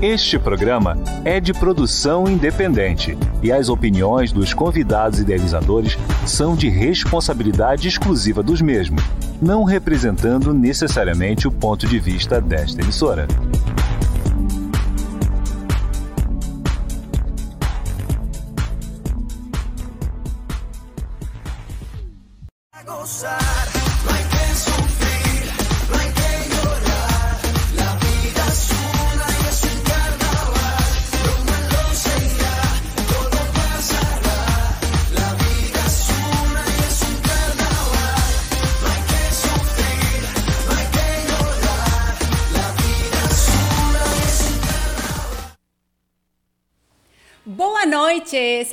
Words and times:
Este 0.00 0.38
programa 0.38 0.96
é 1.24 1.40
de 1.40 1.52
produção 1.52 2.28
independente 2.28 3.18
e 3.42 3.50
as 3.50 3.68
opiniões 3.68 4.30
dos 4.30 4.54
convidados 4.54 5.18
e 5.18 5.22
idealizadores 5.22 5.98
são 6.24 6.54
de 6.54 6.68
responsabilidade 6.68 7.88
exclusiva 7.88 8.40
dos 8.40 8.62
mesmos, 8.62 9.02
não 9.42 9.64
representando 9.64 10.54
necessariamente 10.54 11.48
o 11.48 11.50
ponto 11.50 11.84
de 11.84 11.98
vista 11.98 12.40
desta 12.40 12.80
emissora. 12.80 13.26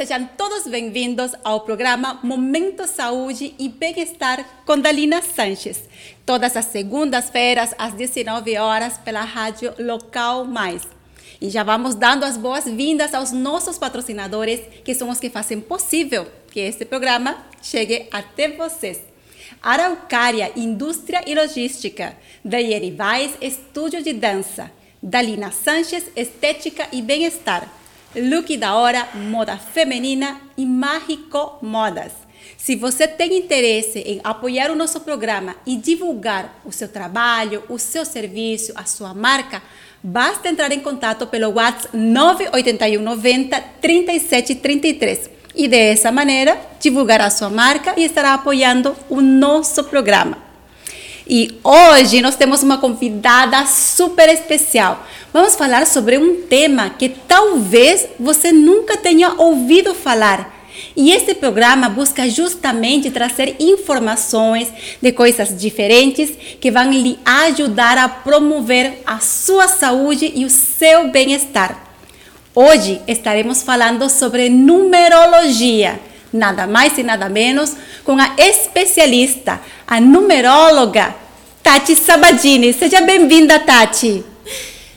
Sejam 0.05 0.29
todos 0.37 0.67
bem-vindos 0.67 1.31
ao 1.43 1.61
programa 1.61 2.19
Momento 2.21 2.85
Saúde 2.85 3.55
e 3.57 3.67
Bem-Estar 3.67 4.45
com 4.63 4.77
Dalina 4.77 5.19
Sanches, 5.19 5.81
todas 6.23 6.55
as 6.55 6.65
segundas-feiras 6.65 7.73
às 7.75 7.91
19 7.93 8.55
horas 8.55 8.99
pela 8.99 9.23
Rádio 9.23 9.73
Local 9.79 10.45
Mais. 10.45 10.83
E 11.41 11.49
já 11.49 11.63
vamos 11.63 11.95
dando 11.95 12.23
as 12.23 12.37
boas-vindas 12.37 13.15
aos 13.15 13.31
nossos 13.31 13.79
patrocinadores, 13.79 14.61
que 14.83 14.93
são 14.93 15.09
os 15.09 15.19
que 15.19 15.31
fazem 15.31 15.59
possível 15.59 16.27
que 16.51 16.59
este 16.59 16.85
programa 16.85 17.43
chegue 17.63 18.07
até 18.11 18.49
vocês. 18.49 19.01
Araucária 19.59 20.51
Indústria 20.55 21.23
e 21.25 21.33
Logística, 21.33 22.15
Daieri 22.43 22.91
Vaz 22.91 23.33
Estúdio 23.41 24.03
de 24.03 24.13
Dança, 24.13 24.71
Dalina 25.01 25.49
Sanches 25.49 26.05
Estética 26.15 26.87
e 26.91 27.01
Bem-Estar, 27.01 27.67
look 28.15 28.55
da 28.57 28.75
hora, 28.75 29.07
moda 29.13 29.57
feminina 29.57 30.39
e 30.57 30.65
Mágico 30.65 31.57
Modas. 31.61 32.11
Se 32.57 32.75
você 32.75 33.07
tem 33.07 33.37
interesse 33.37 33.99
em 33.99 34.21
apoiar 34.23 34.71
o 34.71 34.75
nosso 34.75 34.99
programa 35.01 35.55
e 35.65 35.75
divulgar 35.75 36.61
o 36.65 36.71
seu 36.71 36.87
trabalho, 36.87 37.63
o 37.69 37.77
seu 37.77 38.05
serviço, 38.05 38.71
a 38.75 38.85
sua 38.85 39.13
marca, 39.13 39.61
basta 40.01 40.49
entrar 40.49 40.71
em 40.71 40.79
contato 40.79 41.27
pelo 41.27 41.53
WhatsApp 41.53 41.95
981 41.95 43.01
90 43.01 43.61
3733 43.81 45.29
e 45.55 45.67
dessa 45.67 46.11
maneira 46.11 46.59
divulgar 46.79 47.21
a 47.21 47.29
sua 47.29 47.49
marca 47.49 47.93
e 47.97 48.03
estará 48.03 48.33
apoiando 48.33 48.95
o 49.09 49.21
nosso 49.21 49.83
programa. 49.83 50.37
E 51.27 51.59
hoje 51.63 52.21
nós 52.21 52.35
temos 52.35 52.61
uma 52.61 52.77
convidada 52.77 53.65
super 53.65 54.29
especial. 54.29 55.05
Vamos 55.35 55.55
falar 55.55 55.85
sobre 55.85 56.17
um 56.17 56.43
tema 56.43 56.91
que 56.91 57.09
talvez 57.09 58.07
você 58.17 58.53
nunca 58.53 58.95
tenha 58.95 59.33
ouvido 59.33 59.93
falar. 59.93 60.65
E 60.95 61.11
este 61.11 61.35
programa 61.35 61.89
busca 61.89 62.29
justamente 62.29 63.11
trazer 63.11 63.57
informações 63.59 64.69
de 65.01 65.11
coisas 65.11 65.53
diferentes 65.59 66.31
que 66.61 66.71
vão 66.71 66.89
lhe 66.89 67.19
ajudar 67.25 67.97
a 67.97 68.07
promover 68.07 69.01
a 69.05 69.19
sua 69.19 69.67
saúde 69.67 70.31
e 70.33 70.45
o 70.45 70.49
seu 70.49 71.09
bem-estar. 71.09 71.83
Hoje 72.55 73.01
estaremos 73.05 73.61
falando 73.61 74.09
sobre 74.09 74.47
numerologia 74.47 75.99
nada 76.31 76.65
mais 76.65 76.97
e 76.97 77.03
nada 77.03 77.27
menos, 77.27 77.75
com 78.05 78.17
a 78.17 78.35
especialista, 78.37 79.59
a 79.85 79.99
numeróloga 79.99 81.13
Tati 81.61 81.93
Sabadini. 81.93 82.71
Seja 82.71 83.01
bem-vinda, 83.01 83.59
Tati. 83.59 84.34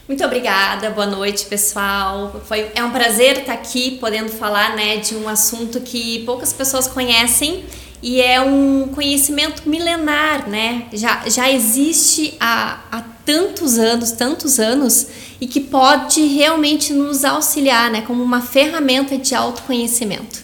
Muito 0.09 0.25
obrigada, 0.25 0.89
boa 0.89 1.07
noite 1.07 1.45
pessoal. 1.45 2.41
Foi, 2.47 2.71
é 2.75 2.83
um 2.83 2.91
prazer 2.91 3.41
estar 3.41 3.53
aqui 3.53 3.99
podendo 4.01 4.31
falar 4.31 4.75
né, 4.75 4.97
de 4.97 5.15
um 5.15 5.29
assunto 5.29 5.83
que 5.83 6.21
poucas 6.25 6.51
pessoas 6.51 6.87
conhecem 6.87 7.63
e 8.03 8.19
é 8.19 8.41
um 8.41 8.89
conhecimento 8.95 9.69
milenar, 9.69 10.49
né? 10.49 10.87
Já, 10.95 11.29
já 11.29 11.53
existe 11.53 12.35
há, 12.41 12.81
há 12.91 13.03
tantos 13.27 13.79
anos, 13.79 14.13
tantos 14.13 14.59
anos, 14.59 15.09
e 15.39 15.47
que 15.47 15.61
pode 15.61 16.25
realmente 16.25 16.95
nos 16.95 17.23
auxiliar 17.23 17.91
né, 17.91 18.01
como 18.01 18.23
uma 18.23 18.41
ferramenta 18.41 19.19
de 19.19 19.35
autoconhecimento. 19.35 20.43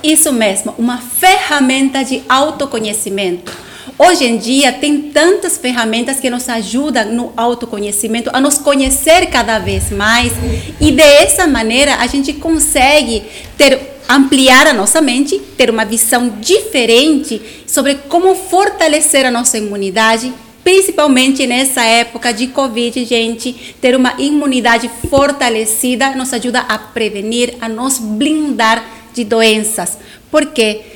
Isso 0.00 0.32
mesmo, 0.32 0.72
uma 0.78 0.98
ferramenta 0.98 2.04
de 2.04 2.22
autoconhecimento. 2.28 3.52
Hoje 3.98 4.24
em 4.24 4.36
dia 4.36 4.72
tem 4.72 5.10
tantas 5.10 5.58
ferramentas 5.58 6.20
que 6.20 6.30
nos 6.30 6.48
ajudam 6.48 7.12
no 7.12 7.32
autoconhecimento, 7.36 8.30
a 8.32 8.40
nos 8.40 8.58
conhecer 8.58 9.26
cada 9.26 9.58
vez 9.58 9.90
mais 9.90 10.32
e 10.80 10.92
dessa 10.92 11.46
maneira 11.46 11.96
a 11.96 12.06
gente 12.06 12.32
consegue 12.32 13.22
ter 13.56 13.92
ampliar 14.08 14.66
a 14.66 14.72
nossa 14.72 15.00
mente, 15.00 15.38
ter 15.56 15.70
uma 15.70 15.84
visão 15.84 16.28
diferente 16.40 17.40
sobre 17.66 17.94
como 18.08 18.34
fortalecer 18.34 19.24
a 19.24 19.30
nossa 19.30 19.58
imunidade, 19.58 20.32
principalmente 20.62 21.46
nessa 21.46 21.82
época 21.84 22.32
de 22.32 22.48
Covid, 22.48 23.04
gente, 23.04 23.74
ter 23.80 23.96
uma 23.96 24.14
imunidade 24.18 24.90
fortalecida 25.08 26.14
nos 26.14 26.32
ajuda 26.32 26.60
a 26.60 26.78
prevenir, 26.78 27.54
a 27.60 27.68
nos 27.68 27.98
blindar 27.98 28.84
de 29.14 29.24
doenças. 29.24 29.98
Porque 30.30 30.91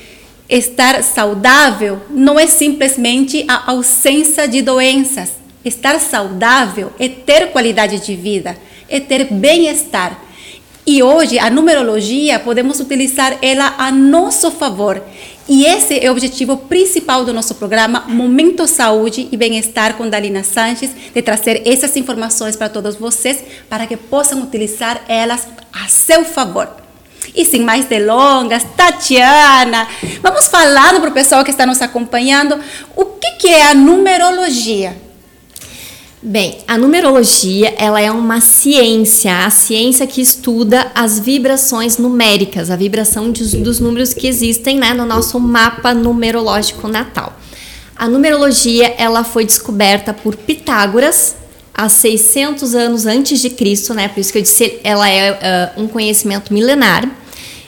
estar 0.49 1.03
saudável 1.03 2.01
não 2.09 2.39
é 2.39 2.47
simplesmente 2.47 3.45
a 3.47 3.71
ausência 3.71 4.47
de 4.47 4.61
doenças. 4.61 5.31
Estar 5.63 5.99
saudável 5.99 6.93
é 6.97 7.09
ter 7.09 7.51
qualidade 7.51 7.99
de 7.99 8.15
vida, 8.15 8.57
é 8.87 8.99
ter 8.99 9.25
bem-estar. 9.25 10.23
E 10.85 11.03
hoje 11.03 11.37
a 11.37 11.49
numerologia 11.49 12.39
podemos 12.39 12.79
utilizar 12.79 13.37
ela 13.41 13.75
a 13.77 13.91
nosso 13.91 14.49
favor. 14.49 15.03
E 15.49 15.65
esse 15.65 15.99
é 15.99 16.09
o 16.09 16.13
objetivo 16.13 16.55
principal 16.55 17.25
do 17.25 17.33
nosso 17.33 17.55
programa 17.55 18.05
Momento 18.07 18.65
Saúde 18.67 19.27
e 19.29 19.35
Bem-Estar 19.35 19.95
com 19.95 20.09
Dalina 20.09 20.43
Sanches, 20.43 20.91
de 21.13 21.21
trazer 21.21 21.61
essas 21.65 21.97
informações 21.97 22.55
para 22.55 22.69
todos 22.69 22.95
vocês, 22.95 23.43
para 23.69 23.85
que 23.85 23.97
possam 23.97 24.41
utilizar 24.41 25.03
elas 25.09 25.47
a 25.73 25.89
seu 25.89 26.23
favor. 26.23 26.86
E 27.35 27.45
sem 27.45 27.61
mais 27.61 27.85
delongas, 27.85 28.63
Tatiana, 28.75 29.87
vamos 30.21 30.47
falando 30.47 30.99
para 31.01 31.09
o 31.09 31.13
pessoal 31.13 31.43
que 31.43 31.51
está 31.51 31.65
nos 31.65 31.81
acompanhando 31.81 32.59
o 32.95 33.05
que, 33.05 33.31
que 33.39 33.47
é 33.47 33.67
a 33.67 33.73
numerologia. 33.73 35.07
Bem, 36.21 36.57
a 36.67 36.77
numerologia 36.77 37.75
ela 37.77 38.01
é 38.01 38.11
uma 38.11 38.41
ciência, 38.41 39.45
a 39.45 39.49
ciência 39.51 40.07
que 40.07 40.19
estuda 40.19 40.91
as 40.95 41.19
vibrações 41.19 41.97
numéricas, 41.97 42.71
a 42.71 42.75
vibração 42.75 43.31
de, 43.31 43.57
dos 43.57 43.79
números 43.79 44.13
que 44.13 44.27
existem 44.27 44.77
né, 44.77 44.93
no 44.93 45.05
nosso 45.05 45.39
mapa 45.39 45.93
numerológico 45.93 46.87
natal. 46.87 47.37
A 47.95 48.07
numerologia 48.07 48.95
ela 48.97 49.23
foi 49.23 49.45
descoberta 49.45 50.11
por 50.11 50.35
Pitágoras 50.35 51.35
há 51.77 51.87
600 51.87 52.73
anos 52.73 53.05
antes 53.05 53.39
de 53.39 53.51
Cristo, 53.51 53.93
né? 53.93 54.07
Por 54.07 54.19
isso 54.19 54.31
que 54.31 54.39
eu 54.39 54.41
disse, 54.41 54.79
ela 54.83 55.07
é 55.07 55.75
uh, 55.77 55.83
um 55.83 55.87
conhecimento 55.87 56.51
milenar. 56.51 57.07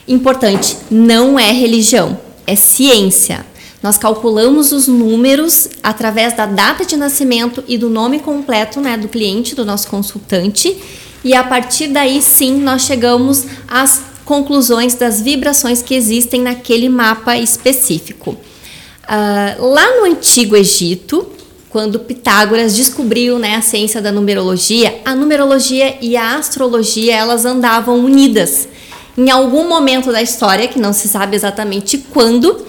Importante, 0.08 0.76
não 0.90 1.38
é 1.38 1.52
religião, 1.52 2.20
é 2.44 2.56
ciência. 2.56 3.46
Nós 3.80 3.96
calculamos 3.96 4.72
os 4.72 4.88
números 4.88 5.70
através 5.82 6.36
da 6.36 6.44
data 6.44 6.84
de 6.84 6.96
nascimento 6.96 7.62
e 7.68 7.78
do 7.78 7.88
nome 7.88 8.18
completo, 8.18 8.80
né, 8.80 8.96
do 8.96 9.08
cliente, 9.08 9.54
do 9.54 9.64
nosso 9.64 9.86
consultante, 9.86 10.76
e 11.22 11.32
a 11.32 11.44
partir 11.44 11.86
daí 11.88 12.20
sim 12.20 12.60
nós 12.60 12.82
chegamos 12.82 13.46
às 13.68 14.02
conclusões 14.24 14.94
das 14.94 15.20
vibrações 15.20 15.82
que 15.82 15.94
existem 15.94 16.42
naquele 16.42 16.88
mapa 16.88 17.38
específico. 17.38 18.32
Uh, 18.32 19.66
lá 19.66 19.96
no 19.96 20.04
Antigo 20.04 20.56
Egito, 20.56 21.26
quando 21.70 22.00
Pitágoras 22.00 22.74
descobriu 22.74 23.38
né, 23.38 23.54
a 23.54 23.62
ciência 23.62 24.02
da 24.02 24.10
numerologia, 24.10 25.00
a 25.04 25.14
numerologia 25.14 25.96
e 26.00 26.16
a 26.16 26.36
astrologia 26.36 27.14
elas 27.14 27.44
andavam 27.44 28.04
unidas. 28.04 28.68
Em 29.16 29.30
algum 29.30 29.68
momento 29.68 30.10
da 30.10 30.20
história, 30.20 30.66
que 30.66 30.80
não 30.80 30.92
se 30.92 31.08
sabe 31.08 31.36
exatamente 31.36 31.98
quando, 31.98 32.66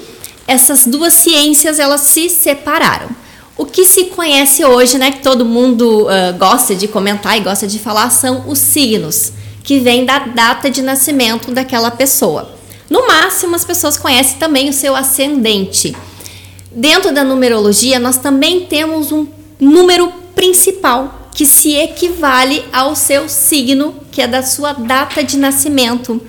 essas 0.48 0.86
duas 0.86 1.14
ciências 1.16 1.80
elas 1.80 2.02
se 2.02 2.30
separaram. 2.30 3.10
O 3.58 3.66
que 3.66 3.86
se 3.86 4.06
conhece 4.06 4.64
hoje, 4.64 4.98
né, 4.98 5.12
que 5.12 5.24
todo 5.24 5.46
mundo 5.46 6.06
uh, 6.06 6.38
gosta 6.38 6.76
de 6.76 6.88
comentar 6.88 7.38
e 7.38 7.42
gosta 7.42 7.66
de 7.66 7.80
falar, 7.80 8.10
são 8.12 8.44
os 8.48 8.60
signos, 8.60 9.34
que 9.64 9.80
vêm 9.80 10.06
da 10.06 10.20
data 10.20 10.70
de 10.70 10.82
nascimento 10.82 11.52
daquela 11.52 11.90
pessoa. 11.90 12.54
No 12.90 13.08
máximo, 13.08 13.56
as 13.56 13.66
pessoas 13.66 13.98
conhecem 13.98 14.38
também 14.38 14.70
o 14.70 14.74
seu 14.74 14.96
ascendente 14.96 15.96
Dentro 16.74 17.14
da 17.14 17.24
numerologia, 17.24 18.00
nós 18.00 18.18
também 18.18 18.66
temos 18.66 19.12
um 19.12 19.28
número 19.60 20.12
principal, 20.34 21.30
que 21.34 21.46
se 21.46 21.76
equivale 21.76 22.64
ao 22.72 22.96
seu 22.96 23.28
signo, 23.28 23.96
que 24.12 24.22
é 24.22 24.28
da 24.28 24.42
sua 24.42 24.74
data 24.74 25.24
de 25.24 25.38
nascimento. 25.38 26.22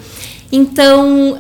Então, 0.51 1.33
uh, 1.33 1.37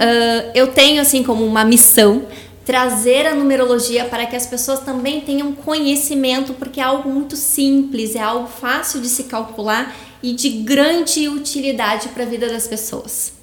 eu 0.55 0.69
tenho 0.69 1.01
assim 1.01 1.23
como 1.23 1.45
uma 1.45 1.65
missão 1.65 2.27
trazer 2.65 3.27
a 3.27 3.35
numerologia 3.35 4.05
para 4.05 4.25
que 4.25 4.37
as 4.37 4.47
pessoas 4.47 4.81
também 4.81 5.21
tenham 5.21 5.53
conhecimento, 5.53 6.55
porque 6.55 6.81
é 6.81 6.85
algo 6.85 7.11
muito 7.11 7.37
simples, 7.37 8.15
é 8.15 8.21
algo 8.21 8.49
fácil 8.49 9.01
de 9.01 9.09
se 9.09 9.25
calcular 9.25 9.95
e 10.23 10.33
de 10.33 10.49
grande 10.49 11.29
utilidade 11.29 12.09
para 12.11 12.23
a 12.23 12.27
vida 12.27 12.49
das 12.49 12.69
pessoas. 12.69 13.42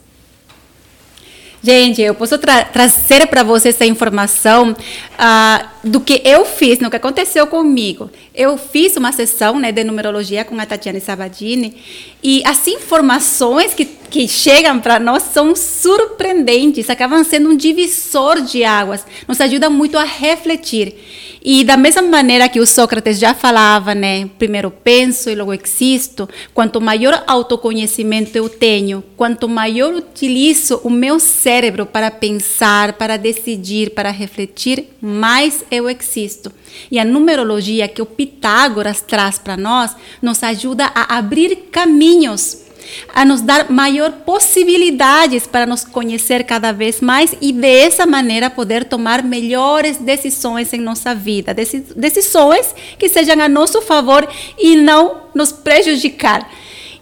Gente, 1.61 2.01
eu 2.01 2.15
posso 2.15 2.37
tra 2.37 2.63
trazer 2.63 3.27
para 3.27 3.43
você 3.43 3.69
essa 3.69 3.85
informação 3.85 4.71
uh, 4.71 5.67
do 5.83 5.99
que 5.99 6.21
eu 6.23 6.45
fiz, 6.45 6.79
no 6.79 6.89
que 6.89 6.95
aconteceu 6.95 7.45
comigo. 7.47 8.09
Eu 8.33 8.57
fiz 8.57 8.95
uma 8.95 9.11
sessão 9.11 9.59
né, 9.59 9.71
de 9.71 9.83
numerologia 9.83 10.45
com 10.45 10.57
a 10.57 10.65
Tatiana 10.65 11.01
Sabadini 11.01 11.75
e 12.23 12.41
as 12.45 12.65
informações 12.67 13.73
que, 13.73 13.85
que 14.09 14.27
chegam 14.27 14.79
para 14.79 14.99
nós 14.99 15.23
são 15.23 15.55
surpreendentes, 15.55 16.89
acabam 16.89 17.23
sendo 17.23 17.49
um 17.49 17.55
divisor 17.55 18.41
de 18.41 18.63
águas, 18.63 19.05
nos 19.27 19.39
ajudam 19.39 19.69
muito 19.71 19.97
a 19.97 20.03
refletir. 20.03 20.95
E 21.41 21.63
da 21.63 21.77
mesma 21.77 22.01
maneira 22.01 22.49
que 22.49 22.59
o 22.59 22.67
Sócrates 22.67 23.17
já 23.17 23.33
falava, 23.33 23.95
né? 23.95 24.29
Primeiro 24.37 24.69
penso 24.69 25.29
e 25.29 25.35
logo 25.35 25.53
existo. 25.53 26.27
Quanto 26.53 26.81
maior 26.81 27.23
autoconhecimento 27.25 28.37
eu 28.37 28.49
tenho, 28.49 29.01
quanto 29.15 29.47
maior 29.47 29.93
utilizo 29.93 30.81
o 30.83 30.89
meu 30.89 31.17
cérebro 31.17 31.85
para 31.85 32.11
pensar, 32.11 32.93
para 32.93 33.15
decidir, 33.15 33.91
para 33.91 34.11
refletir, 34.11 34.89
mais 35.01 35.63
eu 35.71 35.89
existo. 35.89 36.51
E 36.91 36.99
a 36.99 37.05
numerologia 37.05 37.87
que 37.87 38.01
o 38.01 38.05
Pitágoras 38.05 39.01
traz 39.01 39.39
para 39.39 39.55
nós 39.55 39.95
nos 40.21 40.43
ajuda 40.43 40.91
a 40.93 41.17
abrir 41.17 41.55
caminhos 41.71 42.68
a 43.13 43.25
nos 43.25 43.41
dar 43.41 43.69
maior 43.69 44.11
possibilidades 44.11 45.47
para 45.47 45.65
nos 45.65 45.83
conhecer 45.83 46.43
cada 46.43 46.71
vez 46.71 47.01
mais 47.01 47.35
e 47.41 47.51
dessa 47.51 48.05
maneira 48.05 48.49
poder 48.49 48.85
tomar 48.85 49.23
melhores 49.23 49.97
decisões 49.97 50.71
em 50.73 50.79
nossa 50.79 51.13
vida, 51.13 51.53
decisões 51.53 52.73
que 52.97 53.09
sejam 53.09 53.39
a 53.39 53.49
nosso 53.49 53.81
favor 53.81 54.27
e 54.57 54.75
não 54.75 55.21
nos 55.33 55.51
prejudicar. 55.51 56.49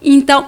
Então, 0.02 0.48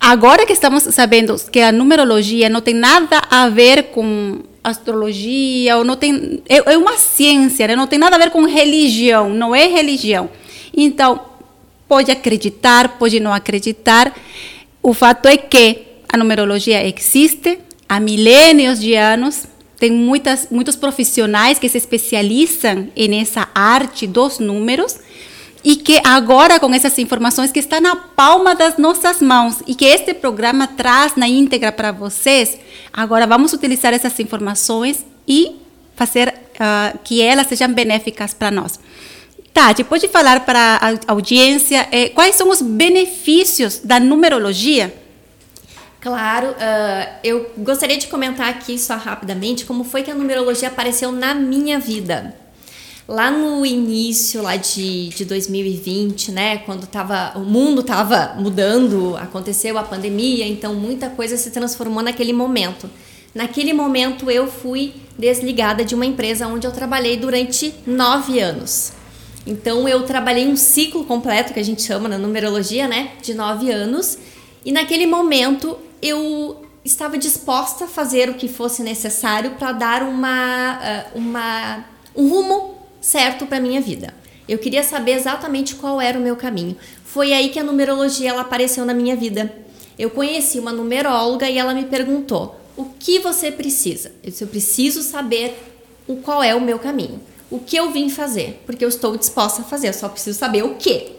agora 0.00 0.46
que 0.46 0.52
estamos 0.52 0.82
sabendo 0.84 1.36
que 1.50 1.60
a 1.60 1.72
numerologia 1.72 2.48
não 2.48 2.60
tem 2.60 2.74
nada 2.74 3.20
a 3.30 3.48
ver 3.48 3.84
com 3.84 4.40
astrologia, 4.62 5.76
ou 5.76 5.84
não 5.84 5.96
tem 5.96 6.42
é, 6.48 6.72
é 6.72 6.78
uma 6.78 6.96
ciência, 6.96 7.66
né? 7.68 7.76
não 7.76 7.86
tem 7.86 7.98
nada 7.98 8.16
a 8.16 8.18
ver 8.18 8.30
com 8.30 8.44
religião, 8.44 9.30
não 9.30 9.54
é 9.54 9.66
religião. 9.66 10.28
Então, 10.76 11.20
pode 11.88 12.10
acreditar, 12.10 12.98
pode 12.98 13.18
não 13.18 13.32
acreditar. 13.32 14.14
O 14.82 14.94
fato 14.94 15.26
é 15.26 15.36
que 15.36 15.86
a 16.08 16.16
numerologia 16.16 16.86
existe 16.86 17.58
há 17.88 18.00
milênios 18.00 18.80
de 18.80 18.94
anos, 18.94 19.44
tem 19.78 19.90
muitas, 19.90 20.48
muitos 20.50 20.76
profissionais 20.76 21.58
que 21.58 21.68
se 21.68 21.78
especializam 21.78 22.88
nessa 23.08 23.48
arte 23.54 24.06
dos 24.06 24.38
números 24.38 24.98
e 25.64 25.76
que 25.76 26.00
agora 26.04 26.58
com 26.58 26.72
essas 26.72 26.98
informações 26.98 27.52
que 27.52 27.58
estão 27.58 27.80
na 27.80 27.94
palma 27.94 28.54
das 28.54 28.76
nossas 28.78 29.20
mãos 29.20 29.62
e 29.66 29.74
que 29.74 29.84
este 29.84 30.14
programa 30.14 30.66
traz 30.66 31.14
na 31.16 31.28
íntegra 31.28 31.70
para 31.72 31.92
vocês, 31.92 32.58
agora 32.92 33.26
vamos 33.26 33.52
utilizar 33.52 33.92
essas 33.92 34.18
informações 34.18 35.04
e 35.26 35.56
fazer 35.94 36.28
uh, 36.28 36.98
que 37.04 37.20
elas 37.20 37.48
sejam 37.48 37.72
benéficas 37.72 38.32
para 38.32 38.50
nós. 38.50 38.78
Tati, 39.52 39.82
pode 39.84 40.08
falar 40.08 40.44
para 40.44 40.78
a 40.80 41.12
audiência 41.12 41.88
eh, 41.90 42.10
quais 42.10 42.36
são 42.36 42.50
os 42.50 42.62
benefícios 42.62 43.80
da 43.82 43.98
numerologia? 43.98 44.94
Claro, 46.00 46.50
uh, 46.50 47.18
eu 47.24 47.50
gostaria 47.58 47.98
de 47.98 48.06
comentar 48.06 48.48
aqui 48.48 48.78
só 48.78 48.96
rapidamente 48.96 49.64
como 49.64 49.82
foi 49.82 50.04
que 50.04 50.10
a 50.10 50.14
numerologia 50.14 50.68
apareceu 50.68 51.10
na 51.10 51.34
minha 51.34 51.78
vida. 51.80 52.36
Lá 53.08 53.30
no 53.30 53.66
início 53.66 54.42
lá 54.42 54.54
de, 54.54 55.08
de 55.08 55.24
2020, 55.24 56.30
né, 56.30 56.58
quando 56.58 56.86
tava, 56.86 57.32
o 57.36 57.40
mundo 57.40 57.80
estava 57.80 58.36
mudando, 58.38 59.16
aconteceu 59.16 59.76
a 59.76 59.82
pandemia, 59.82 60.46
então 60.46 60.74
muita 60.74 61.10
coisa 61.10 61.36
se 61.36 61.50
transformou 61.50 62.02
naquele 62.02 62.32
momento. 62.32 62.88
Naquele 63.34 63.72
momento 63.72 64.30
eu 64.30 64.46
fui 64.46 64.94
desligada 65.18 65.84
de 65.84 65.94
uma 65.94 66.06
empresa 66.06 66.46
onde 66.46 66.66
eu 66.66 66.72
trabalhei 66.72 67.16
durante 67.16 67.74
nove 67.86 68.38
anos. 68.38 68.92
Então 69.48 69.88
eu 69.88 70.02
trabalhei 70.02 70.46
um 70.46 70.56
ciclo 70.56 71.06
completo 71.06 71.54
que 71.54 71.58
a 71.58 71.62
gente 71.62 71.80
chama 71.80 72.06
na 72.06 72.18
numerologia, 72.18 72.86
né, 72.86 73.12
de 73.22 73.32
nove 73.32 73.72
anos. 73.72 74.18
E 74.62 74.70
naquele 74.70 75.06
momento 75.06 75.78
eu 76.02 76.62
estava 76.84 77.16
disposta 77.16 77.86
a 77.86 77.88
fazer 77.88 78.28
o 78.28 78.34
que 78.34 78.46
fosse 78.46 78.82
necessário 78.82 79.52
para 79.52 79.72
dar 79.72 80.02
uma, 80.02 80.78
eh, 80.82 81.06
uma, 81.14 81.84
um 82.14 82.28
rumo 82.28 82.76
certo 83.00 83.46
para 83.46 83.58
minha 83.58 83.80
vida. 83.80 84.14
Eu 84.46 84.58
queria 84.58 84.82
saber 84.82 85.12
exatamente 85.12 85.76
qual 85.76 85.98
era 85.98 86.18
o 86.18 86.22
meu 86.22 86.36
caminho. 86.36 86.76
Foi 87.02 87.32
aí 87.32 87.48
que 87.48 87.58
a 87.58 87.64
numerologia 87.64 88.28
ela 88.28 88.42
apareceu 88.42 88.84
na 88.84 88.92
minha 88.92 89.16
vida. 89.16 89.50
Eu 89.98 90.10
conheci 90.10 90.58
uma 90.58 90.72
numeróloga 90.72 91.48
e 91.48 91.56
ela 91.56 91.72
me 91.72 91.86
perguntou: 91.86 92.60
"O 92.76 92.84
que 92.84 93.18
você 93.18 93.50
precisa?" 93.50 94.12
Eu 94.22 94.30
disse: 94.30 94.44
"Eu 94.44 94.48
preciso 94.48 95.02
saber 95.02 95.58
o 96.06 96.16
qual 96.16 96.42
é 96.42 96.54
o 96.54 96.60
meu 96.60 96.78
caminho." 96.78 97.18
O 97.50 97.58
que 97.58 97.76
eu 97.76 97.90
vim 97.90 98.10
fazer, 98.10 98.62
porque 98.66 98.84
eu 98.84 98.88
estou 98.88 99.16
disposta 99.16 99.62
a 99.62 99.64
fazer, 99.64 99.88
eu 99.88 99.94
só 99.94 100.08
preciso 100.08 100.38
saber 100.38 100.62
o 100.62 100.74
que. 100.74 101.12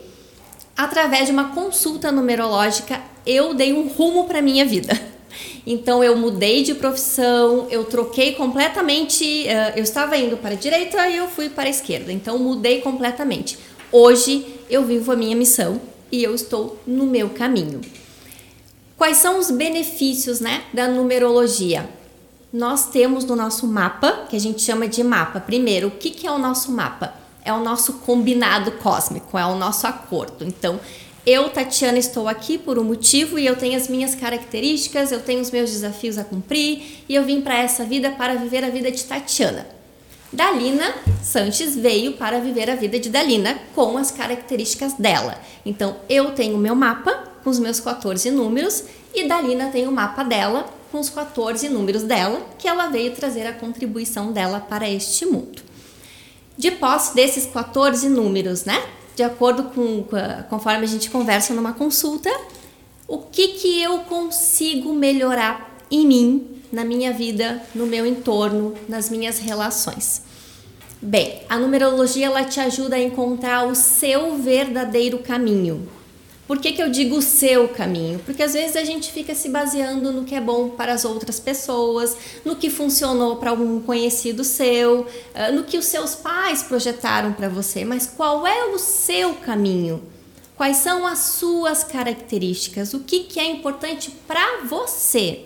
Através 0.77 1.25
de 1.25 1.31
uma 1.31 1.49
consulta 1.55 2.11
numerológica, 2.11 3.01
eu 3.25 3.53
dei 3.53 3.73
um 3.73 3.87
rumo 3.87 4.25
para 4.25 4.41
minha 4.41 4.65
vida. 4.65 4.93
Então 5.67 6.03
eu 6.03 6.15
mudei 6.17 6.63
de 6.63 6.73
profissão, 6.73 7.67
eu 7.69 7.83
troquei 7.83 8.33
completamente, 8.33 9.23
uh, 9.43 9.77
eu 9.77 9.83
estava 9.83 10.17
indo 10.17 10.35
para 10.37 10.51
a 10.51 10.57
direita 10.57 11.07
e 11.07 11.17
eu 11.17 11.27
fui 11.27 11.49
para 11.49 11.65
a 11.65 11.69
esquerda. 11.69 12.11
Então 12.11 12.39
mudei 12.39 12.81
completamente. 12.81 13.59
Hoje 13.91 14.47
eu 14.67 14.83
vivo 14.83 15.11
a 15.11 15.15
minha 15.15 15.35
missão 15.35 15.79
e 16.11 16.23
eu 16.23 16.33
estou 16.33 16.81
no 16.87 17.05
meu 17.05 17.29
caminho. 17.29 17.81
Quais 18.97 19.17
são 19.17 19.37
os 19.37 19.51
benefícios, 19.51 20.39
né, 20.39 20.63
da 20.73 20.87
numerologia? 20.87 21.87
Nós 22.51 22.87
temos 22.87 23.23
no 23.25 23.35
nosso 23.35 23.67
mapa, 23.67 24.25
que 24.29 24.35
a 24.35 24.39
gente 24.39 24.61
chama 24.61 24.87
de 24.87 25.03
mapa. 25.03 25.39
Primeiro, 25.39 25.89
o 25.89 25.91
que, 25.91 26.09
que 26.09 26.25
é 26.25 26.31
o 26.31 26.39
nosso 26.39 26.71
mapa? 26.71 27.13
É 27.45 27.53
o 27.53 27.63
nosso 27.63 27.93
combinado 27.99 28.71
cósmico, 28.73 29.37
é 29.37 29.45
o 29.45 29.55
nosso 29.55 29.85
acordo. 29.85 30.43
Então, 30.45 30.79
eu, 31.25 31.49
Tatiana, 31.49 31.99
estou 31.99 32.27
aqui 32.27 32.57
por 32.57 32.79
um 32.79 32.83
motivo 32.83 33.37
e 33.37 33.45
eu 33.45 33.55
tenho 33.55 33.77
as 33.77 33.87
minhas 33.87 34.15
características, 34.15 35.11
eu 35.11 35.19
tenho 35.19 35.41
os 35.41 35.51
meus 35.51 35.69
desafios 35.69 36.17
a 36.17 36.23
cumprir 36.23 37.03
e 37.07 37.13
eu 37.13 37.23
vim 37.23 37.41
para 37.41 37.57
essa 37.57 37.83
vida 37.83 38.09
para 38.11 38.35
viver 38.35 38.63
a 38.63 38.69
vida 38.69 38.89
de 38.89 39.03
Tatiana. 39.03 39.67
Dalina 40.31 40.93
Sanches 41.23 41.75
veio 41.75 42.13
para 42.13 42.39
viver 42.39 42.69
a 42.69 42.75
vida 42.75 42.99
de 42.99 43.09
Dalina 43.09 43.59
com 43.75 43.97
as 43.97 44.11
características 44.11 44.93
dela. 44.93 45.39
Então, 45.65 45.97
eu 46.09 46.31
tenho 46.31 46.55
o 46.55 46.59
meu 46.59 46.75
mapa 46.75 47.29
com 47.43 47.49
os 47.49 47.59
meus 47.59 47.79
14 47.79 48.31
números 48.31 48.83
e 49.13 49.27
Dalina 49.27 49.67
tem 49.67 49.87
o 49.87 49.91
mapa 49.91 50.23
dela 50.23 50.78
com 50.91 50.99
os 50.99 51.09
14 51.09 51.69
números 51.69 52.03
dela, 52.03 52.45
que 52.57 52.67
ela 52.67 52.87
veio 52.87 53.15
trazer 53.15 53.45
a 53.45 53.53
contribuição 53.53 54.31
dela 54.31 54.59
para 54.59 54.89
este 54.89 55.25
mundo. 55.25 55.61
De 56.57 56.71
posse 56.71 57.15
desses 57.15 57.45
14 57.45 58.09
números, 58.09 58.65
né? 58.65 58.83
De 59.15 59.23
acordo 59.23 59.63
com 59.65 60.05
conforme 60.49 60.83
a 60.83 60.87
gente 60.87 61.09
conversa 61.09 61.53
numa 61.53 61.73
consulta, 61.73 62.29
o 63.07 63.17
que 63.17 63.49
que 63.49 63.81
eu 63.81 63.99
consigo 63.99 64.93
melhorar 64.93 65.77
em 65.89 66.05
mim, 66.05 66.61
na 66.71 66.83
minha 66.83 67.11
vida, 67.11 67.61
no 67.73 67.85
meu 67.85 68.05
entorno, 68.05 68.75
nas 68.87 69.09
minhas 69.09 69.39
relações. 69.39 70.21
Bem, 71.01 71.41
a 71.47 71.57
numerologia 71.57 72.25
ela 72.25 72.43
te 72.43 72.59
ajuda 72.59 72.97
a 72.97 73.01
encontrar 73.01 73.65
o 73.65 73.73
seu 73.73 74.37
verdadeiro 74.37 75.19
caminho, 75.19 75.89
por 76.49 76.57
que, 76.57 76.71
que 76.71 76.81
eu 76.81 76.89
digo 76.89 77.17
o 77.17 77.21
seu 77.21 77.67
caminho? 77.67 78.17
Porque 78.25 78.41
às 78.41 78.53
vezes 78.53 78.75
a 78.75 78.83
gente 78.83 79.11
fica 79.11 79.35
se 79.35 79.49
baseando 79.49 80.11
no 80.11 80.25
que 80.25 80.33
é 80.33 80.41
bom 80.41 80.69
para 80.69 80.91
as 80.91 81.05
outras 81.05 81.39
pessoas, 81.39 82.17
no 82.43 82.55
que 82.55 82.71
funcionou 82.71 83.35
para 83.35 83.51
algum 83.51 83.79
conhecido 83.79 84.43
seu, 84.43 85.05
ah, 85.35 85.51
no 85.51 85.63
que 85.63 85.77
os 85.77 85.85
seus 85.85 86.15
pais 86.15 86.63
projetaram 86.63 87.33
para 87.33 87.47
você. 87.47 87.85
Mas 87.85 88.07
qual 88.07 88.47
é 88.47 88.65
o 88.65 88.79
seu 88.79 89.35
caminho? 89.35 90.01
Quais 90.55 90.77
são 90.77 91.05
as 91.05 91.19
suas 91.19 91.83
características? 91.83 92.95
O 92.95 93.01
que, 93.01 93.25
que 93.25 93.39
é 93.39 93.45
importante 93.45 94.09
para 94.27 94.63
você? 94.65 95.41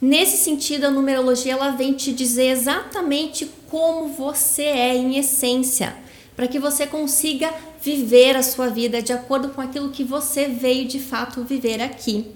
Nesse 0.00 0.38
sentido, 0.38 0.86
a 0.86 0.90
numerologia 0.90 1.52
ela 1.52 1.70
vem 1.70 1.92
te 1.92 2.12
dizer 2.12 2.48
exatamente 2.48 3.48
como 3.70 4.08
você 4.08 4.64
é 4.64 4.96
em 4.96 5.18
essência 5.18 6.04
para 6.36 6.46
que 6.46 6.58
você 6.58 6.86
consiga 6.86 7.52
viver 7.82 8.36
a 8.36 8.42
sua 8.42 8.68
vida 8.68 9.00
de 9.00 9.12
acordo 9.12 9.48
com 9.48 9.60
aquilo 9.60 9.90
que 9.90 10.04
você 10.04 10.46
veio 10.46 10.86
de 10.86 11.00
fato 11.00 11.42
viver 11.42 11.80
aqui. 11.80 12.26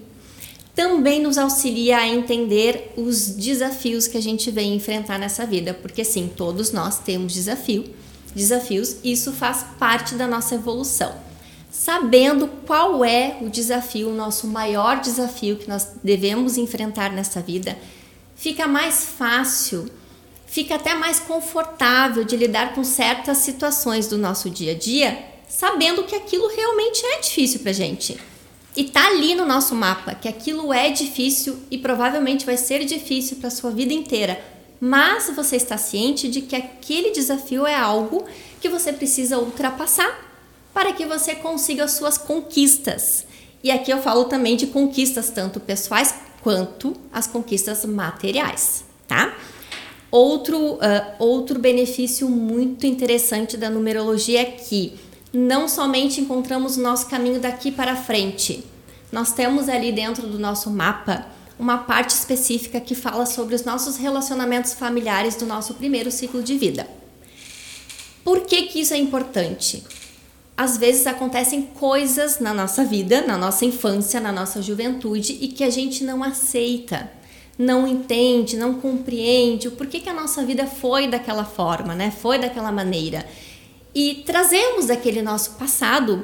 Também 0.73 1.21
nos 1.21 1.37
auxilia 1.37 1.97
a 1.97 2.07
entender 2.07 2.93
os 2.97 3.27
desafios 3.29 4.07
que 4.07 4.17
a 4.17 4.21
gente 4.21 4.49
vem 4.49 4.73
enfrentar 4.73 5.19
nessa 5.19 5.45
vida, 5.45 5.73
porque 5.73 6.03
sim, 6.03 6.31
todos 6.35 6.71
nós 6.71 6.97
temos 6.99 7.33
desafio, 7.33 7.85
desafios, 8.33 8.95
e 9.03 9.11
isso 9.11 9.31
faz 9.33 9.65
parte 9.77 10.15
da 10.15 10.27
nossa 10.27 10.55
evolução. 10.55 11.13
sabendo 11.71 12.49
qual 12.67 13.03
é 13.03 13.37
o 13.41 13.49
desafio, 13.49 14.09
o 14.09 14.15
nosso 14.15 14.45
maior 14.45 14.99
desafio 14.99 15.55
que 15.55 15.69
nós 15.69 15.87
devemos 16.03 16.57
enfrentar 16.57 17.13
nessa 17.13 17.41
vida, 17.41 17.77
fica 18.35 18.67
mais 18.67 19.05
fácil, 19.05 19.89
fica 20.51 20.75
até 20.75 20.93
mais 20.93 21.17
confortável 21.17 22.25
de 22.25 22.35
lidar 22.35 22.75
com 22.75 22.83
certas 22.83 23.37
situações 23.37 24.07
do 24.07 24.17
nosso 24.17 24.49
dia 24.49 24.73
a 24.73 24.77
dia, 24.77 25.17
sabendo 25.47 26.03
que 26.03 26.13
aquilo 26.13 26.45
realmente 26.49 27.01
é 27.05 27.21
difícil 27.21 27.61
para 27.61 27.71
gente. 27.71 28.19
E 28.75 28.83
tá 28.83 29.07
ali 29.07 29.33
no 29.33 29.45
nosso 29.45 29.73
mapa 29.73 30.13
que 30.13 30.27
aquilo 30.27 30.73
é 30.73 30.89
difícil 30.89 31.57
e 31.71 31.77
provavelmente 31.77 32.45
vai 32.45 32.57
ser 32.57 32.83
difícil 32.83 33.37
para 33.37 33.49
sua 33.49 33.71
vida 33.71 33.93
inteira. 33.93 34.43
Mas 34.79 35.29
você 35.33 35.55
está 35.55 35.77
ciente 35.77 36.27
de 36.27 36.41
que 36.41 36.55
aquele 36.55 37.11
desafio 37.11 37.65
é 37.65 37.75
algo 37.75 38.25
que 38.59 38.67
você 38.67 38.91
precisa 38.91 39.39
ultrapassar 39.39 40.19
para 40.73 40.91
que 40.91 41.05
você 41.05 41.33
consiga 41.33 41.85
as 41.85 41.93
suas 41.93 42.17
conquistas. 42.17 43.25
E 43.63 43.71
aqui 43.71 43.89
eu 43.89 44.01
falo 44.01 44.25
também 44.25 44.57
de 44.57 44.67
conquistas 44.67 45.29
tanto 45.29 45.61
pessoais 45.61 46.13
quanto 46.41 46.93
as 47.13 47.25
conquistas 47.25 47.85
materiais, 47.85 48.83
tá? 49.07 49.33
Outro, 50.11 50.73
uh, 50.73 50.79
outro 51.17 51.57
benefício 51.57 52.27
muito 52.27 52.85
interessante 52.85 53.55
da 53.55 53.69
numerologia 53.69 54.41
é 54.41 54.45
que 54.45 54.93
não 55.31 55.69
somente 55.69 56.19
encontramos 56.19 56.75
o 56.75 56.81
nosso 56.81 57.07
caminho 57.07 57.39
daqui 57.39 57.71
para 57.71 57.95
frente, 57.95 58.65
nós 59.09 59.31
temos 59.31 59.69
ali 59.69 59.91
dentro 59.91 60.27
do 60.27 60.37
nosso 60.37 60.69
mapa 60.69 61.25
uma 61.57 61.77
parte 61.77 62.09
específica 62.09 62.81
que 62.81 62.95
fala 62.95 63.25
sobre 63.25 63.55
os 63.55 63.63
nossos 63.63 63.95
relacionamentos 63.95 64.73
familiares 64.73 65.35
do 65.35 65.45
nosso 65.45 65.75
primeiro 65.75 66.09
ciclo 66.11 66.41
de 66.41 66.57
vida. 66.57 66.87
Por 68.23 68.41
que, 68.41 68.63
que 68.63 68.81
isso 68.81 68.93
é 68.93 68.97
importante? 68.97 69.83
Às 70.57 70.77
vezes 70.77 71.07
acontecem 71.07 71.61
coisas 71.61 72.39
na 72.39 72.53
nossa 72.53 72.83
vida, 72.83 73.21
na 73.21 73.37
nossa 73.37 73.65
infância, 73.65 74.19
na 74.19 74.31
nossa 74.31 74.61
juventude 74.61 75.37
e 75.39 75.47
que 75.47 75.63
a 75.63 75.69
gente 75.69 76.03
não 76.03 76.23
aceita, 76.23 77.11
não 77.61 77.87
entende, 77.87 78.57
não 78.57 78.75
compreende 78.75 79.67
o 79.67 79.71
porquê 79.71 79.99
que 79.99 80.09
a 80.09 80.13
nossa 80.13 80.43
vida 80.43 80.65
foi 80.65 81.07
daquela 81.07 81.45
forma, 81.45 81.95
né? 81.95 82.11
Foi 82.11 82.37
daquela 82.37 82.71
maneira 82.71 83.25
e 83.93 84.23
trazemos 84.25 84.87
daquele 84.87 85.21
nosso 85.21 85.51
passado 85.51 86.23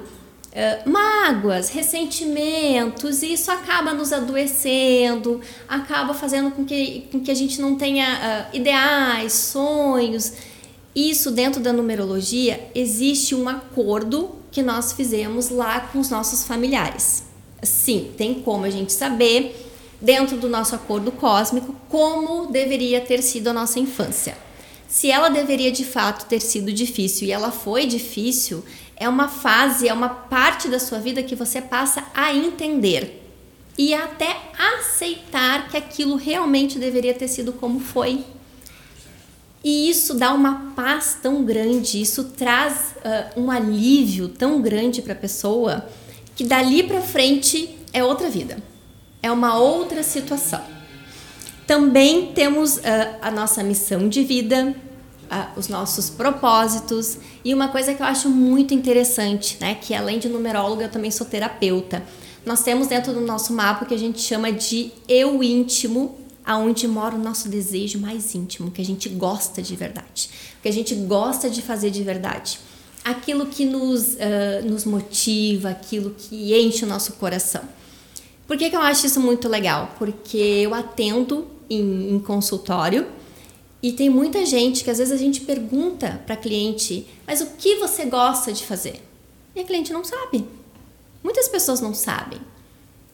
uh, 0.54 0.90
mágoas, 0.90 1.70
ressentimentos, 1.70 3.22
e 3.22 3.34
isso 3.34 3.52
acaba 3.52 3.94
nos 3.94 4.14
adoecendo, 4.14 5.42
acaba 5.68 6.14
fazendo 6.14 6.52
com 6.52 6.66
que, 6.66 7.08
com 7.12 7.20
que 7.20 7.30
a 7.30 7.36
gente 7.36 7.60
não 7.60 7.76
tenha 7.76 8.48
uh, 8.52 8.56
ideais, 8.56 9.34
sonhos. 9.34 10.34
Isso 10.96 11.30
dentro 11.30 11.62
da 11.62 11.74
numerologia 11.74 12.72
existe 12.74 13.36
um 13.36 13.48
acordo 13.48 14.32
que 14.50 14.64
nós 14.64 14.94
fizemos 14.94 15.50
lá 15.50 15.82
com 15.82 16.00
os 16.00 16.10
nossos 16.10 16.46
familiares. 16.46 17.24
Sim, 17.62 18.12
tem 18.18 18.36
como 18.36 18.66
a 18.66 18.70
gente 18.70 18.94
saber 18.94 19.67
dentro 20.02 20.38
do 20.38 20.48
nosso 20.48 20.76
acordo 20.76 21.12
cósmico 21.12 21.76
como 21.90 22.48
deveria 22.52 23.02
ter 23.02 23.22
sido 23.22 23.48
a 23.50 23.54
nossa 23.54 23.80
infância. 23.80 24.38
Se 24.88 25.12
ela 25.12 25.30
deveria 25.30 25.72
de 25.72 25.84
fato 25.84 26.26
ter 26.28 26.40
sido 26.40 26.72
difícil 26.72 27.28
e 27.28 27.32
ela 27.32 27.52
foi 27.52 27.86
difícil, 27.86 28.64
é 28.96 29.08
uma 29.08 29.28
fase, 29.28 29.88
é 29.88 29.94
uma 29.94 30.10
parte 30.10 30.68
da 30.68 30.80
sua 30.80 31.00
vida 31.00 31.22
que 31.22 31.36
você 31.36 31.62
passa 31.62 32.06
a 32.14 32.34
entender 32.34 33.24
e 33.78 33.94
até 33.94 34.36
aceitar 34.58 35.70
que 35.70 35.78
aquilo 35.78 36.16
realmente 36.16 36.80
deveria 36.80 37.14
ter 37.14 37.28
sido 37.28 37.54
como 37.54 37.80
foi. 37.80 38.26
E 39.64 39.90
isso 39.90 40.14
dá 40.14 40.34
uma 40.34 40.72
paz 40.76 41.18
tão 41.22 41.44
grande, 41.44 42.02
isso 42.02 42.24
traz 42.24 42.96
uh, 42.98 43.40
um 43.40 43.52
alívio 43.52 44.30
tão 44.30 44.62
grande 44.62 45.02
para 45.02 45.14
a 45.14 45.18
pessoa 45.18 45.88
que 46.36 46.44
dali 46.44 46.84
para 46.84 47.02
frente 47.02 47.78
é 47.92 48.04
outra 48.04 48.30
vida, 48.30 48.58
é 49.22 49.32
uma 49.32 49.58
outra 49.58 50.04
situação. 50.04 50.62
Também 51.66 52.32
temos 52.34 52.78
uh, 52.78 52.82
a 53.22 53.30
nossa 53.30 53.62
missão 53.64 54.08
de 54.08 54.24
vida, 54.24 54.74
uh, 55.30 55.60
os 55.60 55.68
nossos 55.68 56.10
propósitos 56.10 57.18
e 57.44 57.54
uma 57.54 57.68
coisa 57.68 57.94
que 57.94 58.02
eu 58.02 58.06
acho 58.06 58.30
muito 58.30 58.74
interessante, 58.74 59.58
né, 59.60 59.76
que 59.76 59.94
além 59.94 60.20
de 60.20 60.30
numeróloga 60.30 60.86
eu 60.86 60.90
também 60.90 61.12
sou 61.12 61.28
terapeuta. 61.28 62.04
Nós 62.46 62.64
temos 62.64 62.88
dentro 62.88 63.14
do 63.14 63.20
nosso 63.20 63.52
mapa 63.52 63.84
o 63.84 63.88
que 63.88 63.94
a 63.94 64.00
gente 64.00 64.22
chama 64.22 64.52
de 64.52 64.94
eu 65.10 65.44
íntimo, 65.44 66.18
aonde 66.46 66.88
mora 66.88 67.14
o 67.14 67.20
nosso 67.20 67.50
desejo 67.50 68.00
mais 68.00 68.34
íntimo, 68.34 68.72
que 68.72 68.82
a 68.82 68.86
gente 68.86 69.10
gosta 69.10 69.62
de 69.62 69.76
verdade, 69.76 70.30
que 70.62 70.70
a 70.70 70.72
gente 70.72 70.96
gosta 70.96 71.50
de 71.50 71.62
fazer 71.62 71.92
de 71.92 72.02
verdade. 72.04 72.58
Aquilo 73.04 73.48
que 73.48 73.66
nos, 73.66 74.14
uh, 74.14 74.66
nos 74.66 74.86
motiva, 74.86 75.70
aquilo 75.70 76.12
que 76.12 76.58
enche 76.58 76.86
o 76.86 76.88
nosso 76.88 77.14
coração. 77.14 77.64
Por 78.48 78.58
que, 78.58 78.70
que 78.70 78.76
eu 78.76 78.82
acho 78.82 79.06
isso 79.06 79.20
muito 79.20 79.50
legal? 79.50 79.94
Porque 80.00 80.38
eu 80.38 80.74
atendo 80.74 81.48
em, 81.70 82.16
em 82.16 82.20
consultório 82.20 83.06
e 83.82 83.92
tem 83.92 84.10
muita 84.10 84.46
gente 84.46 84.84
que 84.84 84.90
às 84.90 84.98
vezes 84.98 85.14
a 85.14 85.18
gente 85.18 85.42
pergunta 85.42 86.22
para 86.26 86.36
cliente, 86.36 87.08
mas 87.28 87.42
o 87.42 87.48
que 87.58 87.76
você 87.76 88.06
gosta 88.06 88.52
de 88.52 88.66
fazer? 88.66 89.04
E 89.56 89.60
a 89.60 89.64
cliente 89.64 89.92
não 89.92 90.04
sabe. 90.04 90.46
Muitas 91.24 91.48
pessoas 91.48 91.82
não 91.82 91.94
sabem. 91.94 92.40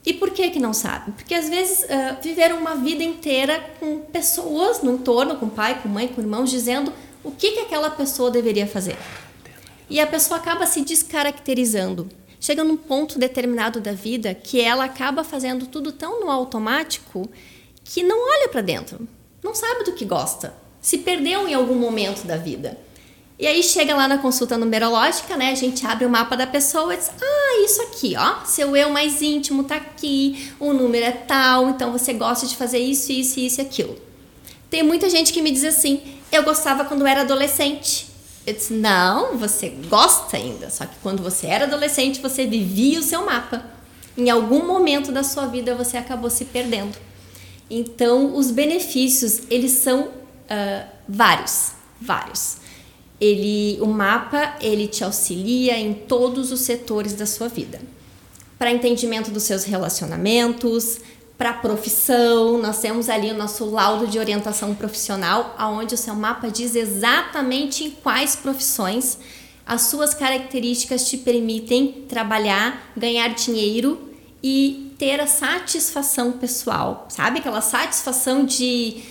E 0.06 0.13
por 0.13 0.32
que 0.32 0.50
que 0.50 0.60
não 0.60 0.74
sabem? 0.74 1.13
Porque 1.13 1.34
às 1.34 1.50
vezes 1.50 1.84
uh, 1.84 2.22
viveram 2.22 2.58
uma 2.58 2.75
vida 2.75 3.04
inteira 3.04 3.60
com 3.80 4.00
pessoas 4.00 4.82
no 4.82 4.96
entorno, 4.96 5.38
com 5.38 5.50
pai, 5.50 5.82
com 5.82 5.88
mãe, 5.88 6.08
com 6.08 6.22
irmãos, 6.22 6.50
dizendo 6.50 6.92
o 7.24 7.32
que 7.32 7.52
que 7.52 7.60
aquela 7.60 7.90
pessoa 7.90 8.30
deveria 8.30 8.68
fazer. 8.68 8.98
E 9.90 10.00
a 10.00 10.08
pessoa 10.08 10.40
acaba 10.40 10.66
se 10.66 10.82
descaracterizando. 10.82 12.10
Chega 12.43 12.62
num 12.62 12.75
ponto 12.75 13.17
determinado 13.17 13.79
da 13.79 13.93
vida 13.93 14.35
que 14.35 14.59
ela 14.59 14.83
acaba 14.83 15.23
fazendo 15.23 15.65
tudo 15.65 15.93
tão 15.93 16.19
no 16.19 16.29
automático 16.29 17.29
que 17.85 18.03
não 18.03 18.17
olha 18.19 18.50
para 18.50 18.59
dentro, 18.59 19.07
não 19.41 19.55
sabe 19.55 19.85
do 19.85 19.93
que 19.93 20.03
gosta, 20.03 20.53
se 20.81 20.97
perdeu 20.97 21.47
em 21.47 21.53
algum 21.53 21.75
momento 21.75 22.27
da 22.27 22.35
vida. 22.35 22.77
E 23.39 23.47
aí 23.47 23.63
chega 23.63 23.95
lá 23.95 24.09
na 24.09 24.17
consulta 24.17 24.57
numerológica, 24.57 25.38
né? 25.38 25.51
A 25.51 25.55
gente 25.55 25.85
abre 25.85 26.05
o 26.05 26.09
mapa 26.09 26.35
da 26.35 26.45
pessoa 26.45 26.93
e 26.93 26.97
diz: 26.97 27.12
"Ah, 27.21 27.63
isso 27.63 27.81
aqui, 27.83 28.13
ó, 28.17 28.43
seu 28.43 28.75
eu 28.75 28.89
mais 28.89 29.21
íntimo 29.21 29.63
tá 29.63 29.77
aqui, 29.77 30.51
o 30.59 30.73
número 30.73 31.05
é 31.05 31.13
tal, 31.13 31.69
então 31.69 31.93
você 31.93 32.12
gosta 32.12 32.45
de 32.45 32.57
fazer 32.57 32.79
isso, 32.79 33.09
isso, 33.13 33.39
isso 33.39 33.62
e 33.62 33.63
aquilo". 33.63 33.97
Tem 34.69 34.83
muita 34.83 35.09
gente 35.09 35.31
que 35.31 35.41
me 35.41 35.50
diz 35.50 35.63
assim: 35.63 36.01
"Eu 36.29 36.43
gostava 36.43 36.83
quando 36.83 37.07
era 37.07 37.21
adolescente". 37.21 38.12
Disse: 38.45 38.73
"Não, 38.73 39.38
você 39.38 39.69
gosta 39.69 40.38
ainda, 40.38 40.69
só 40.69 40.85
que 40.85 40.95
quando 41.01 41.23
você 41.23 41.47
era 41.47 41.65
adolescente, 41.65 42.21
você 42.21 42.45
vivia 42.45 43.00
o 43.00 43.03
seu 43.03 43.25
mapa. 43.25 43.65
Em 44.17 44.29
algum 44.29 44.65
momento 44.65 45.12
da 45.12 45.23
sua 45.23 45.47
vida 45.47 45.75
você 45.75 45.97
acabou 45.97 46.29
se 46.29 46.45
perdendo". 46.45 46.97
Então, 47.69 48.35
os 48.35 48.51
benefícios, 48.51 49.41
eles 49.50 49.71
são 49.71 50.03
uh, 50.03 50.88
vários, 51.07 51.71
vários. 52.00 52.57
Ele, 53.19 53.79
o 53.81 53.88
mapa, 53.88 54.57
ele 54.62 54.88
te 54.88 55.03
auxilia 55.03 55.79
em 55.79 55.93
todos 55.93 56.51
os 56.51 56.62
setores 56.62 57.13
da 57.13 57.25
sua 57.25 57.47
vida. 57.47 57.79
Para 58.59 58.71
entendimento 58.71 59.31
dos 59.31 59.43
seus 59.43 59.63
relacionamentos, 59.63 61.00
para 61.43 61.50
a 61.50 61.53
profissão, 61.55 62.57
nós 62.57 62.79
temos 62.79 63.09
ali 63.09 63.29
o 63.29 63.33
nosso 63.33 63.65
laudo 63.65 64.07
de 64.07 64.17
orientação 64.17 64.73
profissional, 64.73 65.53
aonde 65.57 65.93
o 65.93 65.97
seu 65.97 66.15
mapa 66.15 66.47
diz 66.47 66.73
exatamente 66.73 67.83
em 67.83 67.91
quais 67.91 68.33
profissões 68.33 69.17
as 69.65 69.81
suas 69.81 70.13
características 70.13 71.05
te 71.09 71.17
permitem 71.17 72.05
trabalhar, 72.07 72.93
ganhar 72.95 73.27
dinheiro 73.35 74.09
e 74.41 74.95
ter 74.97 75.19
a 75.19 75.27
satisfação 75.27 76.31
pessoal, 76.31 77.07
sabe? 77.09 77.39
Aquela 77.39 77.59
satisfação 77.59 78.45
de 78.45 79.03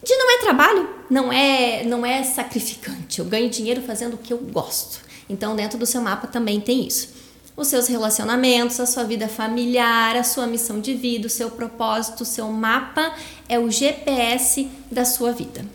de 0.00 0.14
não 0.14 0.30
é 0.30 0.38
trabalho, 0.38 0.88
não 1.10 1.32
é 1.32 1.82
não 1.82 2.06
é 2.06 2.22
sacrificante. 2.22 3.18
Eu 3.18 3.24
ganho 3.24 3.50
dinheiro 3.50 3.82
fazendo 3.82 4.14
o 4.14 4.18
que 4.18 4.32
eu 4.32 4.38
gosto. 4.38 5.00
Então, 5.28 5.56
dentro 5.56 5.76
do 5.76 5.86
seu 5.86 6.00
mapa 6.00 6.28
também 6.28 6.60
tem 6.60 6.86
isso. 6.86 7.17
Os 7.58 7.66
seus 7.66 7.88
relacionamentos, 7.88 8.78
a 8.78 8.86
sua 8.86 9.02
vida 9.02 9.26
familiar, 9.26 10.16
a 10.16 10.22
sua 10.22 10.46
missão 10.46 10.80
de 10.80 10.94
vida, 10.94 11.26
o 11.26 11.30
seu 11.30 11.50
propósito, 11.50 12.20
o 12.20 12.24
seu 12.24 12.46
mapa 12.52 13.12
é 13.48 13.58
o 13.58 13.68
GPS 13.68 14.70
da 14.88 15.04
sua 15.04 15.32
vida. 15.32 15.66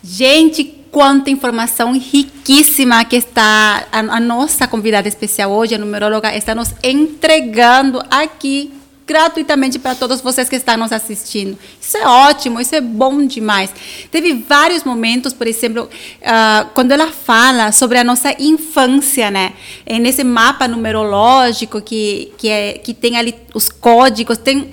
Gente, 0.00 0.62
quanta 0.92 1.30
informação 1.30 1.94
riquíssima 1.98 3.04
que 3.04 3.16
está 3.16 3.88
a, 3.90 3.98
a, 3.98 4.20
nossa 4.20 4.68
convidada 4.68 5.08
especial 5.08 5.50
hoje, 5.50 5.74
a 5.74 5.78
numeróloga, 5.78 6.32
está 6.32 6.54
nos 6.54 6.72
entregando 6.80 8.00
aqui 8.08 8.72
gratuitamente 9.06 9.78
para 9.78 9.94
todos 9.94 10.20
vocês 10.20 10.48
que 10.48 10.56
estão 10.56 10.76
nos 10.76 10.92
assistindo. 10.92 11.58
Isso 11.80 11.96
é 11.96 12.06
ótimo, 12.06 12.60
isso 12.60 12.74
é 12.74 12.80
bom 12.80 13.26
demais. 13.26 13.72
Teve 14.10 14.34
vários 14.34 14.84
momentos, 14.84 15.32
por 15.32 15.46
exemplo, 15.46 15.84
uh, 15.84 16.68
quando 16.74 16.92
ela 16.92 17.08
fala 17.08 17.72
sobre 17.72 17.98
a 17.98 18.04
nossa 18.04 18.34
infância, 18.40 19.30
né? 19.30 19.52
É 19.84 19.98
nesse 19.98 20.24
mapa 20.24 20.68
numerológico 20.68 21.80
que, 21.80 22.32
que, 22.38 22.48
é, 22.48 22.74
que 22.74 22.94
tem 22.94 23.16
ali 23.16 23.34
os 23.54 23.68
códigos, 23.68 24.38
tem 24.38 24.70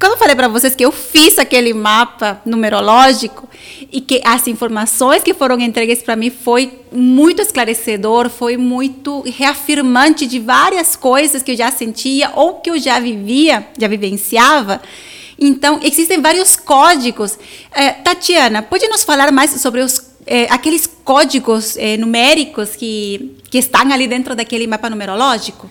quando 0.00 0.12
eu 0.12 0.18
falei 0.18 0.34
para 0.34 0.48
vocês 0.48 0.74
que 0.74 0.82
eu 0.82 0.90
fiz 0.90 1.38
aquele 1.38 1.74
mapa 1.74 2.40
numerológico 2.46 3.46
e 3.92 4.00
que 4.00 4.22
as 4.24 4.48
informações 4.48 5.22
que 5.22 5.34
foram 5.34 5.60
entregues 5.60 6.02
para 6.02 6.16
mim 6.16 6.30
foi 6.30 6.72
muito 6.90 7.42
esclarecedor, 7.42 8.30
foi 8.30 8.56
muito 8.56 9.20
reafirmante 9.20 10.26
de 10.26 10.38
várias 10.38 10.96
coisas 10.96 11.42
que 11.42 11.52
eu 11.52 11.56
já 11.56 11.70
sentia 11.70 12.32
ou 12.34 12.54
que 12.54 12.70
eu 12.70 12.78
já 12.78 12.98
vivia, 12.98 13.68
já 13.78 13.86
vivenciava. 13.86 14.80
Então, 15.38 15.78
existem 15.82 16.18
vários 16.18 16.56
códigos. 16.56 17.38
É, 17.70 17.90
Tatiana, 17.90 18.62
pode 18.62 18.88
nos 18.88 19.04
falar 19.04 19.30
mais 19.30 19.50
sobre 19.50 19.82
os, 19.82 20.10
é, 20.26 20.44
aqueles 20.44 20.86
códigos 20.86 21.76
é, 21.76 21.98
numéricos 21.98 22.74
que, 22.74 23.36
que 23.50 23.58
estão 23.58 23.92
ali 23.92 24.08
dentro 24.08 24.34
daquele 24.34 24.66
mapa 24.66 24.88
numerológico? 24.88 25.70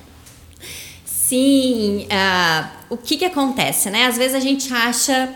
Sim, 1.29 2.07
uh, 2.07 2.67
o 2.89 2.97
que, 2.97 3.15
que 3.15 3.23
acontece, 3.23 3.91
né? 3.91 4.07
Às 4.07 4.17
vezes 4.17 4.33
a 4.33 4.39
gente 4.39 4.73
acha 4.73 5.31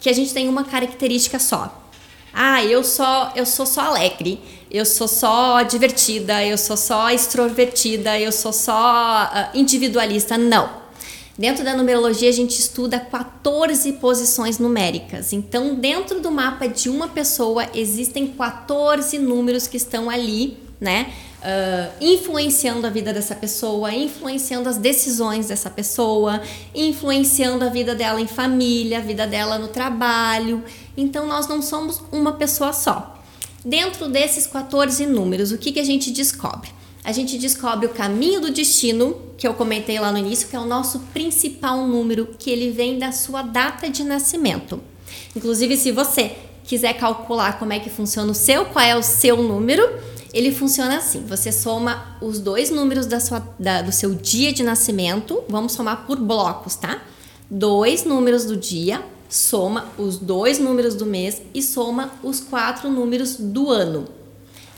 que 0.00 0.10
a 0.10 0.12
gente 0.12 0.34
tem 0.34 0.48
uma 0.48 0.64
característica 0.64 1.38
só. 1.38 1.88
Ah, 2.34 2.64
eu 2.64 2.82
só 2.82 3.32
eu 3.36 3.46
sou 3.46 3.64
só 3.64 3.82
alegre, 3.82 4.40
eu 4.68 4.84
sou 4.84 5.06
só 5.06 5.62
divertida, 5.62 6.44
eu 6.44 6.58
sou 6.58 6.76
só 6.76 7.10
extrovertida, 7.10 8.18
eu 8.18 8.32
sou 8.32 8.52
só 8.52 9.30
uh, 9.32 9.56
individualista. 9.56 10.36
Não. 10.36 10.68
Dentro 11.38 11.62
da 11.64 11.76
numerologia 11.76 12.28
a 12.28 12.32
gente 12.32 12.58
estuda 12.58 12.98
14 12.98 13.92
posições 13.92 14.58
numéricas. 14.58 15.32
Então, 15.32 15.76
dentro 15.76 16.20
do 16.20 16.32
mapa 16.32 16.66
de 16.66 16.88
uma 16.90 17.06
pessoa 17.06 17.68
existem 17.72 18.26
14 18.26 19.16
números 19.20 19.68
que 19.68 19.76
estão 19.76 20.10
ali, 20.10 20.58
né? 20.80 21.12
Uh, 21.46 21.92
influenciando 22.00 22.86
a 22.86 22.90
vida 22.90 23.12
dessa 23.12 23.34
pessoa, 23.34 23.94
influenciando 23.94 24.68
as 24.68 24.76
decisões 24.76 25.46
dessa 25.46 25.70
pessoa, 25.70 26.42
influenciando 26.74 27.64
a 27.64 27.68
vida 27.68 27.94
dela 27.94 28.20
em 28.20 28.26
família, 28.26 28.98
a 28.98 29.00
vida 29.00 29.26
dela 29.26 29.58
no 29.58 29.68
trabalho. 29.68 30.64
Então 30.96 31.26
nós 31.26 31.46
não 31.46 31.62
somos 31.62 32.02
uma 32.10 32.32
pessoa 32.32 32.72
só. 32.72 33.22
Dentro 33.64 34.08
desses 34.08 34.46
14 34.46 35.06
números, 35.06 35.52
o 35.52 35.58
que, 35.58 35.72
que 35.72 35.80
a 35.80 35.84
gente 35.84 36.10
descobre? 36.10 36.70
A 37.02 37.12
gente 37.12 37.38
descobre 37.38 37.86
o 37.86 37.90
caminho 37.90 38.40
do 38.40 38.50
destino, 38.50 39.16
que 39.38 39.46
eu 39.46 39.54
comentei 39.54 39.98
lá 40.00 40.10
no 40.10 40.18
início, 40.18 40.48
que 40.48 40.56
é 40.56 40.58
o 40.58 40.66
nosso 40.66 40.98
principal 41.12 41.86
número, 41.86 42.34
que 42.36 42.50
ele 42.50 42.70
vem 42.70 42.98
da 42.98 43.12
sua 43.12 43.42
data 43.42 43.88
de 43.88 44.02
nascimento. 44.02 44.80
Inclusive, 45.34 45.76
se 45.76 45.92
você 45.92 46.36
quiser 46.64 46.94
calcular 46.94 47.60
como 47.60 47.72
é 47.72 47.78
que 47.78 47.88
funciona 47.88 48.30
o 48.32 48.34
seu, 48.34 48.66
qual 48.66 48.84
é 48.84 48.96
o 48.96 49.02
seu 49.02 49.40
número, 49.40 49.88
ele 50.36 50.52
funciona 50.52 50.98
assim: 50.98 51.24
você 51.26 51.50
soma 51.50 52.18
os 52.20 52.38
dois 52.38 52.68
números 52.70 53.06
da 53.06 53.18
sua, 53.18 53.42
da, 53.58 53.80
do 53.80 53.90
seu 53.90 54.14
dia 54.14 54.52
de 54.52 54.62
nascimento, 54.62 55.42
vamos 55.48 55.72
somar 55.72 56.06
por 56.06 56.18
blocos, 56.18 56.76
tá? 56.76 57.02
Dois 57.50 58.04
números 58.04 58.44
do 58.44 58.54
dia, 58.54 59.02
soma 59.30 59.90
os 59.96 60.18
dois 60.18 60.58
números 60.58 60.94
do 60.94 61.06
mês 61.06 61.40
e 61.54 61.62
soma 61.62 62.12
os 62.22 62.38
quatro 62.38 62.90
números 62.90 63.36
do 63.36 63.70
ano. 63.70 64.06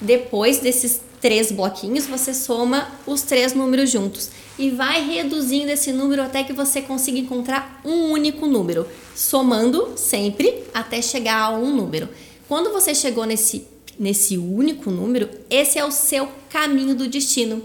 Depois 0.00 0.61
desses 0.61 1.00
três 1.21 1.50
bloquinhos, 1.50 2.07
você 2.07 2.33
soma 2.33 2.87
os 3.05 3.23
três 3.23 3.53
números 3.53 3.91
juntos 3.91 4.31
e 4.57 4.71
vai 4.71 5.05
reduzindo 5.05 5.73
esse 5.73 5.91
número 5.91 6.23
até 6.23 6.45
que 6.45 6.53
você 6.53 6.81
consiga 6.81 7.19
encontrar 7.19 7.81
um 7.85 8.12
único 8.12 8.47
número, 8.47 8.87
somando 9.12 9.95
sempre 9.97 10.62
até 10.73 11.03
chegar 11.03 11.43
a 11.43 11.50
um 11.50 11.75
número. 11.75 12.09
Quando 12.47 12.73
você 12.73 12.95
chegou 12.95 13.25
nesse 13.25 13.67
nesse 13.99 14.38
único 14.38 14.90
número, 14.90 15.28
esse 15.50 15.78
é 15.78 15.85
o 15.85 15.90
seu 15.90 16.28
caminho 16.49 16.95
do 16.95 17.09
destino. 17.09 17.62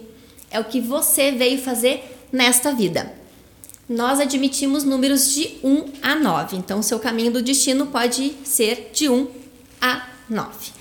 É 0.49 0.59
o 0.59 0.65
que 0.65 0.81
você 0.81 1.31
veio 1.31 1.61
fazer 1.61 2.27
nesta 2.31 2.73
vida. 2.73 3.13
Nós 3.87 4.19
admitimos 4.19 4.83
números 4.83 5.33
de 5.33 5.57
1 5.63 5.85
a 6.01 6.15
9, 6.15 6.57
então 6.57 6.79
o 6.79 6.83
seu 6.83 6.99
caminho 6.99 7.31
do 7.31 7.41
destino 7.41 7.87
pode 7.87 8.33
ser 8.43 8.91
de 8.93 9.09
1 9.09 9.27
a 9.81 10.07
9. 10.29 10.71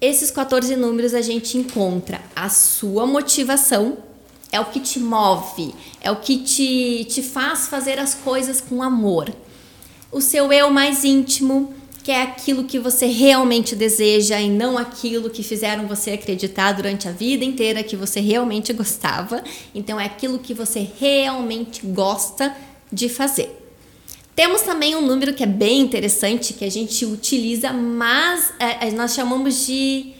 Esses 0.00 0.30
14 0.30 0.74
números 0.76 1.14
a 1.14 1.20
gente 1.20 1.58
encontra 1.58 2.20
a 2.34 2.48
sua 2.48 3.06
motivação, 3.06 3.98
é 4.50 4.60
o 4.60 4.66
que 4.66 4.80
te 4.80 4.98
move, 5.00 5.74
é 6.00 6.10
o 6.10 6.16
que 6.16 6.38
te, 6.38 7.04
te 7.04 7.22
faz 7.22 7.66
fazer 7.68 7.98
as 7.98 8.14
coisas 8.14 8.60
com 8.60 8.82
amor. 8.82 9.32
O 10.10 10.20
seu 10.20 10.52
eu 10.52 10.70
mais 10.70 11.04
íntimo, 11.04 11.74
que 12.02 12.10
é 12.10 12.22
aquilo 12.22 12.64
que 12.64 12.78
você 12.78 13.06
realmente 13.06 13.76
deseja 13.76 14.40
e 14.40 14.50
não 14.50 14.76
aquilo 14.76 15.30
que 15.30 15.42
fizeram 15.42 15.86
você 15.86 16.12
acreditar 16.12 16.72
durante 16.72 17.08
a 17.08 17.12
vida 17.12 17.44
inteira 17.44 17.82
que 17.82 17.94
você 17.94 18.20
realmente 18.20 18.72
gostava. 18.72 19.42
Então 19.74 20.00
é 20.00 20.06
aquilo 20.06 20.38
que 20.38 20.52
você 20.52 20.86
realmente 20.98 21.86
gosta 21.86 22.54
de 22.92 23.08
fazer. 23.08 23.50
Temos 24.34 24.62
também 24.62 24.96
um 24.96 25.06
número 25.06 25.34
que 25.34 25.42
é 25.42 25.46
bem 25.46 25.80
interessante 25.80 26.54
que 26.54 26.64
a 26.64 26.70
gente 26.70 27.04
utiliza, 27.04 27.72
mas 27.72 28.52
é, 28.58 28.88
é 28.88 28.90
nós 28.90 29.14
chamamos 29.14 29.66
de 29.66 30.12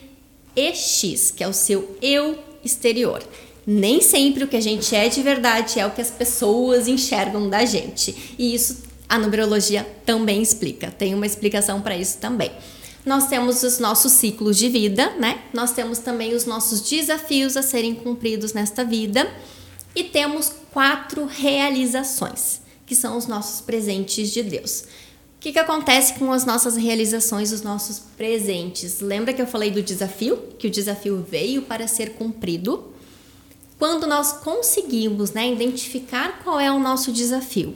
EX, 0.54 1.30
que 1.30 1.42
é 1.42 1.48
o 1.48 1.52
seu 1.52 1.96
eu 2.00 2.38
exterior. 2.64 3.22
Nem 3.66 4.00
sempre 4.00 4.44
o 4.44 4.48
que 4.48 4.56
a 4.56 4.60
gente 4.60 4.94
é 4.94 5.08
de 5.08 5.22
verdade 5.22 5.80
é 5.80 5.86
o 5.86 5.90
que 5.90 6.00
as 6.00 6.10
pessoas 6.10 6.88
enxergam 6.88 7.48
da 7.48 7.64
gente. 7.64 8.34
E 8.38 8.54
isso 8.54 8.91
a 9.12 9.18
numerologia 9.18 9.86
também 10.06 10.40
explica, 10.40 10.90
tem 10.90 11.14
uma 11.14 11.26
explicação 11.26 11.82
para 11.82 11.94
isso 11.94 12.16
também. 12.16 12.50
Nós 13.04 13.26
temos 13.26 13.62
os 13.62 13.78
nossos 13.78 14.12
ciclos 14.12 14.56
de 14.56 14.70
vida, 14.70 15.10
né? 15.18 15.42
Nós 15.52 15.72
temos 15.72 15.98
também 15.98 16.34
os 16.34 16.46
nossos 16.46 16.80
desafios 16.80 17.54
a 17.54 17.62
serem 17.62 17.94
cumpridos 17.94 18.54
nesta 18.54 18.82
vida 18.82 19.30
e 19.94 20.02
temos 20.02 20.50
quatro 20.70 21.26
realizações, 21.26 22.62
que 22.86 22.94
são 22.96 23.18
os 23.18 23.26
nossos 23.26 23.60
presentes 23.60 24.30
de 24.30 24.42
Deus. 24.42 24.84
O 25.36 25.40
que, 25.40 25.52
que 25.52 25.58
acontece 25.58 26.14
com 26.14 26.32
as 26.32 26.46
nossas 26.46 26.74
realizações, 26.74 27.52
os 27.52 27.60
nossos 27.60 27.98
presentes? 28.16 29.00
Lembra 29.00 29.34
que 29.34 29.42
eu 29.42 29.46
falei 29.46 29.70
do 29.70 29.82
desafio? 29.82 30.38
Que 30.58 30.68
o 30.68 30.70
desafio 30.70 31.22
veio 31.28 31.60
para 31.60 31.86
ser 31.86 32.14
cumprido? 32.14 32.94
Quando 33.78 34.06
nós 34.06 34.32
conseguimos 34.32 35.32
né, 35.32 35.52
identificar 35.52 36.40
qual 36.42 36.58
é 36.58 36.72
o 36.72 36.78
nosso 36.78 37.12
desafio 37.12 37.74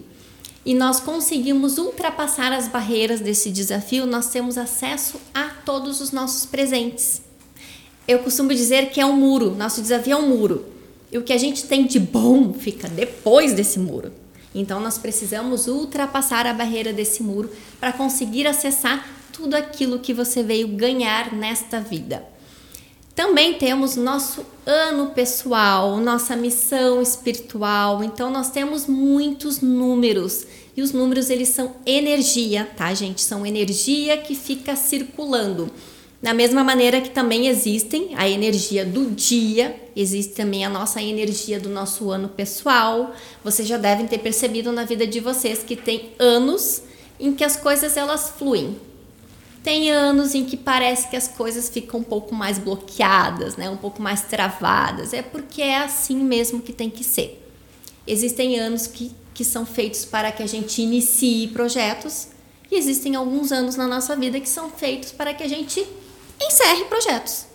e 0.67 0.75
nós 0.75 0.99
conseguimos 0.99 1.79
ultrapassar 1.79 2.53
as 2.53 2.67
barreiras 2.67 3.21
desse 3.21 3.53
desafio, 3.53 4.05
nós 4.05 4.31
temos 4.31 4.59
acesso 4.59 5.21
a 5.33 5.45
todos 5.65 6.01
os 6.01 6.11
nossos 6.11 6.45
presentes. 6.45 7.23
Eu 8.09 8.19
costumo 8.19 8.53
dizer 8.53 8.91
que 8.91 9.01
é 9.01 9.07
um 9.07 9.15
muro, 9.15 9.55
nosso 9.55 9.81
desafio 9.81 10.15
é 10.15 10.17
um 10.17 10.29
muro. 10.29 10.67
E 11.13 11.19
o 11.19 11.23
que 11.23 11.33
a 11.33 11.39
gente 11.39 11.67
tem 11.67 11.87
de 11.87 12.01
bom 12.01 12.53
fica 12.53 12.89
depois 12.89 13.53
desse 13.53 13.79
muro. 13.79 14.13
Então 14.53 14.81
nós 14.81 14.99
precisamos 14.99 15.69
ultrapassar 15.69 16.49
a 16.49 16.53
barreira 16.53 16.93
desse 16.93 17.23
muro 17.23 17.49
para 17.79 17.93
conseguir 17.93 18.49
acessar 18.49 19.09
tudo 19.33 19.55
aquilo 19.55 20.01
que 20.01 20.13
você 20.13 20.43
veio 20.43 20.67
ganhar 20.67 21.33
nesta 21.33 21.79
vida. 21.79 22.25
Também 23.17 23.55
temos 23.55 23.97
nosso 23.97 24.45
ano 24.67 25.07
pessoal, 25.07 25.97
nossa 25.97 26.37
missão 26.37 27.01
espiritual. 27.01 28.05
Então 28.05 28.29
nós 28.29 28.51
temos 28.51 28.87
muitos 28.87 29.63
números 29.63 30.47
e 30.77 30.83
os 30.83 30.93
números 30.93 31.31
eles 31.31 31.49
são 31.49 31.77
energia, 31.87 32.69
tá, 32.77 32.93
gente? 32.93 33.23
São 33.23 33.47
energia 33.47 34.19
que 34.19 34.35
fica 34.35 34.77
circulando. 34.77 35.71
Da 36.21 36.35
mesma 36.35 36.63
maneira 36.63 37.01
que 37.01 37.09
também 37.09 37.47
existem 37.47 38.11
a 38.17 38.29
energia 38.29 38.85
do 38.85 39.11
dia, 39.11 39.75
existe 39.97 40.35
também 40.35 40.67
a 40.67 40.69
nossa 40.69 41.01
energia 41.01 41.59
do 41.59 41.71
nosso 41.71 42.11
ano 42.11 42.29
pessoal. 42.29 43.15
Vocês 43.43 43.67
já 43.67 43.79
devem 43.79 44.07
ter 44.07 44.19
percebido 44.19 44.71
na 44.73 44.85
vida 44.85 45.07
de 45.07 45.21
vocês 45.21 45.63
que 45.63 45.75
tem 45.75 46.11
anos 46.19 46.83
em 47.19 47.33
que 47.33 47.45
as 47.45 47.57
coisas 47.57 47.97
elas 47.97 48.29
fluem. 48.37 48.77
Tem 49.67 49.91
anos 49.91 50.33
em 50.33 50.45
que 50.45 50.57
parece 50.57 51.09
que 51.09 51.17
as 51.17 51.27
coisas 51.27 51.69
ficam 51.69 51.99
um 51.99 52.05
pouco 52.05 52.33
mais 52.33 52.57
bloqueadas, 52.57 53.57
né? 53.57 53.69
um 53.69 53.77
pouco 53.77 54.01
mais 54.01 54.23
travadas. 54.23 55.13
É 55.13 55.23
porque 55.23 55.61
é 55.61 55.79
assim 55.79 56.23
mesmo 56.23 56.63
que 56.63 56.73
tem 56.73 56.89
que 56.89 57.03
ser. 57.03 57.45
Existem 58.07 58.61
anos 58.61 58.87
que, 58.87 59.11
que 59.35 59.45
são 59.45 59.67
feitos 59.67 60.05
para 60.05 60.31
que 60.31 60.41
a 60.41 60.47
gente 60.47 60.81
inicie 60.81 61.49
projetos 61.49 62.29
e 62.71 62.77
existem 62.77 63.17
alguns 63.17 63.51
anos 63.51 63.75
na 63.75 63.89
nossa 63.89 64.15
vida 64.15 64.39
que 64.39 64.49
são 64.49 64.71
feitos 64.71 65.11
para 65.11 65.35
que 65.35 65.43
a 65.43 65.49
gente 65.49 65.85
encerre 66.41 66.85
projetos. 66.85 67.47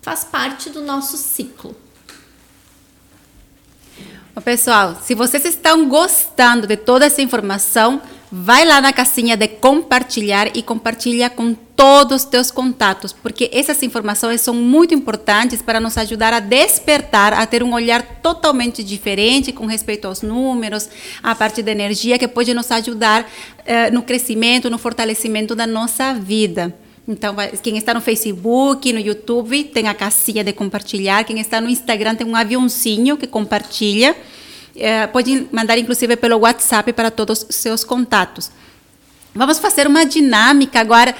Faz 0.00 0.24
parte 0.24 0.68
do 0.68 0.82
nosso 0.82 1.16
ciclo. 1.16 1.76
Pessoal, 4.44 4.98
se 5.00 5.14
vocês 5.14 5.44
estão 5.44 5.88
gostando 5.88 6.66
de 6.66 6.76
toda 6.76 7.06
essa 7.06 7.22
informação, 7.22 8.02
vai 8.34 8.64
lá 8.64 8.80
na 8.80 8.94
caixinha 8.94 9.36
de 9.36 9.46
compartilhar 9.46 10.56
e 10.56 10.62
compartilha 10.62 11.28
com 11.28 11.52
todos 11.52 12.22
os 12.22 12.24
teus 12.24 12.50
contatos, 12.50 13.12
porque 13.12 13.50
essas 13.52 13.82
informações 13.82 14.40
são 14.40 14.54
muito 14.54 14.94
importantes 14.94 15.60
para 15.60 15.78
nos 15.78 15.98
ajudar 15.98 16.32
a 16.32 16.40
despertar, 16.40 17.34
a 17.34 17.44
ter 17.44 17.62
um 17.62 17.74
olhar 17.74 18.02
totalmente 18.22 18.82
diferente 18.82 19.52
com 19.52 19.66
respeito 19.66 20.08
aos 20.08 20.22
números, 20.22 20.88
a 21.22 21.34
parte 21.34 21.62
da 21.62 21.72
energia 21.72 22.18
que 22.18 22.26
pode 22.26 22.54
nos 22.54 22.70
ajudar 22.70 23.30
eh, 23.66 23.90
no 23.90 24.02
crescimento, 24.02 24.70
no 24.70 24.78
fortalecimento 24.78 25.54
da 25.54 25.66
nossa 25.66 26.14
vida. 26.14 26.74
Então, 27.06 27.34
quem 27.62 27.76
está 27.76 27.92
no 27.92 28.00
Facebook, 28.00 28.92
no 28.92 29.00
YouTube, 29.00 29.64
tem 29.64 29.88
a 29.88 29.94
caixinha 29.94 30.42
de 30.42 30.52
compartilhar. 30.52 31.24
Quem 31.24 31.40
está 31.40 31.60
no 31.60 31.68
Instagram 31.68 32.14
tem 32.14 32.26
um 32.26 32.36
aviãozinho 32.36 33.16
que 33.16 33.26
compartilha. 33.26 34.16
É, 34.74 35.06
pode 35.06 35.48
mandar, 35.52 35.76
inclusive, 35.78 36.16
pelo 36.16 36.38
WhatsApp 36.38 36.92
para 36.92 37.10
todos 37.10 37.46
os 37.48 37.56
seus 37.56 37.84
contatos. 37.84 38.50
Vamos 39.34 39.58
fazer 39.58 39.86
uma 39.86 40.04
dinâmica 40.04 40.80
agora. 40.80 41.14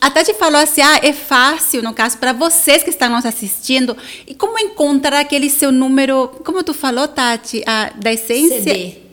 A 0.00 0.10
Tati 0.10 0.34
falou 0.34 0.60
assim: 0.60 0.82
ah, 0.82 1.00
é 1.02 1.12
fácil, 1.12 1.82
no 1.82 1.94
caso, 1.94 2.18
para 2.18 2.32
vocês 2.32 2.82
que 2.82 2.90
estão 2.90 3.08
nos 3.10 3.24
assistindo. 3.24 3.96
E 4.26 4.34
como 4.34 4.58
encontrar 4.58 5.20
aquele 5.20 5.48
seu 5.48 5.72
número, 5.72 6.28
como 6.44 6.62
tu 6.62 6.74
falou, 6.74 7.08
Tati, 7.08 7.62
a, 7.66 7.90
da 7.96 8.12
essência? 8.12 8.62
CD. 8.62 9.06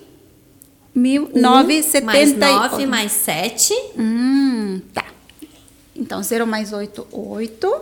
1978. 0.94 2.06
mais 2.06 2.34
9 2.72 2.86
mais 2.86 3.12
7. 3.12 3.74
Hum, 3.98 4.82
tá. 4.94 5.06
Então, 5.96 6.22
0 6.22 6.46
mais 6.46 6.74
8, 6.74 7.08
8. 7.12 7.82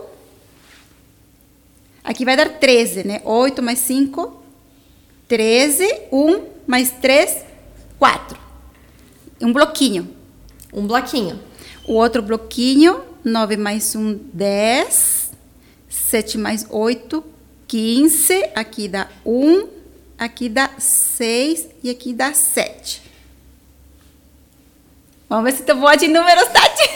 Aqui 2.02 2.24
vai 2.24 2.36
dar 2.36 2.48
13, 2.48 3.06
né? 3.06 3.20
8 3.24 3.62
mais 3.62 3.78
5, 3.80 4.42
13. 5.28 5.84
1 6.10 6.44
mais 6.66 6.90
3, 6.90 7.44
4. 7.98 8.38
Um 9.40 9.52
bloquinho. 9.52 10.08
Um 10.72 10.86
bloquinho. 10.86 11.49
O 11.90 11.94
outro 11.94 12.22
bloquinho, 12.22 13.02
9 13.24 13.56
mais 13.56 13.96
1, 13.96 14.14
10. 14.32 15.32
7 15.88 16.38
mais 16.38 16.64
8, 16.70 17.24
15. 17.66 18.44
Aqui 18.54 18.86
dá 18.86 19.08
1. 19.26 19.68
Aqui 20.16 20.48
dá 20.48 20.70
6. 20.78 21.66
E 21.82 21.90
aqui 21.90 22.14
dá 22.14 22.32
7. 22.32 23.02
Vamos 25.28 25.50
ver 25.50 25.56
se 25.56 25.64
tu 25.64 25.74
boa 25.74 25.96
de 25.96 26.06
números, 26.06 26.46
Tati. 26.54 26.90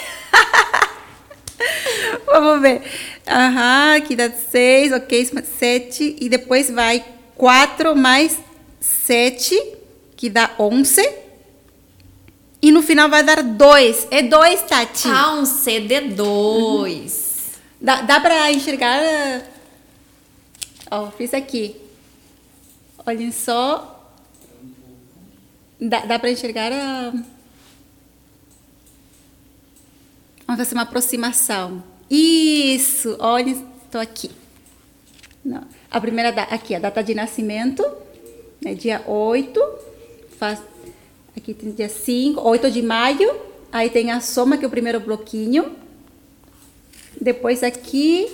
Vamos 2.25 2.61
ver. 2.61 2.81
Aham, 3.27 3.97
aqui 3.97 4.15
dá 4.15 4.31
6, 4.31 4.93
ok, 4.93 5.29
7. 5.59 6.15
E 6.21 6.29
depois 6.29 6.71
vai 6.71 7.03
4 7.35 7.97
mais 7.97 8.39
7, 8.79 9.61
que 10.15 10.29
dá 10.29 10.51
11. 10.57 11.24
E 12.65 12.71
no 12.71 12.81
final 12.81 13.07
vai 13.07 13.23
dar 13.23 13.43
dois. 13.43 14.07
É 14.09 14.23
dois, 14.23 14.63
Tati. 14.63 15.07
Ah, 15.07 15.35
um 15.35 15.43
CD2. 15.43 16.17
Uhum. 16.17 16.97
Dá, 17.79 18.01
dá 18.01 18.19
pra 18.19 18.51
enxergar. 18.51 19.43
Ó, 20.89 21.11
fiz 21.11 21.31
aqui. 21.35 21.75
Olhem 23.05 23.31
só. 23.31 24.11
Dá, 25.79 26.07
dá 26.07 26.17
pra 26.17 26.31
enxergar 26.31 26.73
a. 26.73 27.11
Vamos 30.47 30.57
fazer 30.57 30.73
uma 30.73 30.81
aproximação. 30.81 31.83
Isso! 32.09 33.15
Olhem, 33.19 33.63
estou 33.83 34.01
aqui. 34.01 34.31
Não. 35.43 35.67
A 35.91 36.01
primeira, 36.01 36.29
aqui, 36.29 36.73
a 36.73 36.79
data 36.79 37.03
de 37.03 37.13
nascimento, 37.13 37.85
é 38.65 38.73
dia 38.73 39.03
8. 39.05 39.61
Faz 40.39 40.59
Aqui 41.35 41.53
tem 41.53 41.71
dia 41.71 41.89
5, 41.89 42.39
8 42.41 42.71
de 42.71 42.81
maio. 42.81 43.35
Aí 43.71 43.89
tem 43.89 44.11
a 44.11 44.21
soma, 44.21 44.57
que 44.57 44.63
é 44.63 44.67
o 44.67 44.71
primeiro 44.71 44.99
bloquinho. 44.99 45.75
Depois 47.19 47.61
aqui 47.61 48.27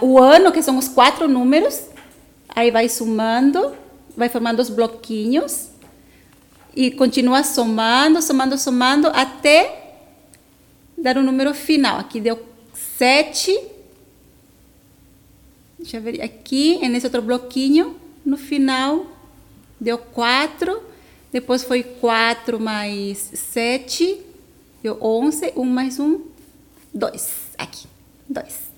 o 0.00 0.18
ano, 0.18 0.50
que 0.50 0.62
são 0.62 0.76
os 0.78 0.88
quatro 0.88 1.28
números. 1.28 1.86
Aí 2.48 2.70
vai 2.70 2.88
somando, 2.88 3.72
vai 4.16 4.28
formando 4.28 4.60
os 4.60 4.68
bloquinhos. 4.68 5.68
E 6.74 6.90
continua 6.90 7.44
somando, 7.44 8.20
somando, 8.20 8.58
somando, 8.58 9.08
até 9.08 9.94
dar 10.98 11.16
o 11.16 11.22
número 11.22 11.54
final. 11.54 11.98
Aqui 11.98 12.20
deu 12.20 12.42
7. 12.74 13.58
Deixa 15.78 15.98
eu 15.98 16.02
ver. 16.02 16.20
Aqui, 16.20 16.78
nesse 16.88 17.06
outro 17.06 17.22
bloquinho, 17.22 17.96
no 18.24 18.36
final, 18.36 19.06
deu 19.80 19.98
4. 19.98 20.90
Depois 21.32 21.64
foi 21.64 21.82
4 21.82 22.60
mais 22.60 23.30
7, 23.34 24.20
deu 24.82 24.98
11. 25.00 25.54
1 25.56 25.64
mais 25.64 25.98
1, 25.98 26.20
2. 26.92 27.30
Aqui, 27.56 27.86
2. 28.28 28.72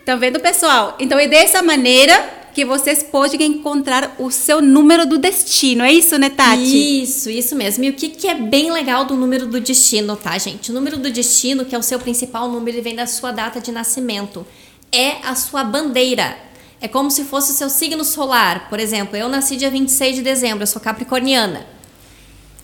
Estão 0.00 0.18
vendo, 0.18 0.40
pessoal? 0.40 0.96
Então, 0.98 1.18
é 1.18 1.28
dessa 1.28 1.62
maneira 1.62 2.38
que 2.54 2.64
vocês 2.64 3.02
podem 3.02 3.42
encontrar 3.42 4.16
o 4.18 4.30
seu 4.30 4.62
número 4.62 5.06
do 5.06 5.18
destino. 5.18 5.84
É 5.84 5.92
isso, 5.92 6.18
né, 6.18 6.30
Tati? 6.30 7.02
Isso, 7.02 7.28
isso 7.28 7.54
mesmo. 7.54 7.84
E 7.84 7.90
o 7.90 7.92
que, 7.92 8.08
que 8.08 8.26
é 8.26 8.34
bem 8.34 8.72
legal 8.72 9.04
do 9.04 9.14
número 9.14 9.46
do 9.46 9.60
destino, 9.60 10.16
tá, 10.16 10.36
gente? 10.38 10.70
O 10.70 10.74
número 10.74 10.96
do 10.96 11.10
destino, 11.10 11.66
que 11.66 11.74
é 11.74 11.78
o 11.78 11.82
seu 11.82 11.98
principal 12.00 12.48
número, 12.48 12.78
ele 12.78 12.82
vem 12.82 12.96
da 12.96 13.06
sua 13.06 13.32
data 13.32 13.60
de 13.60 13.70
nascimento. 13.70 14.46
É 14.90 15.18
a 15.22 15.34
sua 15.34 15.62
bandeira 15.62 16.47
é 16.80 16.88
como 16.88 17.10
se 17.10 17.24
fosse 17.24 17.50
o 17.50 17.54
seu 17.54 17.68
signo 17.68 18.04
solar. 18.04 18.68
Por 18.68 18.78
exemplo, 18.78 19.16
eu 19.16 19.28
nasci 19.28 19.56
dia 19.56 19.70
26 19.70 20.16
de 20.16 20.22
dezembro, 20.22 20.62
eu 20.62 20.66
sou 20.66 20.80
capricorniana. 20.80 21.66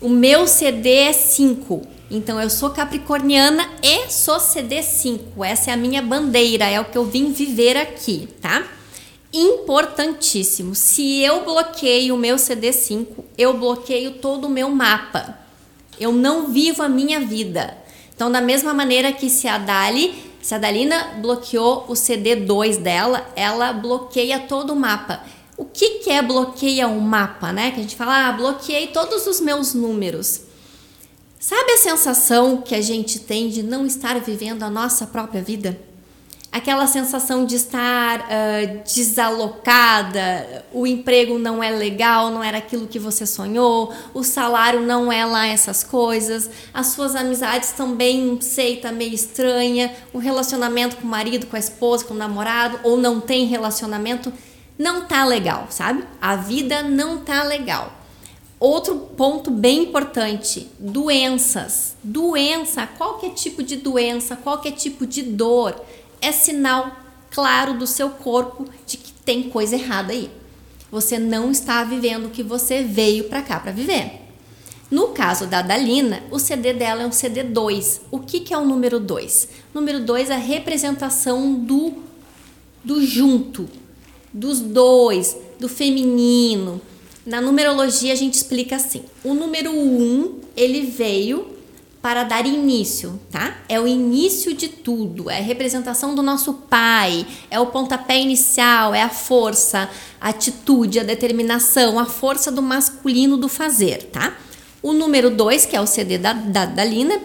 O 0.01 0.09
meu 0.09 0.47
CD 0.47 0.89
é 0.89 1.13
5. 1.13 1.81
Então 2.09 2.39
eu 2.39 2.49
sou 2.49 2.69
capricorniana 2.69 3.67
e 3.81 4.09
sou 4.11 4.39
CD 4.39 4.83
5. 4.83 5.43
Essa 5.43 5.71
é 5.71 5.73
a 5.73 5.77
minha 5.77 6.01
bandeira, 6.01 6.65
é 6.65 6.79
o 6.79 6.85
que 6.85 6.97
eu 6.97 7.05
vim 7.05 7.31
viver 7.31 7.75
aqui, 7.75 8.29
tá? 8.41 8.63
Importantíssimo. 9.33 10.75
Se 10.75 11.21
eu 11.21 11.43
bloqueio 11.43 12.15
o 12.15 12.17
meu 12.17 12.37
CD 12.37 12.71
5, 12.71 13.25
eu 13.37 13.57
bloqueio 13.57 14.11
todo 14.13 14.45
o 14.45 14.49
meu 14.49 14.69
mapa. 14.69 15.39
Eu 15.99 16.11
não 16.11 16.47
vivo 16.47 16.83
a 16.83 16.89
minha 16.89 17.19
vida. 17.19 17.77
Então, 18.15 18.31
da 18.31 18.39
mesma 18.39 18.73
maneira 18.73 19.11
que 19.11 19.29
se 19.29 19.47
a 19.47 19.57
Dali 19.57 20.15
se 20.45 20.53
a 20.53 20.59
Dalina 20.59 21.15
bloqueou 21.23 21.85
o 21.87 21.93
CD2 21.93 22.77
dela, 22.77 23.27
ela 23.35 23.73
bloqueia 23.73 24.39
todo 24.39 24.73
o 24.73 24.75
mapa. 24.75 25.23
O 25.57 25.65
que, 25.65 26.01
que 26.01 26.11
é 26.11 26.21
bloqueia 26.21 26.87
um 26.87 26.99
mapa, 26.99 27.51
né? 27.51 27.71
Que 27.71 27.79
a 27.79 27.81
gente 27.81 27.95
fala, 27.95 28.27
ah, 28.27 28.31
bloqueei 28.31 28.85
todos 28.85 29.25
os 29.25 29.41
meus 29.41 29.73
números. 29.73 30.41
Sabe 31.39 31.71
a 31.71 31.77
sensação 31.79 32.61
que 32.61 32.75
a 32.75 32.81
gente 32.81 33.21
tem 33.21 33.49
de 33.49 33.63
não 33.63 33.87
estar 33.87 34.19
vivendo 34.19 34.61
a 34.61 34.69
nossa 34.69 35.07
própria 35.07 35.41
vida? 35.41 35.79
Aquela 36.55 36.87
sensação 36.87 37.45
de 37.45 37.55
estar 37.55 38.21
uh, 38.21 38.83
desalocada, 38.85 40.63
o 40.71 40.87
emprego 40.87 41.37
não 41.37 41.61
é 41.61 41.69
legal, 41.69 42.31
não 42.31 42.41
era 42.41 42.59
aquilo 42.59 42.87
que 42.87 42.97
você 42.97 43.25
sonhou, 43.25 43.93
o 44.13 44.23
salário 44.23 44.79
não 44.79 45.11
é 45.11 45.25
lá 45.25 45.45
essas 45.45 45.83
coisas, 45.83 46.49
as 46.73 46.87
suas 46.87 47.13
amizades 47.13 47.73
também, 47.73 48.39
sei, 48.39 48.77
tá 48.77 48.89
meio 48.89 49.13
estranha, 49.13 49.93
o 50.13 50.17
relacionamento 50.17 50.95
com 50.95 51.03
o 51.05 51.11
marido, 51.11 51.45
com 51.45 51.57
a 51.57 51.59
esposa, 51.59 52.05
com 52.05 52.13
o 52.13 52.17
namorado, 52.17 52.79
ou 52.83 52.95
não 52.95 53.19
tem 53.19 53.45
relacionamento, 53.47 54.31
não 54.79 55.01
tá 55.01 55.25
legal, 55.25 55.67
sabe? 55.69 56.05
A 56.21 56.37
vida 56.37 56.81
não 56.81 57.17
tá 57.17 57.43
legal. 57.43 57.91
Outro 58.57 58.95
ponto 58.95 59.51
bem 59.51 59.83
importante: 59.83 60.69
doenças. 60.79 61.97
Doença, 62.01 62.87
qualquer 62.87 63.31
tipo 63.31 63.61
de 63.61 63.75
doença, 63.75 64.37
qualquer 64.37 64.71
tipo 64.71 65.05
de 65.05 65.21
dor 65.21 65.75
é 66.25 66.31
sinal 66.31 66.95
claro 67.29 67.77
do 67.77 67.85
seu 67.85 68.09
corpo 68.09 68.67
de 68.87 68.97
que 68.97 69.11
tem 69.11 69.49
coisa 69.49 69.75
errada 69.75 70.11
aí. 70.11 70.29
Você 70.91 71.19
não 71.19 71.51
está 71.51 71.83
vivendo 71.83 72.25
o 72.25 72.29
que 72.29 72.41
você 72.41 72.83
veio 72.83 73.25
para 73.25 73.41
cá 73.41 73.59
para 73.59 73.71
viver. 73.71 74.21
No 74.89 75.09
caso 75.09 75.47
da 75.47 75.61
Dalina, 75.61 76.23
o 76.31 76.39
CD 76.39 76.73
dela 76.73 77.03
é 77.03 77.07
um 77.07 77.11
CD 77.11 77.43
2. 77.43 78.01
O 78.11 78.19
que, 78.19 78.39
que 78.39 78.53
é 78.53 78.57
o 78.57 78.65
número 78.65 78.99
2? 78.99 79.49
Número 79.73 79.99
2 80.03 80.29
é 80.29 80.35
a 80.35 80.37
representação 80.37 81.53
do, 81.55 82.03
do 82.83 83.05
junto, 83.05 83.67
dos 84.31 84.59
dois, 84.59 85.35
do 85.59 85.67
feminino. 85.67 86.79
Na 87.25 87.41
numerologia 87.41 88.13
a 88.13 88.15
gente 88.15 88.35
explica 88.35 88.75
assim: 88.75 89.03
o 89.23 89.33
número 89.33 89.71
1 89.71 89.75
um, 89.75 90.39
ele 90.55 90.81
veio 90.81 91.54
para 92.05 92.23
dar 92.23 92.45
início, 92.45 93.19
tá? 93.31 93.57
É 93.67 93.79
o 93.79 93.87
início 93.87 94.53
de 94.53 94.67
tudo, 94.67 95.27
é 95.27 95.39
a 95.39 95.41
representação 95.41 96.13
do 96.13 96.21
nosso 96.21 96.53
pai, 96.53 97.25
é 97.49 97.59
o 97.59 97.65
pontapé 97.65 98.21
inicial, 98.21 98.93
é 98.93 99.01
a 99.01 99.09
força, 99.09 99.89
a 100.21 100.29
atitude, 100.29 100.99
a 100.99 101.03
determinação, 101.03 101.97
a 101.97 102.05
força 102.05 102.51
do 102.51 102.61
masculino 102.61 103.37
do 103.37 103.49
fazer, 103.49 104.03
tá? 104.11 104.37
O 104.83 104.93
número 104.93 105.31
2, 105.31 105.65
que 105.65 105.75
é 105.75 105.81
o 105.81 105.87
CD 105.87 106.19
da, 106.19 106.33
da, 106.33 106.67
da 106.67 106.85
Lina, 106.85 107.19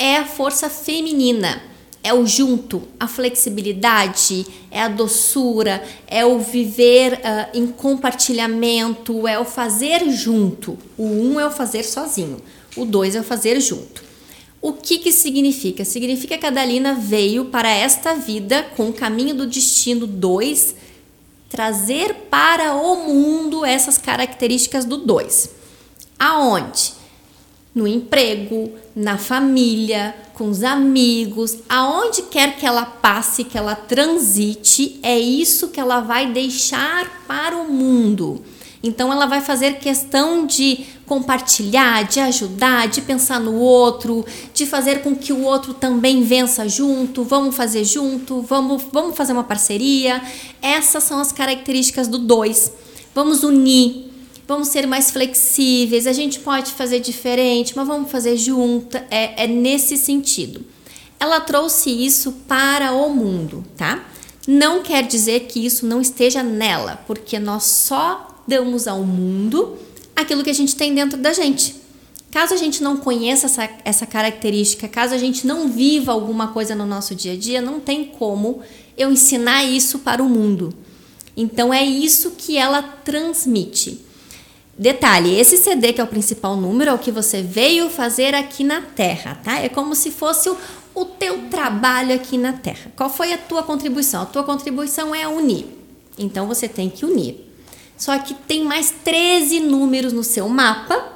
é 0.00 0.16
a 0.16 0.24
força 0.24 0.68
feminina, 0.68 1.62
é 2.02 2.12
o 2.12 2.26
junto, 2.26 2.82
a 2.98 3.06
flexibilidade, 3.06 4.44
é 4.68 4.82
a 4.82 4.88
doçura, 4.88 5.80
é 6.08 6.26
o 6.26 6.40
viver 6.40 7.12
uh, 7.12 7.56
em 7.56 7.68
compartilhamento, 7.68 9.28
é 9.28 9.38
o 9.38 9.44
fazer 9.44 10.10
junto. 10.10 10.76
O 10.98 11.04
um 11.04 11.38
é 11.38 11.46
o 11.46 11.52
fazer 11.52 11.84
sozinho, 11.84 12.42
o 12.76 12.84
dois 12.84 13.14
é 13.14 13.20
o 13.20 13.24
fazer 13.24 13.60
junto. 13.60 14.03
O 14.64 14.72
que, 14.72 14.96
que 14.96 15.12
significa? 15.12 15.84
Significa 15.84 16.38
que 16.38 16.46
a 16.46 16.50
Dalina 16.50 16.94
veio 16.94 17.44
para 17.44 17.68
esta 17.68 18.14
vida 18.14 18.62
com 18.74 18.88
o 18.88 18.94
caminho 18.94 19.34
do 19.34 19.46
destino 19.46 20.06
2, 20.06 20.74
trazer 21.50 22.14
para 22.30 22.74
o 22.74 23.06
mundo 23.06 23.62
essas 23.62 23.98
características 23.98 24.86
do 24.86 24.96
2. 24.96 25.50
Aonde? 26.18 26.94
no 27.74 27.88
emprego, 27.88 28.72
na 28.94 29.18
família, 29.18 30.14
com 30.32 30.48
os 30.48 30.62
amigos, 30.62 31.58
aonde 31.68 32.22
quer 32.22 32.56
que 32.56 32.64
ela 32.64 32.86
passe, 32.86 33.42
que 33.42 33.58
ela 33.58 33.74
transite, 33.74 35.00
é 35.02 35.18
isso 35.18 35.68
que 35.68 35.80
ela 35.80 36.00
vai 36.00 36.30
deixar 36.30 37.24
para 37.26 37.56
o 37.56 37.68
mundo. 37.68 38.40
Então 38.84 39.10
ela 39.10 39.24
vai 39.24 39.40
fazer 39.40 39.78
questão 39.78 40.46
de 40.46 40.84
compartilhar, 41.06 42.04
de 42.04 42.20
ajudar, 42.20 42.86
de 42.86 43.00
pensar 43.00 43.40
no 43.40 43.54
outro, 43.54 44.26
de 44.52 44.66
fazer 44.66 45.02
com 45.02 45.16
que 45.16 45.32
o 45.32 45.42
outro 45.42 45.72
também 45.72 46.22
vença 46.22 46.68
junto, 46.68 47.24
vamos 47.24 47.56
fazer 47.56 47.82
junto, 47.82 48.42
vamos, 48.42 48.82
vamos 48.92 49.16
fazer 49.16 49.32
uma 49.32 49.42
parceria. 49.42 50.22
Essas 50.60 51.02
são 51.02 51.18
as 51.18 51.32
características 51.32 52.08
do 52.08 52.18
dois. 52.18 52.70
Vamos 53.14 53.42
unir, 53.42 54.10
vamos 54.46 54.68
ser 54.68 54.86
mais 54.86 55.10
flexíveis, 55.10 56.06
a 56.06 56.12
gente 56.12 56.40
pode 56.40 56.70
fazer 56.72 57.00
diferente, 57.00 57.72
mas 57.74 57.86
vamos 57.86 58.10
fazer 58.10 58.36
junto. 58.36 58.98
É, 59.10 59.44
é 59.44 59.46
nesse 59.46 59.96
sentido. 59.96 60.62
Ela 61.18 61.40
trouxe 61.40 61.88
isso 61.88 62.32
para 62.46 62.92
o 62.92 63.08
mundo, 63.08 63.64
tá? 63.78 64.04
Não 64.46 64.82
quer 64.82 65.04
dizer 65.06 65.46
que 65.46 65.64
isso 65.64 65.86
não 65.86 66.02
esteja 66.02 66.42
nela, 66.42 67.02
porque 67.06 67.38
nós 67.38 67.62
só 67.64 68.33
damos 68.46 68.86
ao 68.86 69.02
mundo 69.02 69.76
aquilo 70.14 70.42
que 70.42 70.50
a 70.50 70.54
gente 70.54 70.76
tem 70.76 70.94
dentro 70.94 71.18
da 71.18 71.32
gente. 71.32 71.76
Caso 72.30 72.52
a 72.52 72.56
gente 72.56 72.82
não 72.82 72.96
conheça 72.96 73.46
essa, 73.46 73.70
essa 73.84 74.06
característica, 74.06 74.88
caso 74.88 75.14
a 75.14 75.18
gente 75.18 75.46
não 75.46 75.68
viva 75.68 76.10
alguma 76.10 76.48
coisa 76.48 76.74
no 76.74 76.84
nosso 76.84 77.14
dia 77.14 77.34
a 77.34 77.36
dia, 77.36 77.62
não 77.62 77.78
tem 77.78 78.04
como 78.04 78.60
eu 78.96 79.12
ensinar 79.12 79.64
isso 79.64 80.00
para 80.00 80.22
o 80.22 80.28
mundo. 80.28 80.74
Então 81.36 81.72
é 81.72 81.84
isso 81.84 82.32
que 82.32 82.56
ela 82.56 82.82
transmite. 82.82 84.04
Detalhe, 84.76 85.38
esse 85.38 85.56
CD 85.56 85.92
que 85.92 86.00
é 86.00 86.04
o 86.04 86.08
principal 86.08 86.56
número 86.56 86.90
é 86.90 86.94
o 86.94 86.98
que 86.98 87.12
você 87.12 87.40
veio 87.40 87.88
fazer 87.88 88.34
aqui 88.34 88.64
na 88.64 88.82
Terra, 88.82 89.40
tá? 89.44 89.60
É 89.60 89.68
como 89.68 89.94
se 89.94 90.10
fosse 90.10 90.50
o, 90.50 90.56
o 90.92 91.04
teu 91.04 91.48
trabalho 91.48 92.12
aqui 92.12 92.36
na 92.36 92.52
Terra. 92.52 92.90
Qual 92.96 93.08
foi 93.08 93.32
a 93.32 93.38
tua 93.38 93.62
contribuição? 93.62 94.22
A 94.22 94.26
tua 94.26 94.42
contribuição 94.42 95.14
é 95.14 95.28
unir. 95.28 95.66
Então 96.18 96.48
você 96.48 96.66
tem 96.66 96.90
que 96.90 97.04
unir. 97.04 97.53
Só 97.96 98.18
que 98.18 98.34
tem 98.34 98.64
mais 98.64 98.92
13 99.04 99.60
números 99.60 100.12
no 100.12 100.24
seu 100.24 100.48
mapa 100.48 101.14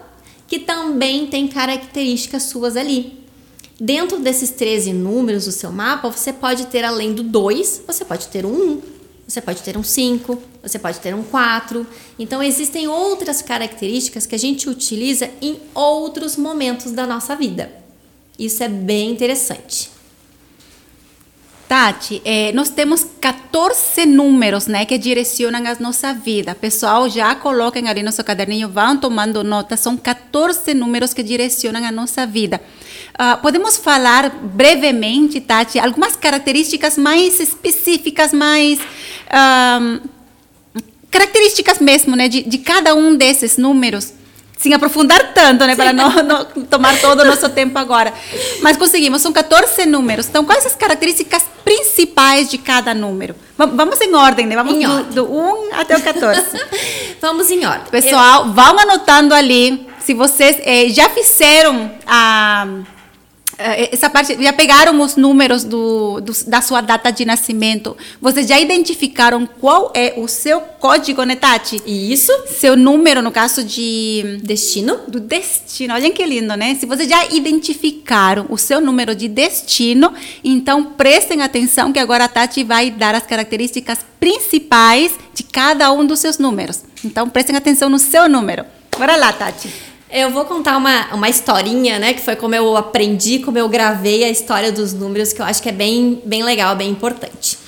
que 0.48 0.58
também 0.58 1.26
tem 1.26 1.46
características 1.46 2.44
suas 2.44 2.76
ali. 2.76 3.18
Dentro 3.78 4.18
desses 4.18 4.50
13 4.50 4.92
números 4.92 5.44
do 5.44 5.52
seu 5.52 5.70
mapa, 5.70 6.10
você 6.10 6.32
pode 6.32 6.66
ter 6.66 6.84
além 6.84 7.12
do 7.12 7.22
2, 7.22 7.82
você 7.86 8.04
pode 8.04 8.26
ter 8.28 8.44
um 8.44 8.50
1, 8.50 8.82
você 9.28 9.40
pode 9.42 9.62
ter 9.62 9.76
um 9.76 9.84
5, 9.84 10.42
você 10.62 10.78
pode 10.78 10.98
ter 10.98 11.14
um 11.14 11.22
4. 11.22 11.86
Então, 12.18 12.42
existem 12.42 12.88
outras 12.88 13.42
características 13.42 14.26
que 14.26 14.34
a 14.34 14.38
gente 14.38 14.68
utiliza 14.68 15.30
em 15.40 15.60
outros 15.74 16.36
momentos 16.36 16.90
da 16.92 17.06
nossa 17.06 17.36
vida. 17.36 17.70
Isso 18.38 18.64
é 18.64 18.68
bem 18.68 19.10
interessante. 19.10 19.90
Tati, 21.68 22.22
eh, 22.24 22.50
nós 22.54 22.70
temos 22.70 23.06
14 23.20 24.06
números 24.06 24.66
né, 24.66 24.86
que 24.86 24.96
direcionam 24.96 25.66
a 25.66 25.76
nossa 25.78 26.14
vida. 26.14 26.54
Pessoal, 26.54 27.10
já 27.10 27.34
coloquem 27.34 27.90
ali 27.90 28.02
no 28.02 28.10
seu 28.10 28.24
caderninho, 28.24 28.70
vão 28.70 28.96
tomando 28.96 29.44
nota. 29.44 29.76
São 29.76 29.94
14 29.94 30.72
números 30.72 31.12
que 31.12 31.22
direcionam 31.22 31.84
a 31.84 31.92
nossa 31.92 32.26
vida. 32.26 32.58
Uh, 33.14 33.42
podemos 33.42 33.76
falar 33.76 34.30
brevemente, 34.30 35.42
Tati, 35.42 35.78
algumas 35.78 36.16
características 36.16 36.96
mais 36.96 37.38
específicas, 37.38 38.32
mais. 38.32 38.78
Uh, 38.80 40.08
características 41.10 41.80
mesmo, 41.80 42.16
né, 42.16 42.28
de, 42.28 42.44
de 42.44 42.58
cada 42.58 42.94
um 42.94 43.14
desses 43.14 43.58
números 43.58 44.14
sem 44.58 44.74
aprofundar 44.74 45.32
tanto, 45.32 45.64
né, 45.64 45.70
Sim. 45.70 45.76
para 45.76 45.92
não, 45.92 46.10
não, 46.22 46.44
tomar 46.64 47.00
todo 47.00 47.20
o 47.20 47.24
nosso 47.24 47.48
tempo 47.48 47.78
agora. 47.78 48.12
Mas 48.60 48.76
conseguimos, 48.76 49.22
são 49.22 49.32
14 49.32 49.86
números. 49.86 50.26
Então, 50.26 50.44
quais 50.44 50.66
as 50.66 50.74
características 50.74 51.44
principais 51.64 52.50
de 52.50 52.58
cada 52.58 52.92
número? 52.92 53.36
Vamos 53.56 54.00
em 54.00 54.12
ordem, 54.14 54.46
né? 54.46 54.56
Vamos 54.56 54.74
do, 54.74 54.90
ordem. 54.90 55.12
do 55.12 55.32
1 55.32 55.74
até 55.74 55.96
o 55.96 56.02
14. 56.02 56.42
Vamos 57.22 57.50
em 57.50 57.64
ordem. 57.64 57.86
Pessoal, 57.90 58.46
Eu... 58.46 58.52
vão 58.52 58.78
anotando 58.80 59.32
ali. 59.32 59.86
Se 60.00 60.12
vocês 60.12 60.56
eh, 60.62 60.88
já 60.88 61.08
fizeram 61.10 61.90
a 62.06 62.66
eh, 62.66 62.97
essa 63.58 64.08
parte, 64.08 64.40
já 64.40 64.52
pegaram 64.52 65.00
os 65.00 65.16
números 65.16 65.64
do, 65.64 66.20
do, 66.20 66.32
da 66.46 66.62
sua 66.62 66.80
data 66.80 67.10
de 67.10 67.24
nascimento. 67.24 67.96
Vocês 68.20 68.46
já 68.46 68.58
identificaram 68.58 69.48
qual 69.60 69.92
é 69.94 70.14
o 70.16 70.28
seu 70.28 70.60
código, 70.60 71.24
né, 71.24 71.34
Tati? 71.34 71.82
Isso. 71.84 72.32
Seu 72.46 72.76
número, 72.76 73.20
no 73.20 73.32
caso 73.32 73.64
de... 73.64 74.38
Destino? 74.44 75.00
Do 75.08 75.18
destino. 75.18 75.94
Olha 75.94 76.10
que 76.10 76.24
lindo, 76.24 76.56
né? 76.56 76.76
Se 76.76 76.86
vocês 76.86 77.08
já 77.08 77.26
identificaram 77.26 78.46
o 78.48 78.56
seu 78.56 78.80
número 78.80 79.12
de 79.14 79.26
destino, 79.26 80.14
então 80.44 80.84
prestem 80.84 81.42
atenção 81.42 81.92
que 81.92 81.98
agora 81.98 82.24
a 82.24 82.28
Tati 82.28 82.62
vai 82.62 82.92
dar 82.92 83.16
as 83.16 83.26
características 83.26 83.98
principais 84.20 85.12
de 85.34 85.42
cada 85.42 85.90
um 85.90 86.06
dos 86.06 86.20
seus 86.20 86.38
números. 86.38 86.84
Então 87.04 87.28
prestem 87.28 87.56
atenção 87.56 87.88
no 87.88 87.98
seu 87.98 88.28
número. 88.28 88.64
Bora 88.96 89.16
lá, 89.16 89.32
Tati. 89.32 89.87
Eu 90.10 90.30
vou 90.30 90.46
contar 90.46 90.78
uma, 90.78 91.14
uma 91.14 91.28
historinha, 91.28 91.98
né? 91.98 92.14
Que 92.14 92.22
foi 92.22 92.34
como 92.34 92.54
eu 92.54 92.76
aprendi, 92.76 93.40
como 93.40 93.58
eu 93.58 93.68
gravei 93.68 94.24
a 94.24 94.30
história 94.30 94.72
dos 94.72 94.94
números, 94.94 95.34
que 95.34 95.42
eu 95.42 95.44
acho 95.44 95.62
que 95.62 95.68
é 95.68 95.72
bem, 95.72 96.22
bem 96.24 96.42
legal, 96.42 96.74
bem 96.74 96.90
importante. 96.90 97.58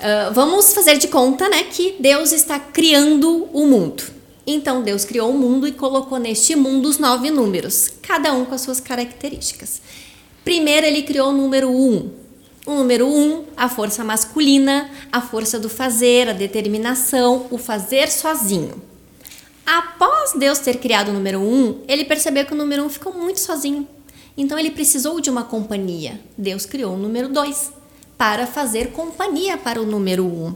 Uh, 0.00 0.34
vamos 0.34 0.72
fazer 0.72 0.98
de 0.98 1.06
conta, 1.06 1.48
né? 1.48 1.62
Que 1.62 1.94
Deus 2.00 2.32
está 2.32 2.58
criando 2.58 3.48
o 3.52 3.64
mundo. 3.64 4.02
Então, 4.44 4.82
Deus 4.82 5.04
criou 5.04 5.30
o 5.30 5.38
mundo 5.38 5.68
e 5.68 5.72
colocou 5.72 6.18
neste 6.18 6.56
mundo 6.56 6.88
os 6.88 6.98
nove 6.98 7.30
números, 7.30 7.90
cada 8.02 8.32
um 8.32 8.44
com 8.44 8.54
as 8.54 8.60
suas 8.60 8.80
características. 8.80 9.80
Primeiro, 10.44 10.86
ele 10.86 11.02
criou 11.02 11.28
o 11.28 11.32
número 11.32 11.70
um. 11.70 12.10
O 12.66 12.74
número 12.74 13.06
um, 13.06 13.44
a 13.56 13.68
força 13.68 14.02
masculina, 14.02 14.90
a 15.12 15.20
força 15.20 15.60
do 15.60 15.68
fazer, 15.68 16.28
a 16.28 16.32
determinação, 16.32 17.46
o 17.50 17.56
fazer 17.56 18.10
sozinho. 18.10 18.82
Após 19.66 20.32
Deus 20.32 20.58
ter 20.58 20.78
criado 20.78 21.08
o 21.08 21.12
número 21.12 21.40
um, 21.40 21.82
ele 21.88 22.04
percebeu 22.04 22.44
que 22.44 22.52
o 22.52 22.56
número 22.56 22.84
um 22.84 22.88
ficou 22.88 23.12
muito 23.12 23.40
sozinho. 23.40 23.88
Então 24.36 24.58
ele 24.58 24.70
precisou 24.70 25.20
de 25.20 25.30
uma 25.30 25.44
companhia. 25.44 26.20
Deus 26.36 26.66
criou 26.66 26.94
o 26.94 26.98
número 26.98 27.28
dois 27.28 27.72
para 28.18 28.46
fazer 28.46 28.92
companhia 28.92 29.56
para 29.56 29.80
o 29.80 29.86
número 29.86 30.24
um. 30.24 30.54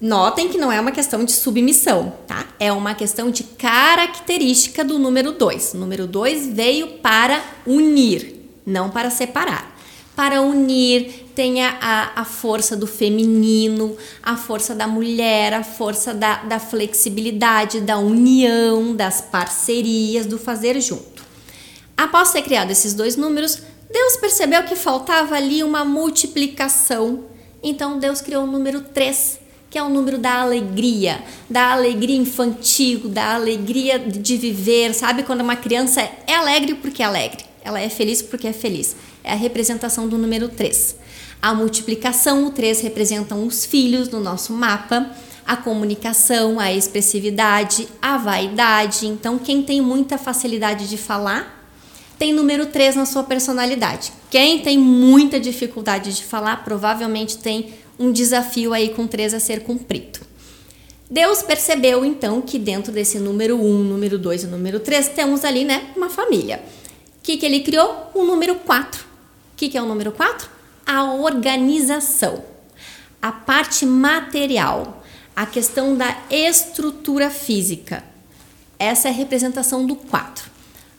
Notem 0.00 0.48
que 0.48 0.58
não 0.58 0.70
é 0.70 0.80
uma 0.80 0.92
questão 0.92 1.24
de 1.24 1.32
submissão, 1.32 2.14
tá? 2.26 2.46
É 2.60 2.70
uma 2.70 2.94
questão 2.94 3.30
de 3.30 3.42
característica 3.44 4.84
do 4.84 4.98
número 4.98 5.32
2. 5.32 5.74
O 5.74 5.78
número 5.78 6.06
2 6.06 6.48
veio 6.48 6.98
para 6.98 7.42
unir, 7.66 8.40
não 8.66 8.90
para 8.90 9.08
separar 9.08 9.73
para 10.16 10.40
unir, 10.40 11.26
tem 11.34 11.62
a, 11.64 12.12
a 12.14 12.24
força 12.24 12.76
do 12.76 12.86
feminino, 12.86 13.96
a 14.22 14.36
força 14.36 14.74
da 14.74 14.86
mulher, 14.86 15.52
a 15.52 15.64
força 15.64 16.14
da, 16.14 16.44
da 16.44 16.60
flexibilidade, 16.60 17.80
da 17.80 17.98
união, 17.98 18.94
das 18.94 19.20
parcerias, 19.20 20.26
do 20.26 20.38
fazer 20.38 20.80
junto. 20.80 21.24
Após 21.96 22.32
ter 22.32 22.42
criado 22.42 22.70
esses 22.70 22.94
dois 22.94 23.16
números, 23.16 23.60
Deus 23.92 24.16
percebeu 24.16 24.62
que 24.64 24.76
faltava 24.76 25.34
ali 25.36 25.62
uma 25.62 25.84
multiplicação. 25.84 27.24
Então 27.62 27.98
Deus 27.98 28.20
criou 28.20 28.44
o 28.44 28.46
número 28.46 28.80
3, 28.80 29.40
que 29.70 29.78
é 29.78 29.82
o 29.82 29.88
número 29.88 30.18
da 30.18 30.40
alegria, 30.40 31.22
da 31.50 31.72
alegria 31.72 32.16
infantil, 32.16 33.08
da 33.08 33.34
alegria 33.34 33.98
de 33.98 34.36
viver. 34.36 34.94
Sabe 34.94 35.24
quando 35.24 35.40
uma 35.40 35.56
criança 35.56 36.00
é 36.26 36.34
alegre 36.34 36.74
porque 36.74 37.02
é 37.02 37.06
alegre, 37.06 37.44
ela 37.64 37.80
é 37.80 37.88
feliz 37.88 38.22
porque 38.22 38.46
é 38.46 38.52
feliz. 38.52 38.94
É 39.24 39.32
a 39.32 39.36
representação 39.36 40.06
do 40.06 40.16
número 40.16 40.48
3. 40.48 40.96
A 41.42 41.52
multiplicação, 41.52 42.46
o 42.46 42.50
3 42.50 42.82
representam 42.82 43.44
os 43.44 43.64
filhos 43.64 44.08
no 44.10 44.20
nosso 44.20 44.52
mapa 44.52 45.10
a 45.46 45.56
comunicação, 45.56 46.58
a 46.58 46.72
expressividade, 46.72 47.86
a 48.00 48.16
vaidade. 48.16 49.06
Então, 49.06 49.38
quem 49.38 49.62
tem 49.62 49.80
muita 49.80 50.16
facilidade 50.16 50.88
de 50.88 50.96
falar 50.96 51.62
tem 52.18 52.32
número 52.32 52.66
3 52.66 52.96
na 52.96 53.06
sua 53.06 53.24
personalidade. 53.24 54.12
Quem 54.30 54.60
tem 54.60 54.78
muita 54.78 55.38
dificuldade 55.38 56.14
de 56.14 56.24
falar, 56.24 56.64
provavelmente 56.64 57.38
tem 57.38 57.74
um 57.98 58.12
desafio 58.12 58.72
aí 58.72 58.90
com 58.90 59.06
3 59.06 59.34
a 59.34 59.40
ser 59.40 59.60
cumprido. 59.64 60.20
Deus 61.10 61.42
percebeu 61.42 62.04
então 62.04 62.40
que 62.40 62.58
dentro 62.58 62.92
desse 62.92 63.18
número 63.18 63.60
1, 63.60 63.84
número 63.84 64.18
2 64.18 64.44
e 64.44 64.46
número 64.46 64.80
3 64.80 65.08
temos 65.08 65.44
ali, 65.44 65.64
né, 65.64 65.90
uma 65.96 66.08
família. 66.08 66.62
O 67.18 67.22
que, 67.22 67.36
que 67.36 67.44
ele 67.44 67.60
criou? 67.60 68.10
O 68.14 68.24
número 68.24 68.54
4. 68.56 69.04
Que, 69.64 69.70
que 69.70 69.78
é 69.78 69.82
o 69.82 69.86
número 69.86 70.12
4? 70.12 70.46
A 70.84 71.04
organização, 71.14 72.44
a 73.22 73.32
parte 73.32 73.86
material, 73.86 75.02
a 75.34 75.46
questão 75.46 75.96
da 75.96 76.14
estrutura 76.30 77.30
física. 77.30 78.04
Essa 78.78 79.08
é 79.08 79.10
a 79.10 79.14
representação 79.14 79.86
do 79.86 79.96
4. 79.96 80.50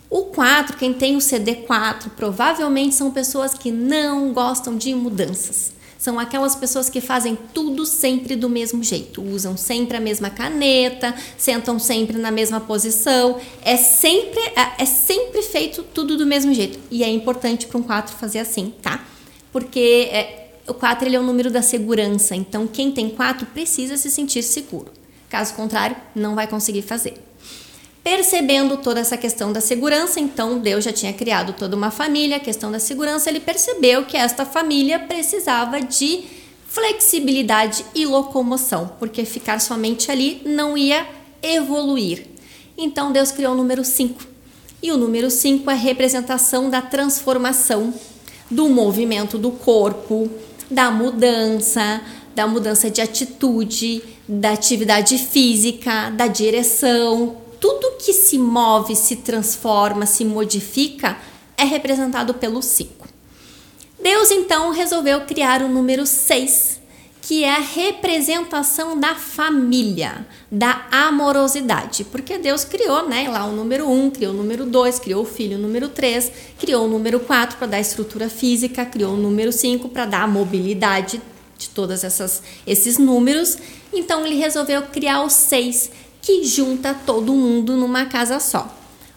O 0.09 0.23
4, 0.23 0.77
quem 0.77 0.95
tem 0.95 1.15
o 1.15 1.19
CD4, 1.19 2.09
provavelmente 2.15 2.95
são 2.95 3.11
pessoas 3.11 3.53
que 3.53 3.69
não 3.69 4.33
gostam 4.33 4.75
de 4.75 4.95
mudanças. 4.95 5.71
São 6.05 6.19
aquelas 6.19 6.53
pessoas 6.53 6.87
que 6.87 7.01
fazem 7.01 7.35
tudo 7.51 7.83
sempre 7.83 8.35
do 8.35 8.47
mesmo 8.47 8.83
jeito, 8.83 9.23
usam 9.23 9.57
sempre 9.57 9.97
a 9.97 9.99
mesma 9.99 10.29
caneta, 10.29 11.15
sentam 11.35 11.79
sempre 11.79 12.19
na 12.19 12.29
mesma 12.29 12.59
posição, 12.59 13.39
é 13.63 13.75
sempre 13.75 14.39
é, 14.39 14.83
é 14.83 14.85
sempre 14.85 15.41
feito 15.41 15.81
tudo 15.81 16.15
do 16.15 16.23
mesmo 16.23 16.53
jeito. 16.53 16.77
E 16.91 17.03
é 17.03 17.09
importante 17.09 17.65
para 17.65 17.79
um 17.79 17.81
4 17.81 18.15
fazer 18.17 18.37
assim, 18.37 18.71
tá? 18.83 19.03
Porque 19.51 20.07
é, 20.11 20.49
o 20.67 20.75
4 20.75 21.07
ele 21.07 21.15
é 21.15 21.19
o 21.19 21.23
número 21.23 21.49
da 21.49 21.63
segurança, 21.63 22.35
então 22.35 22.67
quem 22.67 22.91
tem 22.91 23.09
4 23.09 23.47
precisa 23.47 23.97
se 23.97 24.11
sentir 24.11 24.43
seguro. 24.43 24.91
Caso 25.27 25.55
contrário, 25.55 25.95
não 26.13 26.35
vai 26.35 26.45
conseguir 26.45 26.83
fazer. 26.83 27.15
Percebendo 28.05 28.77
toda 28.77 28.99
essa 28.99 29.17
questão 29.17 29.51
da 29.51 29.59
segurança, 29.59 30.19
então 30.19 30.59
Deus 30.59 30.83
já 30.83 30.93
tinha 30.93 31.11
criado 31.11 31.53
toda 31.53 31.75
uma 31.75 31.89
família, 31.89 32.37
a 32.37 32.39
questão 32.39 32.71
da 32.71 32.77
segurança, 32.77 33.31
ele 33.31 33.39
percebeu 33.39 34.05
que 34.05 34.15
esta 34.15 34.45
família 34.45 34.99
precisava 34.99 35.81
de 35.81 36.23
flexibilidade 36.67 37.83
e 37.95 38.05
locomoção, 38.05 38.91
porque 38.99 39.25
ficar 39.25 39.59
somente 39.59 40.11
ali 40.11 40.43
não 40.45 40.77
ia 40.77 41.03
evoluir. 41.41 42.27
Então 42.77 43.11
Deus 43.11 43.31
criou 43.31 43.53
o 43.53 43.57
número 43.57 43.83
5. 43.83 44.23
E 44.83 44.91
o 44.91 44.97
número 44.97 45.31
5 45.31 45.67
é 45.71 45.73
representação 45.73 46.69
da 46.69 46.83
transformação, 46.83 47.91
do 48.51 48.69
movimento 48.69 49.39
do 49.39 49.49
corpo, 49.49 50.29
da 50.69 50.91
mudança, 50.91 52.01
da 52.35 52.45
mudança 52.45 52.87
de 52.87 53.01
atitude, 53.01 54.03
da 54.29 54.51
atividade 54.51 55.17
física, 55.17 56.11
da 56.11 56.27
direção. 56.27 57.44
Tudo 57.59 57.97
que 57.97 58.13
se 58.13 58.37
move, 58.37 58.95
se 58.95 59.17
transforma, 59.17 60.05
se 60.05 60.23
modifica 60.23 61.17
é 61.57 61.63
representado 61.63 62.33
pelo 62.33 62.61
5. 62.61 63.07
Deus 64.01 64.29
então 64.29 64.71
resolveu 64.71 65.21
criar 65.21 65.61
o 65.63 65.69
número 65.69 66.05
6, 66.05 66.81
que 67.21 67.43
é 67.43 67.55
a 67.55 67.59
representação 67.59 68.99
da 68.99 69.15
família, 69.15 70.27
da 70.51 70.85
amorosidade, 70.91 72.03
porque 72.03 72.37
Deus 72.37 72.63
criou, 72.63 73.09
né, 73.09 73.27
lá 73.27 73.45
o 73.45 73.51
número 73.51 73.89
1, 73.89 74.11
criou 74.11 74.31
o 74.31 74.37
número 74.37 74.63
2, 74.63 74.99
criou 74.99 75.23
o 75.23 75.25
filho 75.25 75.57
número 75.57 75.89
3, 75.89 76.31
criou 76.59 76.85
o 76.85 76.87
número 76.87 77.19
4 77.19 77.57
para 77.57 77.65
dar 77.65 77.79
estrutura 77.79 78.29
física, 78.29 78.85
criou 78.85 79.13
o 79.13 79.17
número 79.17 79.51
5 79.51 79.89
para 79.89 80.05
dar 80.05 80.21
a 80.21 80.27
mobilidade 80.27 81.19
de 81.57 81.69
todos 81.69 82.03
esses 82.67 82.97
números. 82.99 83.57
Então 83.91 84.23
ele 84.25 84.35
resolveu 84.35 84.83
criar 84.83 85.23
o 85.23 85.29
6, 85.29 85.89
que 86.25 86.43
junta 86.43 86.91
todo 86.91 87.35
mundo 87.35 87.77
numa 87.77 88.07
casa 88.07 88.39
só. 88.39 88.67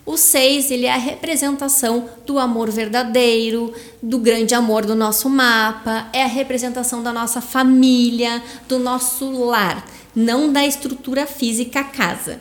O 0.05 0.18
6, 0.18 0.71
ele 0.71 0.85
é 0.85 0.92
a 0.92 0.99
representação 0.99 2.07
do 2.27 2.38
amor 2.38 2.71
verdadeiro, 2.71 3.73
do 4.03 4.18
grande 4.18 4.55
amor 4.55 4.85
do 4.85 4.94
nosso 4.94 5.29
mapa, 5.31 6.09
é 6.12 6.23
a 6.23 6.27
representação 6.27 7.03
da 7.03 7.11
nossa 7.11 7.40
família, 7.40 8.42
do 8.68 8.79
nosso 8.79 9.31
lar, 9.42 9.87
não 10.14 10.53
da 10.53 10.66
estrutura 10.66 11.27
física 11.27 11.83
casa. 11.83 12.40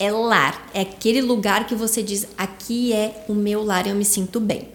É 0.00 0.10
lar, 0.10 0.68
é 0.74 0.80
aquele 0.80 1.22
lugar 1.22 1.66
que 1.66 1.76
você 1.76 2.02
diz: 2.02 2.26
aqui 2.36 2.92
é 2.92 3.24
o 3.28 3.34
meu 3.34 3.64
lar, 3.64 3.86
eu 3.86 3.94
me 3.94 4.04
sinto 4.04 4.40
bem. 4.40 4.68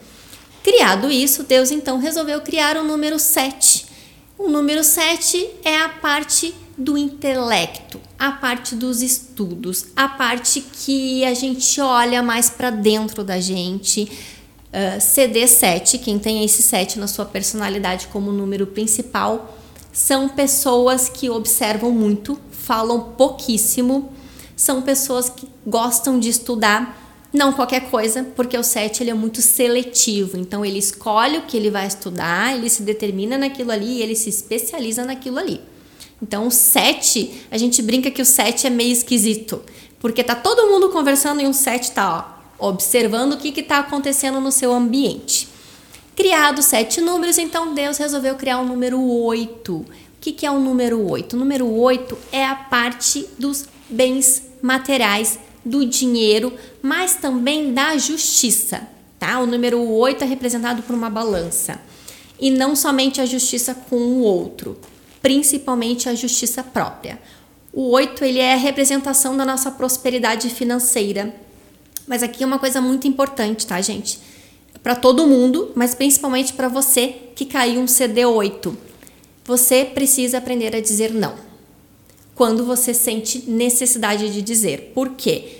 Criado 0.63 1.11
isso, 1.11 1.43
Deus 1.43 1.69
então 1.69 1.97
resolveu 1.97 2.39
criar 2.39 2.77
o 2.77 2.83
número 2.83 3.19
7. 3.19 3.92
O 4.37 4.49
número 4.49 4.83
7 4.83 5.47
é 5.63 5.77
a 5.77 5.89
parte 5.89 6.55
do 6.75 6.97
intelecto, 6.97 8.01
a 8.17 8.31
parte 8.31 8.75
dos 8.75 9.01
estudos, 9.01 9.85
a 9.95 10.07
parte 10.07 10.59
que 10.59 11.23
a 11.23 11.35
gente 11.35 11.79
olha 11.79 12.23
mais 12.23 12.49
para 12.49 12.71
dentro 12.71 13.23
da 13.23 13.39
gente. 13.39 14.11
Uh, 14.73 14.97
CD7, 14.97 15.99
quem 15.99 16.17
tem 16.17 16.43
esse 16.43 16.63
7 16.63 16.97
na 16.97 17.07
sua 17.07 17.25
personalidade 17.25 18.07
como 18.07 18.31
número 18.31 18.65
principal, 18.65 19.55
são 19.91 20.27
pessoas 20.27 21.07
que 21.07 21.29
observam 21.29 21.91
muito, 21.91 22.39
falam 22.49 23.13
pouquíssimo, 23.15 24.11
são 24.55 24.81
pessoas 24.81 25.29
que 25.29 25.47
gostam 25.65 26.19
de 26.19 26.29
estudar, 26.29 27.02
não 27.33 27.51
qualquer 27.51 27.89
coisa, 27.89 28.23
porque 28.35 28.57
o 28.57 28.63
7 28.63 29.01
ele 29.01 29.09
é 29.09 29.13
muito 29.13 29.41
seletivo, 29.41 30.37
então 30.37 30.63
ele 30.63 30.77
escolhe 30.77 31.39
o 31.39 31.41
que 31.41 31.57
ele 31.57 31.71
vai 31.71 31.87
estudar, 31.87 32.55
ele 32.55 32.69
se 32.69 32.83
determina 32.83 33.37
naquilo 33.37 33.71
ali 33.71 33.97
e 33.97 34.01
ele 34.03 34.15
se 34.15 34.29
especializa 34.29 35.03
naquilo 35.03 35.39
ali. 35.39 35.59
Então, 36.21 36.47
o 36.47 36.51
7, 36.51 37.47
a 37.51 37.57
gente 37.57 37.81
brinca 37.81 38.11
que 38.11 38.21
o 38.21 38.25
7 38.25 38.67
é 38.67 38.69
meio 38.69 38.93
esquisito, 38.93 39.61
porque 39.99 40.23
tá 40.23 40.35
todo 40.35 40.67
mundo 40.67 40.89
conversando 40.89 41.41
e 41.41 41.47
o 41.47 41.53
7 41.53 41.91
tá 41.91 42.37
ó, 42.59 42.67
observando 42.69 43.33
o 43.33 43.37
que 43.37 43.59
está 43.59 43.79
acontecendo 43.79 44.39
no 44.39 44.51
seu 44.51 44.71
ambiente. 44.71 45.49
Criado 46.15 46.61
sete 46.61 47.01
números, 47.01 47.39
então 47.39 47.73
Deus 47.73 47.97
resolveu 47.97 48.35
criar 48.35 48.59
o 48.59 48.65
número 48.65 49.01
8. 49.01 49.73
O 49.73 49.85
que, 50.21 50.31
que 50.31 50.45
é 50.45 50.51
o 50.51 50.59
número 50.59 51.09
8? 51.09 51.33
O 51.33 51.39
número 51.39 51.67
8 51.67 52.17
é 52.31 52.45
a 52.45 52.53
parte 52.53 53.27
dos 53.37 53.65
bens 53.89 54.43
materiais, 54.61 55.39
do 55.65 55.85
dinheiro, 55.85 56.53
mas 56.81 57.15
também 57.15 57.73
da 57.73 57.97
justiça. 57.97 58.87
Tá? 59.19 59.39
O 59.39 59.45
número 59.45 59.81
8 59.81 60.23
é 60.23 60.27
representado 60.27 60.83
por 60.83 60.93
uma 60.93 61.09
balança. 61.09 61.79
E 62.39 62.51
não 62.51 62.75
somente 62.75 63.21
a 63.21 63.25
justiça 63.25 63.73
com 63.73 63.95
o 63.95 64.21
outro, 64.21 64.77
principalmente 65.21 66.09
a 66.09 66.15
justiça 66.15 66.63
própria. 66.63 67.19
O 67.71 67.89
8 67.91 68.23
ele 68.25 68.39
é 68.39 68.53
a 68.53 68.57
representação 68.57 69.37
da 69.37 69.45
nossa 69.45 69.71
prosperidade 69.71 70.49
financeira. 70.49 71.33
Mas 72.05 72.21
aqui 72.21 72.43
é 72.43 72.45
uma 72.45 72.59
coisa 72.59 72.81
muito 72.81 73.07
importante, 73.07 73.65
tá, 73.65 73.79
gente? 73.81 74.19
Para 74.81 74.95
todo 74.95 75.25
mundo, 75.25 75.71
mas 75.73 75.95
principalmente 75.95 76.53
para 76.53 76.67
você 76.67 77.15
que 77.35 77.45
caiu 77.45 77.79
um 77.79 77.85
CD8. 77.85 78.75
Você 79.45 79.85
precisa 79.85 80.37
aprender 80.37 80.75
a 80.75 80.81
dizer 80.81 81.13
não. 81.13 81.52
Quando 82.35 82.65
você 82.65 82.93
sente 82.93 83.49
necessidade 83.49 84.31
de 84.31 84.41
dizer. 84.41 84.91
Por 84.93 85.09
quê? 85.09 85.59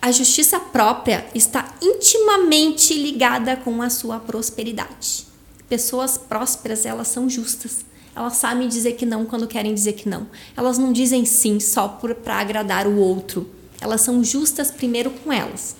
A 0.00 0.10
justiça 0.12 0.58
própria 0.58 1.26
está 1.34 1.74
intimamente 1.80 2.94
ligada 2.94 3.56
com 3.56 3.80
a 3.80 3.88
sua 3.88 4.18
prosperidade. 4.18 5.26
Pessoas 5.68 6.18
prósperas, 6.18 6.84
elas 6.84 7.08
são 7.08 7.30
justas. 7.30 7.84
Elas 8.14 8.36
sabem 8.36 8.68
dizer 8.68 8.92
que 8.92 9.06
não 9.06 9.24
quando 9.24 9.46
querem 9.46 9.72
dizer 9.72 9.94
que 9.94 10.08
não. 10.08 10.26
Elas 10.56 10.76
não 10.76 10.92
dizem 10.92 11.24
sim 11.24 11.58
só 11.58 11.88
para 12.22 12.34
agradar 12.36 12.86
o 12.86 12.98
outro. 12.98 13.48
Elas 13.80 14.02
são 14.02 14.22
justas 14.22 14.70
primeiro 14.70 15.10
com 15.10 15.32
elas, 15.32 15.74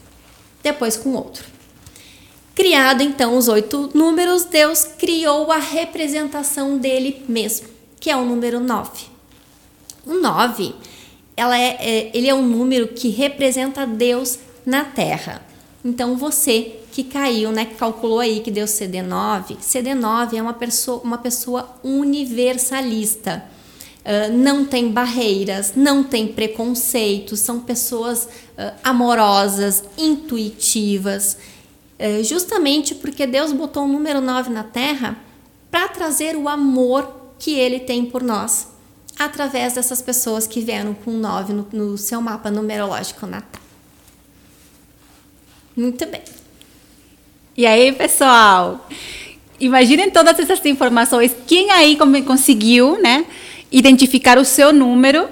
depois 0.62 0.96
com 0.96 1.10
o 1.10 1.14
outro. 1.14 1.44
Criado 2.54 3.02
então 3.02 3.36
os 3.36 3.48
oito 3.48 3.90
números, 3.94 4.44
Deus 4.44 4.84
criou 4.84 5.50
a 5.52 5.58
representação 5.58 6.78
dele 6.78 7.24
mesmo, 7.28 7.68
que 8.00 8.10
é 8.10 8.16
o 8.16 8.24
número 8.24 8.60
9. 8.60 9.11
O 10.06 10.14
9, 10.14 10.74
ela 11.36 11.58
é, 11.58 11.76
é, 11.80 12.10
ele 12.14 12.28
é 12.28 12.34
um 12.34 12.46
número 12.46 12.88
que 12.88 13.08
representa 13.08 13.86
Deus 13.86 14.38
na 14.66 14.84
Terra. 14.84 15.42
Então 15.84 16.16
você 16.16 16.78
que 16.92 17.02
caiu, 17.02 17.50
né, 17.50 17.64
que 17.64 17.74
calculou 17.74 18.20
aí 18.20 18.40
que 18.40 18.50
deu 18.50 18.66
CD9, 18.66 19.56
CD9 19.58 20.34
é 20.34 20.42
uma 20.42 20.52
pessoa, 20.52 21.00
uma 21.02 21.18
pessoa 21.18 21.76
universalista. 21.82 23.44
Uh, 24.02 24.32
não 24.36 24.64
tem 24.64 24.90
barreiras, 24.90 25.74
não 25.76 26.02
tem 26.02 26.26
preconceitos, 26.26 27.38
são 27.38 27.60
pessoas 27.60 28.24
uh, 28.24 28.72
amorosas, 28.82 29.84
intuitivas. 29.96 31.36
é, 31.98 32.20
justamente 32.24 32.96
porque 32.96 33.28
Deus 33.28 33.52
botou 33.52 33.84
o 33.84 33.88
número 33.88 34.20
9 34.20 34.50
na 34.50 34.64
Terra 34.64 35.16
para 35.70 35.86
trazer 35.86 36.36
o 36.36 36.48
amor 36.48 37.32
que 37.38 37.54
Ele 37.54 37.78
tem 37.78 38.04
por 38.04 38.24
nós, 38.24 38.68
através 39.18 39.74
dessas 39.74 40.00
pessoas 40.02 40.46
que 40.46 40.60
vieram 40.60 40.94
com 40.94 41.10
9 41.10 41.52
no, 41.52 41.66
no 41.72 41.98
seu 41.98 42.20
mapa 42.20 42.50
numerológico 42.50 43.26
natal. 43.26 43.62
Muito 45.76 46.04
bem. 46.06 46.22
E 47.56 47.66
aí, 47.66 47.92
pessoal? 47.92 48.88
Imaginem 49.60 50.10
todas 50.10 50.38
essas 50.38 50.64
informações. 50.64 51.34
Quem 51.46 51.70
aí 51.70 51.96
conseguiu, 52.26 53.00
né, 53.00 53.24
identificar 53.70 54.38
o 54.38 54.44
seu 54.44 54.72
número 54.72 55.28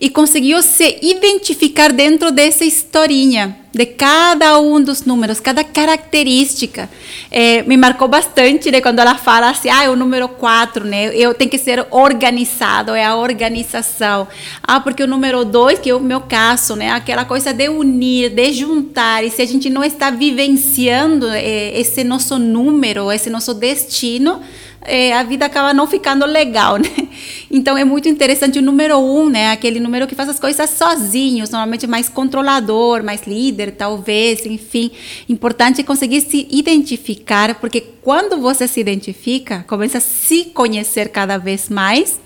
e 0.00 0.08
conseguiu 0.08 0.62
se 0.62 0.98
identificar 1.02 1.92
dentro 1.92 2.30
dessa 2.30 2.64
historinha 2.64 3.56
de 3.72 3.86
cada 3.86 4.58
um 4.58 4.80
dos 4.80 5.04
números, 5.04 5.38
cada 5.38 5.62
característica. 5.62 6.88
É, 7.30 7.62
me 7.62 7.76
marcou 7.76 8.08
bastante 8.08 8.70
né, 8.70 8.80
quando 8.80 8.98
ela 8.98 9.14
fala 9.14 9.50
assim, 9.50 9.68
ah, 9.68 9.84
é 9.84 9.88
o 9.88 9.94
número 9.94 10.28
4, 10.28 10.84
né? 10.84 11.14
Eu 11.14 11.32
tenho 11.34 11.50
que 11.50 11.58
ser 11.58 11.86
organizado, 11.90 12.94
é 12.94 13.04
a 13.04 13.14
organização. 13.14 14.26
Ah, 14.62 14.80
porque 14.80 15.02
o 15.02 15.06
número 15.06 15.44
2, 15.44 15.78
que 15.78 15.90
é 15.90 15.94
o 15.94 16.00
meu 16.00 16.20
caso, 16.20 16.74
né? 16.74 16.90
Aquela 16.90 17.24
coisa 17.24 17.52
de 17.52 17.68
unir, 17.68 18.30
de 18.30 18.52
juntar. 18.52 19.24
E 19.24 19.30
se 19.30 19.40
a 19.42 19.46
gente 19.46 19.70
não 19.70 19.84
está 19.84 20.10
vivenciando 20.10 21.28
é, 21.28 21.78
esse 21.78 22.02
nosso 22.02 22.38
número, 22.38 23.12
esse 23.12 23.30
nosso 23.30 23.54
destino, 23.54 24.40
é, 24.82 25.12
a 25.12 25.22
vida 25.22 25.44
acaba 25.46 25.74
não 25.74 25.86
ficando 25.86 26.24
legal, 26.24 26.76
né? 26.78 26.90
Então 27.50 27.76
é 27.76 27.84
muito 27.84 28.08
interessante 28.08 28.58
o 28.58 28.62
número 28.62 28.98
um, 28.98 29.28
né? 29.28 29.50
Aquele 29.50 29.80
número 29.80 30.06
que 30.06 30.14
faz 30.14 30.28
as 30.28 30.38
coisas 30.38 30.70
sozinhos, 30.70 31.50
normalmente 31.50 31.86
mais 31.86 32.08
controlador, 32.08 33.02
mais 33.02 33.22
líder, 33.26 33.59
talvez, 33.72 34.46
enfim. 34.46 34.90
Importante 35.28 35.82
conseguir 35.82 36.22
se 36.22 36.46
identificar, 36.50 37.60
porque 37.60 37.80
quando 38.02 38.40
você 38.40 38.66
se 38.66 38.80
identifica, 38.80 39.64
começa 39.68 39.98
a 39.98 40.00
se 40.00 40.46
conhecer 40.46 41.08
cada 41.08 41.36
vez 41.36 41.68
mais 41.68 42.20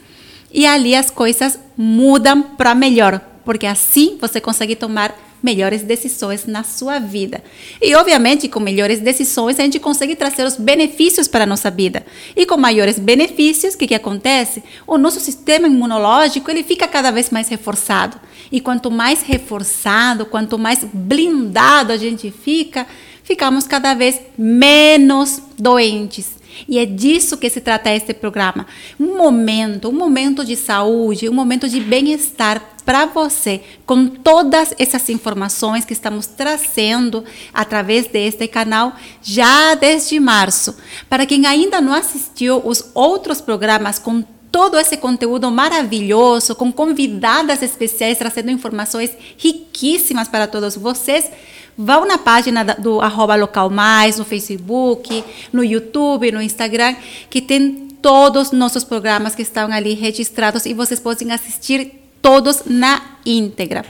e 0.52 0.66
ali 0.66 0.94
as 0.94 1.10
coisas 1.10 1.58
mudam 1.76 2.42
para 2.42 2.74
melhor, 2.74 3.20
porque 3.44 3.66
assim 3.66 4.16
você 4.20 4.40
consegue 4.40 4.76
tomar 4.76 5.33
melhores 5.44 5.82
decisões 5.82 6.46
na 6.46 6.64
sua 6.64 6.98
vida. 6.98 7.44
E, 7.80 7.94
obviamente, 7.94 8.48
com 8.48 8.58
melhores 8.58 8.98
decisões, 8.98 9.60
a 9.60 9.62
gente 9.62 9.78
consegue 9.78 10.16
trazer 10.16 10.46
os 10.46 10.56
benefícios 10.56 11.28
para 11.28 11.44
a 11.44 11.46
nossa 11.46 11.70
vida. 11.70 12.04
E 12.34 12.46
com 12.46 12.56
maiores 12.56 12.98
benefícios, 12.98 13.74
o 13.74 13.78
que, 13.78 13.88
que 13.88 13.94
acontece? 13.94 14.62
O 14.86 14.96
nosso 14.96 15.20
sistema 15.20 15.66
imunológico 15.66 16.50
ele 16.50 16.62
fica 16.62 16.88
cada 16.88 17.10
vez 17.10 17.28
mais 17.28 17.48
reforçado. 17.48 18.18
E 18.50 18.58
quanto 18.58 18.90
mais 18.90 19.20
reforçado, 19.20 20.24
quanto 20.24 20.58
mais 20.58 20.82
blindado 20.82 21.92
a 21.92 21.96
gente 21.98 22.30
fica, 22.30 22.86
ficamos 23.22 23.66
cada 23.66 23.92
vez 23.92 24.18
menos 24.38 25.42
doentes. 25.58 26.42
E 26.68 26.78
é 26.78 26.86
disso 26.86 27.36
que 27.36 27.50
se 27.50 27.60
trata 27.60 27.94
este 27.94 28.14
programa. 28.14 28.66
Um 28.98 29.16
momento, 29.16 29.88
um 29.88 29.92
momento 29.92 30.44
de 30.44 30.56
saúde, 30.56 31.28
um 31.28 31.34
momento 31.34 31.68
de 31.68 31.80
bem-estar 31.80 32.74
para 32.84 33.06
você, 33.06 33.62
com 33.86 34.06
todas 34.06 34.74
essas 34.78 35.08
informações 35.08 35.84
que 35.84 35.94
estamos 35.94 36.26
trazendo 36.26 37.24
através 37.52 38.06
deste 38.06 38.46
canal 38.46 38.92
já 39.22 39.74
desde 39.74 40.20
março. 40.20 40.76
Para 41.08 41.24
quem 41.24 41.46
ainda 41.46 41.80
não 41.80 41.94
assistiu 41.94 42.60
os 42.64 42.90
outros 42.94 43.40
programas 43.40 43.98
com 43.98 44.22
todo 44.54 44.78
esse 44.78 44.96
conteúdo 44.96 45.50
maravilhoso, 45.50 46.54
com 46.54 46.70
convidadas 46.70 47.60
especiais 47.60 48.18
trazendo 48.18 48.52
informações 48.52 49.10
riquíssimas 49.36 50.28
para 50.28 50.46
todos 50.46 50.76
vocês, 50.76 51.28
Vão 51.76 52.06
na 52.06 52.18
página 52.18 52.64
do 52.64 53.00
arroba 53.00 53.34
local 53.34 53.68
mais, 53.68 54.18
no 54.18 54.24
Facebook, 54.24 55.24
no 55.52 55.64
YouTube, 55.64 56.30
no 56.30 56.40
Instagram, 56.40 56.94
que 57.28 57.40
tem 57.40 57.88
todos 58.00 58.48
os 58.48 58.52
nossos 58.52 58.84
programas 58.84 59.34
que 59.34 59.42
estão 59.42 59.72
ali 59.72 59.94
registrados 59.94 60.66
e 60.66 60.74
vocês 60.74 61.00
podem 61.00 61.32
assistir 61.32 61.92
todos 62.22 62.62
na 62.66 63.02
íntegra. 63.26 63.84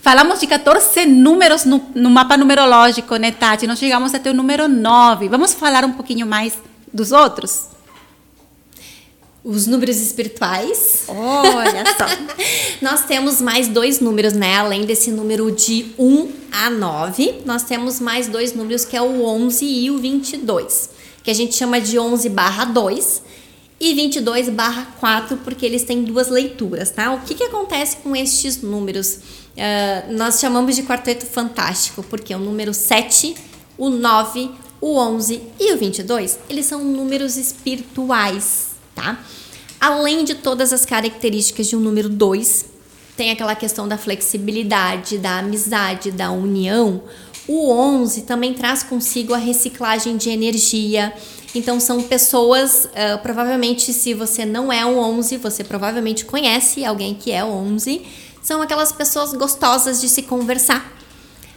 Falamos 0.00 0.40
de 0.40 0.46
14 0.46 1.06
números 1.06 1.64
no, 1.64 1.82
no, 1.94 2.10
mapa 2.10 2.36
numerológico, 2.36 3.16
né, 3.16 3.30
Tati? 3.30 3.66
Nós 3.66 3.78
chegamos 3.78 4.14
até 4.14 4.30
o 4.30 4.34
número 4.34 4.68
9. 4.68 5.28
Vamos 5.28 5.54
falar 5.54 5.84
um 5.84 5.92
pouquinho 5.92 6.26
mais 6.26 6.58
dos 6.92 7.12
outros? 7.12 7.77
Os 9.48 9.66
números 9.66 9.96
espirituais. 9.96 11.04
Olha 11.08 11.82
só. 11.96 12.06
nós 12.82 13.06
temos 13.06 13.40
mais 13.40 13.66
dois 13.66 13.98
números, 13.98 14.34
né? 14.34 14.56
Além 14.56 14.84
desse 14.84 15.10
número 15.10 15.50
de 15.50 15.86
1 15.98 16.30
a 16.52 16.68
9, 16.68 17.42
nós 17.46 17.62
temos 17.62 17.98
mais 17.98 18.28
dois 18.28 18.52
números 18.52 18.84
que 18.84 18.94
é 18.94 19.00
o 19.00 19.24
11 19.24 19.64
e 19.64 19.90
o 19.90 19.96
22, 19.98 20.90
que 21.24 21.30
a 21.30 21.34
gente 21.34 21.54
chama 21.54 21.80
de 21.80 21.98
11 21.98 22.28
barra 22.28 22.66
2 22.66 23.22
e 23.80 23.94
22 23.94 24.50
barra 24.50 24.94
4, 25.00 25.38
porque 25.38 25.64
eles 25.64 25.82
têm 25.82 26.04
duas 26.04 26.28
leituras, 26.28 26.90
tá? 26.90 27.14
O 27.14 27.20
que, 27.20 27.34
que 27.34 27.44
acontece 27.44 27.96
com 27.96 28.14
estes 28.14 28.60
números? 28.60 29.14
Uh, 29.56 30.12
nós 30.12 30.40
chamamos 30.40 30.76
de 30.76 30.82
quarteto 30.82 31.24
fantástico, 31.24 32.02
porque 32.02 32.34
o 32.34 32.38
número 32.38 32.74
7, 32.74 33.34
o 33.78 33.88
9, 33.88 34.50
o 34.78 34.98
11 34.98 35.42
e 35.58 35.72
o 35.72 35.78
22, 35.78 36.38
eles 36.50 36.66
são 36.66 36.84
números 36.84 37.38
espirituais, 37.38 38.77
tá? 38.98 39.18
Além 39.80 40.24
de 40.24 40.34
todas 40.34 40.72
as 40.72 40.84
características 40.84 41.68
de 41.68 41.76
um 41.76 41.80
número 41.80 42.08
2, 42.08 42.66
tem 43.16 43.30
aquela 43.30 43.54
questão 43.54 43.86
da 43.86 43.96
flexibilidade, 43.96 45.18
da 45.18 45.38
amizade, 45.38 46.10
da 46.10 46.30
união. 46.30 47.02
O 47.46 47.70
11 47.72 48.22
também 48.22 48.54
traz 48.54 48.82
consigo 48.82 49.32
a 49.32 49.38
reciclagem 49.38 50.16
de 50.16 50.30
energia. 50.30 51.12
Então, 51.54 51.80
são 51.80 52.02
pessoas, 52.02 52.86
uh, 52.86 53.18
provavelmente, 53.22 53.92
se 53.92 54.14
você 54.14 54.44
não 54.44 54.72
é 54.72 54.84
um 54.84 54.98
11, 54.98 55.36
você 55.38 55.64
provavelmente 55.64 56.24
conhece 56.24 56.84
alguém 56.84 57.14
que 57.14 57.30
é 57.30 57.44
11. 57.44 58.02
São 58.42 58.60
aquelas 58.60 58.92
pessoas 58.92 59.32
gostosas 59.32 60.00
de 60.00 60.08
se 60.08 60.22
conversar. 60.22 60.97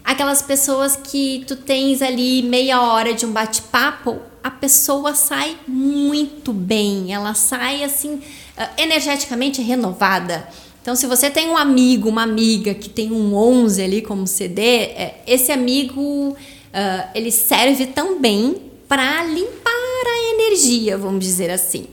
Aquelas 0.03 0.41
pessoas 0.41 0.95
que 0.95 1.43
tu 1.47 1.55
tens 1.55 2.01
ali 2.01 2.41
meia 2.41 2.81
hora 2.81 3.13
de 3.13 3.25
um 3.25 3.31
bate-papo, 3.31 4.19
a 4.43 4.49
pessoa 4.49 5.13
sai 5.13 5.55
muito 5.67 6.51
bem, 6.51 7.13
ela 7.13 7.33
sai 7.33 7.83
assim 7.83 8.21
ah, 8.57 8.69
energeticamente 8.77 9.61
renovada. 9.61 10.47
Então, 10.81 10.95
se 10.95 11.05
você 11.05 11.29
tem 11.29 11.47
um 11.49 11.57
amigo, 11.57 12.09
uma 12.09 12.23
amiga 12.23 12.73
que 12.73 12.89
tem 12.89 13.11
um 13.11 13.35
11 13.35 13.81
ali 13.83 14.01
como 14.01 14.25
CD, 14.25 14.61
é, 14.61 15.21
esse 15.27 15.51
amigo 15.51 16.01
uh, 16.01 17.09
ele 17.13 17.31
serve 17.31 17.85
também 17.85 18.55
para 18.87 19.23
limpar 19.25 19.71
a 19.71 20.33
energia, 20.33 20.97
vamos 20.97 21.23
dizer 21.23 21.51
assim. 21.51 21.85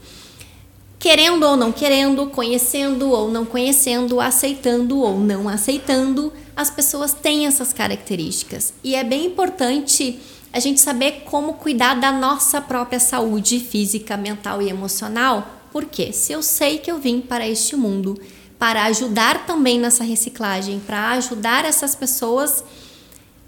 Querendo 0.99 1.44
ou 1.44 1.57
não 1.57 1.70
querendo, 1.70 2.26
conhecendo 2.26 3.11
ou 3.11 3.30
não 3.30 3.44
conhecendo, 3.44 4.20
aceitando 4.20 4.99
ou 4.99 5.16
não 5.18 5.49
aceitando, 5.49 6.32
as 6.57 6.70
pessoas 6.70 7.14
têm 7.14 7.46
essas 7.46 7.72
características. 7.72 8.74
E 8.82 8.96
é 8.96 9.05
bem 9.05 9.26
importante 9.26 10.18
a 10.53 10.59
gente 10.59 10.80
saber 10.80 11.22
como 11.24 11.55
cuidar 11.55 11.94
da 11.94 12.11
nossa 12.11 12.61
própria 12.61 12.99
saúde 12.99 13.61
física, 13.61 14.16
mental 14.16 14.61
e 14.61 14.68
emocional. 14.68 15.46
Porque 15.70 16.12
se 16.12 16.32
eu 16.32 16.42
sei 16.42 16.78
que 16.78 16.90
eu 16.90 16.99
vim 16.99 17.20
para 17.20 17.46
este 17.46 17.76
mundo 17.76 18.20
para 18.59 18.84
ajudar 18.86 19.46
também 19.46 19.78
nessa 19.78 20.03
reciclagem, 20.03 20.80
para 20.80 21.11
ajudar 21.11 21.64
essas 21.64 21.94
pessoas, 21.94 22.64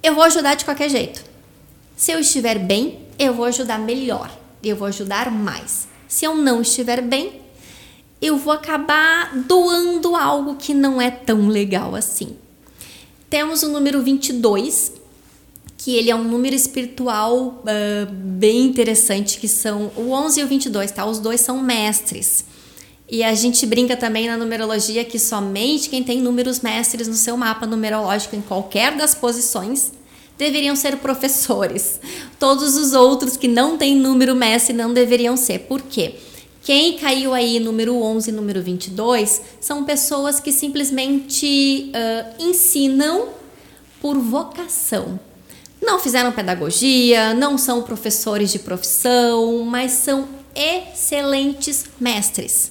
eu 0.03 0.15
vou 0.15 0.23
ajudar 0.23 0.55
de 0.55 0.65
qualquer 0.65 0.89
jeito. 0.89 1.25
Se 1.97 2.13
eu 2.13 2.21
estiver 2.21 2.61
bem, 2.61 3.01
eu 3.19 3.35
vou 3.35 3.47
ajudar 3.47 3.79
melhor, 3.79 4.31
eu 4.63 4.77
vou 4.77 4.87
ajudar 4.87 5.33
mais. 5.33 5.89
Se 6.07 6.25
eu 6.25 6.35
não 6.35 6.63
estiver 6.63 7.03
bem, 7.03 7.40
eu 8.21 8.37
vou 8.37 8.53
acabar 8.53 9.35
doando 9.35 10.15
algo 10.15 10.57
que 10.57 10.75
não 10.75 11.01
é 11.01 11.11
tão 11.11 11.49
legal 11.49 11.95
assim. 11.95 12.37
Temos 13.31 13.63
o 13.63 13.69
número 13.69 14.03
22, 14.03 14.93
que 15.79 15.97
ele 15.97 16.11
é 16.11 16.15
um 16.17 16.25
número 16.25 16.55
espiritual 16.55 17.63
uh, 17.63 18.13
bem 18.13 18.67
interessante, 18.67 19.39
que 19.39 19.49
são 19.49 19.91
o 19.97 20.11
11 20.11 20.41
e 20.41 20.45
o 20.45 20.47
22, 20.47 20.91
tá? 20.91 21.07
Os 21.07 21.19
dois 21.19 21.41
são 21.41 21.63
mestres. 21.63 22.45
E 23.09 23.25
a 23.25 23.35
gente 23.35 23.65
brinca 23.67 23.97
também 23.97 24.29
na 24.29 24.37
numerologia 24.37 25.05
que 25.05 25.19
somente 25.19 25.89
quem 25.89 26.05
tem 26.05 26.21
números 26.21 26.61
mestres 26.61 27.09
no 27.09 27.15
seu 27.15 27.37
mapa 27.37 27.67
numerológico 27.67 28.37
em 28.37 28.41
qualquer 28.41 28.97
das 28.97 29.15
posições 29.15 29.93
deveriam 30.37 30.77
ser 30.77 30.97
professores. 30.99 32.01
Todos 32.39 32.77
os 32.77 32.93
outros 32.93 33.37
que 33.37 33.49
não 33.49 33.77
têm 33.77 33.97
número 33.97 34.35
mestre 34.35 34.73
não 34.75 34.93
deveriam 34.93 35.37
ser. 35.37 35.61
Por 35.61 35.83
quê? 35.83 36.15
Quem 36.71 36.97
caiu 36.97 37.35
aí 37.35 37.59
número 37.59 38.01
11 38.01 38.31
e 38.31 38.33
número 38.33 38.63
22 38.63 39.43
são 39.61 39.83
pessoas 39.83 40.39
que 40.39 40.53
simplesmente 40.53 41.91
uh, 41.91 42.41
ensinam 42.41 43.31
por 44.01 44.17
vocação 44.17 45.19
não 45.83 45.99
fizeram 45.99 46.31
pedagogia, 46.31 47.35
não 47.35 47.59
são 47.59 47.83
professores 47.83 48.53
de 48.53 48.61
profissão, 48.61 49.65
mas 49.65 49.91
são 49.91 50.29
excelentes 50.55 51.87
mestres. 51.99 52.71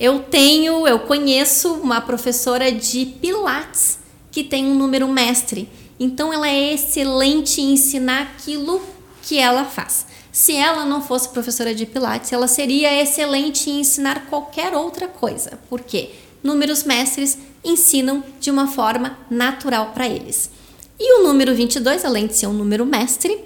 Eu 0.00 0.20
tenho, 0.20 0.88
eu 0.88 1.00
conheço 1.00 1.74
uma 1.74 2.00
professora 2.00 2.72
de 2.72 3.04
Pilates 3.20 3.98
que 4.32 4.42
tem 4.42 4.64
um 4.64 4.74
número 4.74 5.06
mestre 5.06 5.68
Então 6.00 6.32
ela 6.32 6.48
é 6.48 6.72
excelente 6.72 7.60
em 7.60 7.74
ensinar 7.74 8.22
aquilo 8.22 8.80
que 9.20 9.36
ela 9.36 9.66
faz. 9.66 10.06
Se 10.38 10.54
ela 10.54 10.84
não 10.84 11.02
fosse 11.02 11.30
professora 11.30 11.74
de 11.74 11.84
Pilates, 11.84 12.32
ela 12.32 12.46
seria 12.46 13.02
excelente 13.02 13.68
em 13.68 13.80
ensinar 13.80 14.26
qualquer 14.26 14.72
outra 14.72 15.08
coisa. 15.08 15.58
Por 15.68 15.80
quê? 15.80 16.10
Números 16.44 16.84
mestres 16.84 17.36
ensinam 17.64 18.22
de 18.38 18.48
uma 18.48 18.68
forma 18.68 19.18
natural 19.28 19.90
para 19.92 20.06
eles. 20.06 20.48
E 20.96 21.18
o 21.18 21.24
número 21.24 21.52
22, 21.56 22.04
além 22.04 22.28
de 22.28 22.36
ser 22.36 22.46
um 22.46 22.52
número 22.52 22.86
mestre, 22.86 23.36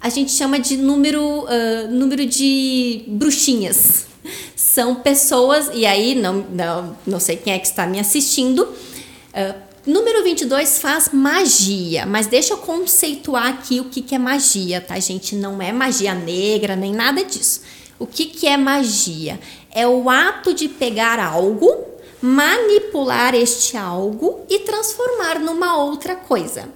a 0.00 0.08
gente 0.08 0.30
chama 0.30 0.60
de 0.60 0.76
número, 0.76 1.20
uh, 1.20 1.90
número 1.90 2.24
de 2.24 3.02
bruxinhas. 3.08 4.06
São 4.54 4.94
pessoas, 4.94 5.68
e 5.74 5.84
aí 5.84 6.14
não, 6.14 6.46
não, 6.52 6.96
não 7.04 7.18
sei 7.18 7.38
quem 7.38 7.54
é 7.54 7.58
que 7.58 7.66
está 7.66 7.88
me 7.88 7.98
assistindo, 7.98 8.60
uh, 8.62 9.65
Número 9.86 10.24
22 10.24 10.80
faz 10.80 11.10
magia, 11.12 12.04
mas 12.06 12.26
deixa 12.26 12.54
eu 12.54 12.58
conceituar 12.58 13.46
aqui 13.46 13.78
o 13.78 13.84
que, 13.84 14.02
que 14.02 14.16
é 14.16 14.18
magia, 14.18 14.80
tá, 14.80 14.98
gente? 14.98 15.36
Não 15.36 15.62
é 15.62 15.72
magia 15.72 16.12
negra 16.12 16.74
nem 16.74 16.92
nada 16.92 17.22
disso. 17.22 17.60
O 17.96 18.04
que, 18.04 18.26
que 18.26 18.48
é 18.48 18.56
magia? 18.56 19.38
É 19.70 19.86
o 19.86 20.10
ato 20.10 20.52
de 20.52 20.68
pegar 20.68 21.20
algo, 21.20 21.84
manipular 22.20 23.32
este 23.36 23.76
algo 23.76 24.40
e 24.50 24.58
transformar 24.58 25.38
numa 25.38 25.76
outra 25.76 26.16
coisa. 26.16 26.68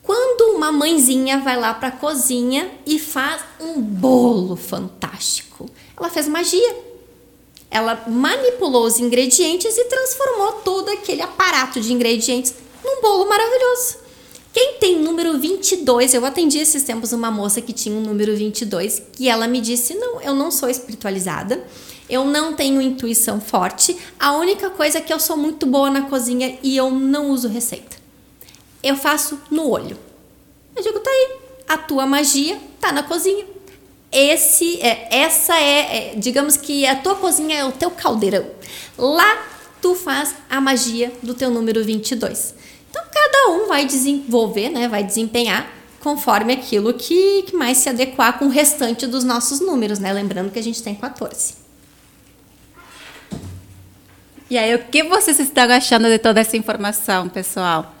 Quando 0.00 0.54
uma 0.54 0.70
mãezinha 0.70 1.40
vai 1.40 1.58
lá 1.58 1.74
para 1.74 1.88
a 1.88 1.92
cozinha 1.92 2.70
e 2.86 2.96
faz 2.96 3.42
um 3.58 3.80
bolo 3.82 4.54
fantástico, 4.54 5.68
ela 5.96 6.08
fez 6.08 6.28
magia 6.28 6.76
ela 7.70 8.04
manipulou 8.06 8.84
os 8.84 8.98
ingredientes 8.98 9.76
e 9.76 9.84
transformou 9.84 10.52
todo 10.64 10.88
aquele 10.90 11.22
aparato 11.22 11.80
de 11.80 11.92
ingredientes 11.92 12.54
num 12.84 13.00
bolo 13.00 13.28
maravilhoso. 13.28 14.06
Quem 14.52 14.78
tem 14.78 14.98
número 14.98 15.38
22, 15.38 16.14
eu 16.14 16.24
atendi 16.24 16.58
esses 16.58 16.82
tempos 16.82 17.12
uma 17.12 17.30
moça 17.30 17.60
que 17.60 17.74
tinha 17.74 17.94
um 17.94 18.00
número 18.00 18.34
22 18.34 19.02
e 19.20 19.28
ela 19.28 19.46
me 19.46 19.60
disse: 19.60 19.94
Não, 19.94 20.20
eu 20.22 20.34
não 20.34 20.50
sou 20.50 20.70
espiritualizada, 20.70 21.62
eu 22.08 22.24
não 22.24 22.54
tenho 22.54 22.80
intuição 22.80 23.38
forte, 23.38 23.94
a 24.18 24.32
única 24.32 24.70
coisa 24.70 24.98
é 24.98 25.00
que 25.02 25.12
eu 25.12 25.20
sou 25.20 25.36
muito 25.36 25.66
boa 25.66 25.90
na 25.90 26.02
cozinha 26.02 26.58
e 26.62 26.74
eu 26.74 26.90
não 26.90 27.30
uso 27.30 27.48
receita. 27.48 27.96
Eu 28.82 28.96
faço 28.96 29.38
no 29.50 29.68
olho. 29.68 29.98
Eu 30.74 30.82
digo: 30.82 31.00
Tá 31.00 31.10
aí, 31.10 31.36
a 31.68 31.76
tua 31.76 32.06
magia 32.06 32.58
tá 32.80 32.92
na 32.92 33.02
cozinha 33.02 33.55
esse 34.10 34.80
é, 34.80 35.08
essa 35.10 35.58
é, 35.58 36.12
é, 36.12 36.14
digamos 36.16 36.56
que 36.56 36.86
a 36.86 36.96
tua 36.96 37.14
cozinha 37.16 37.58
é 37.58 37.64
o 37.64 37.72
teu 37.72 37.90
caldeirão. 37.90 38.46
Lá 38.96 39.46
tu 39.82 39.94
faz 39.94 40.34
a 40.48 40.60
magia 40.60 41.12
do 41.22 41.34
teu 41.34 41.50
número 41.50 41.84
22. 41.84 42.54
Então 42.90 43.02
cada 43.12 43.50
um 43.50 43.68
vai 43.68 43.84
desenvolver, 43.84 44.70
né, 44.70 44.88
vai 44.88 45.04
desempenhar 45.04 45.70
conforme 46.00 46.52
aquilo 46.52 46.94
que, 46.94 47.42
que 47.42 47.56
mais 47.56 47.78
se 47.78 47.88
adequar 47.88 48.38
com 48.38 48.46
o 48.46 48.48
restante 48.48 49.08
dos 49.08 49.24
nossos 49.24 49.58
números, 49.58 49.98
né? 49.98 50.12
Lembrando 50.12 50.52
que 50.52 50.58
a 50.58 50.62
gente 50.62 50.80
tem 50.80 50.94
14. 50.94 51.54
E 54.48 54.56
aí, 54.56 54.72
o 54.76 54.78
que 54.84 55.02
vocês 55.02 55.40
estão 55.40 55.68
achando 55.68 56.08
de 56.08 56.20
toda 56.20 56.40
essa 56.40 56.56
informação, 56.56 57.28
pessoal? 57.28 57.95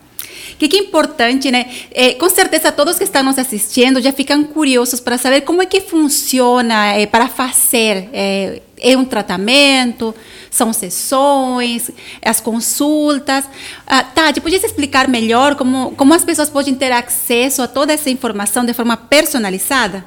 O 0.52 0.58
que, 0.58 0.68
que, 0.68 0.76
é 0.76 0.80
importante, 0.80 1.50
né? 1.50 1.66
É, 1.90 2.14
com 2.14 2.30
certeza 2.30 2.72
todos 2.72 2.96
que 2.96 3.04
estão 3.04 3.22
nos 3.22 3.38
assistindo 3.38 4.00
já 4.00 4.12
ficam 4.12 4.42
curiosos 4.44 5.00
para 5.00 5.18
saber 5.18 5.42
como 5.42 5.60
é 5.60 5.66
que 5.66 5.82
funciona 5.82 6.94
é, 6.94 7.06
para 7.06 7.28
fazer. 7.28 8.08
É, 8.12 8.62
é, 8.78 8.96
um 8.96 9.04
tratamento, 9.04 10.14
são 10.50 10.72
sessões, 10.72 11.90
as 12.22 12.40
consultas. 12.40 13.44
Ah, 13.86 14.02
Tati, 14.02 14.40
podia 14.40 14.58
explicar 14.58 15.08
melhor 15.08 15.56
como, 15.56 15.92
como 15.92 16.14
as 16.14 16.24
pessoas 16.24 16.48
podem 16.48 16.74
ter 16.74 16.92
acesso 16.92 17.62
a 17.62 17.68
toda 17.68 17.92
essa 17.92 18.08
informação 18.10 18.64
de 18.64 18.72
forma 18.72 18.96
personalizada? 18.96 20.04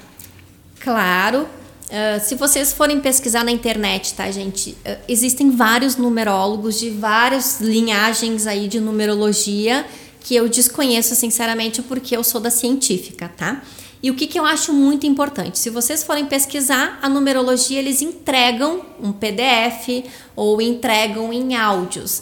Claro. 0.80 1.48
Uh, 1.90 2.24
se 2.24 2.36
vocês 2.36 2.72
forem 2.72 3.00
pesquisar 3.00 3.44
na 3.44 3.52
internet, 3.52 4.14
tá, 4.14 4.30
gente? 4.30 4.78
Uh, 4.86 4.98
existem 5.08 5.50
vários 5.50 5.96
numerólogos 5.96 6.80
de 6.80 6.92
várias 6.92 7.60
linhagens 7.60 8.46
aí 8.46 8.68
de 8.68 8.80
numerologia 8.80 9.86
que 10.20 10.36
eu 10.36 10.48
desconheço 10.48 11.16
sinceramente 11.16 11.82
porque 11.82 12.16
eu 12.16 12.24
sou 12.24 12.40
da 12.40 12.52
científica, 12.52 13.32
tá? 13.36 13.64
E 14.04 14.12
o 14.12 14.16
que, 14.16 14.28
que 14.28 14.40
eu 14.40 14.46
acho 14.46 14.72
muito 14.72 15.08
importante? 15.08 15.58
Se 15.58 15.72
vocês 15.72 16.04
forem 16.04 16.28
pesquisar 16.28 17.00
a 17.02 17.10
numerologia, 17.10 17.80
eles 17.80 18.04
entregam 18.04 18.86
um 19.02 19.12
PDF 19.12 20.06
ou 20.36 20.62
entregam 20.62 21.34
em 21.34 21.56
áudios. 21.56 22.22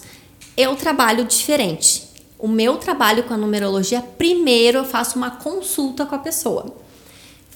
Eu 0.56 0.78
trabalho 0.78 1.26
diferente. 1.26 2.08
O 2.40 2.48
meu 2.48 2.78
trabalho 2.78 3.24
com 3.24 3.34
a 3.34 3.38
numerologia, 3.38 4.02
primeiro 4.02 4.80
eu 4.80 4.86
faço 4.86 5.18
uma 5.18 5.32
consulta 5.32 6.06
com 6.06 6.16
a 6.16 6.20
pessoa. 6.20 6.87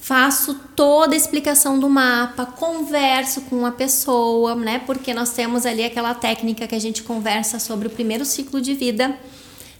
Faço 0.02 0.54
toda 0.74 1.14
a 1.14 1.16
explicação 1.16 1.78
do 1.78 1.88
mapa, 1.88 2.44
converso 2.44 3.42
com 3.42 3.64
a 3.64 3.70
pessoa, 3.70 4.54
né? 4.56 4.80
Porque 4.84 5.14
nós 5.14 5.30
temos 5.30 5.64
ali 5.64 5.84
aquela 5.84 6.12
técnica 6.12 6.66
que 6.66 6.74
a 6.74 6.80
gente 6.80 7.02
conversa 7.02 7.58
sobre 7.58 7.86
o 7.86 7.90
primeiro 7.90 8.24
ciclo 8.24 8.60
de 8.60 8.74
vida 8.74 9.16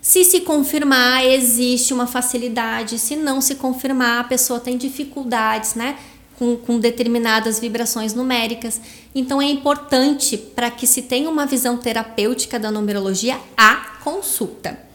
se 0.02 0.24
se 0.24 0.40
confirmar, 0.40 1.24
existe 1.24 1.94
uma 1.94 2.08
facilidade. 2.08 2.98
Se 2.98 3.14
não 3.14 3.40
se 3.40 3.54
confirmar, 3.54 4.20
a 4.20 4.24
pessoa 4.24 4.58
tem 4.58 4.76
dificuldades, 4.76 5.76
né? 5.76 5.96
Com, 6.36 6.56
com 6.56 6.80
determinadas 6.80 7.60
vibrações 7.60 8.12
numéricas. 8.12 8.80
Então 9.14 9.40
é 9.40 9.44
importante 9.44 10.36
para 10.36 10.72
que 10.72 10.88
se 10.88 11.02
tenha 11.02 11.30
uma 11.30 11.46
visão 11.46 11.76
terapêutica 11.76 12.58
da 12.58 12.68
numerologia 12.68 13.38
a 13.56 13.76
consulta. 14.02 14.91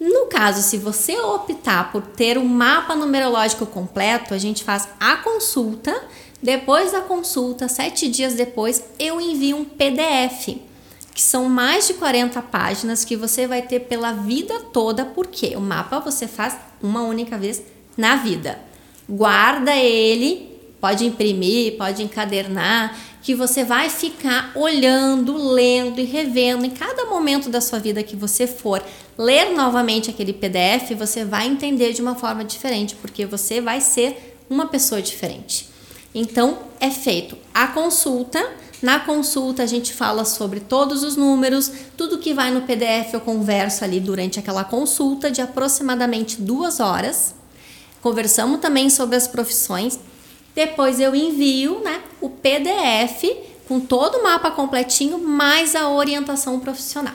No 0.00 0.26
caso, 0.26 0.62
se 0.62 0.76
você 0.76 1.18
optar 1.18 1.90
por 1.90 2.02
ter 2.02 2.38
um 2.38 2.44
mapa 2.44 2.94
numerológico 2.94 3.66
completo, 3.66 4.32
a 4.32 4.38
gente 4.38 4.62
faz 4.62 4.88
a 5.00 5.16
consulta. 5.16 6.02
Depois 6.40 6.92
da 6.92 7.00
consulta, 7.00 7.68
sete 7.68 8.08
dias 8.08 8.34
depois, 8.34 8.82
eu 8.98 9.20
envio 9.20 9.56
um 9.56 9.64
PDF 9.64 10.58
que 11.18 11.22
são 11.24 11.48
mais 11.48 11.88
de 11.88 11.94
40 11.94 12.40
páginas 12.42 13.04
que 13.04 13.16
você 13.16 13.44
vai 13.44 13.60
ter 13.60 13.80
pela 13.80 14.12
vida 14.12 14.60
toda, 14.72 15.04
porque 15.04 15.56
o 15.56 15.60
mapa 15.60 15.98
você 15.98 16.28
faz 16.28 16.56
uma 16.80 17.02
única 17.02 17.36
vez 17.36 17.60
na 17.96 18.14
vida. 18.14 18.56
Guarda 19.08 19.74
ele, 19.74 20.60
pode 20.80 21.04
imprimir, 21.04 21.76
pode 21.76 22.04
encadernar, 22.04 22.96
que 23.22 23.34
você 23.34 23.64
vai 23.64 23.90
ficar 23.90 24.52
olhando, 24.54 25.36
lendo 25.36 26.00
e 26.00 26.04
revendo 26.04 26.64
em 26.64 26.70
cada 26.70 27.04
momento 27.06 27.48
da 27.50 27.60
sua 27.60 27.78
vida 27.78 28.02
que 28.02 28.16
você 28.16 28.46
for 28.46 28.82
ler 29.16 29.54
novamente 29.54 30.10
aquele 30.10 30.32
PDF, 30.32 30.94
você 30.96 31.24
vai 31.24 31.46
entender 31.46 31.92
de 31.92 32.00
uma 32.00 32.14
forma 32.14 32.44
diferente, 32.44 32.94
porque 32.96 33.26
você 33.26 33.60
vai 33.60 33.80
ser 33.80 34.36
uma 34.48 34.66
pessoa 34.66 35.02
diferente. 35.02 35.68
Então, 36.14 36.58
é 36.80 36.90
feito 36.90 37.36
a 37.52 37.66
consulta 37.68 38.38
na 38.80 39.00
consulta 39.00 39.64
a 39.64 39.66
gente 39.66 39.92
fala 39.92 40.24
sobre 40.24 40.60
todos 40.60 41.02
os 41.02 41.16
números, 41.16 41.70
tudo 41.96 42.18
que 42.18 42.32
vai 42.32 42.52
no 42.52 42.62
PDF 42.62 43.12
eu 43.12 43.20
converso 43.20 43.82
ali 43.82 43.98
durante 43.98 44.38
aquela 44.38 44.62
consulta 44.62 45.30
de 45.30 45.40
aproximadamente 45.40 46.40
duas 46.40 46.78
horas. 46.78 47.34
Conversamos 48.00 48.60
também 48.60 48.88
sobre 48.88 49.16
as 49.16 49.26
profissões. 49.26 49.98
Depois 50.58 50.98
eu 50.98 51.14
envio 51.14 51.78
né, 51.84 52.00
o 52.20 52.28
PDF 52.28 53.22
com 53.68 53.78
todo 53.78 54.16
o 54.16 54.24
mapa 54.24 54.50
completinho, 54.50 55.16
mais 55.16 55.76
a 55.76 55.88
orientação 55.88 56.58
profissional. 56.58 57.14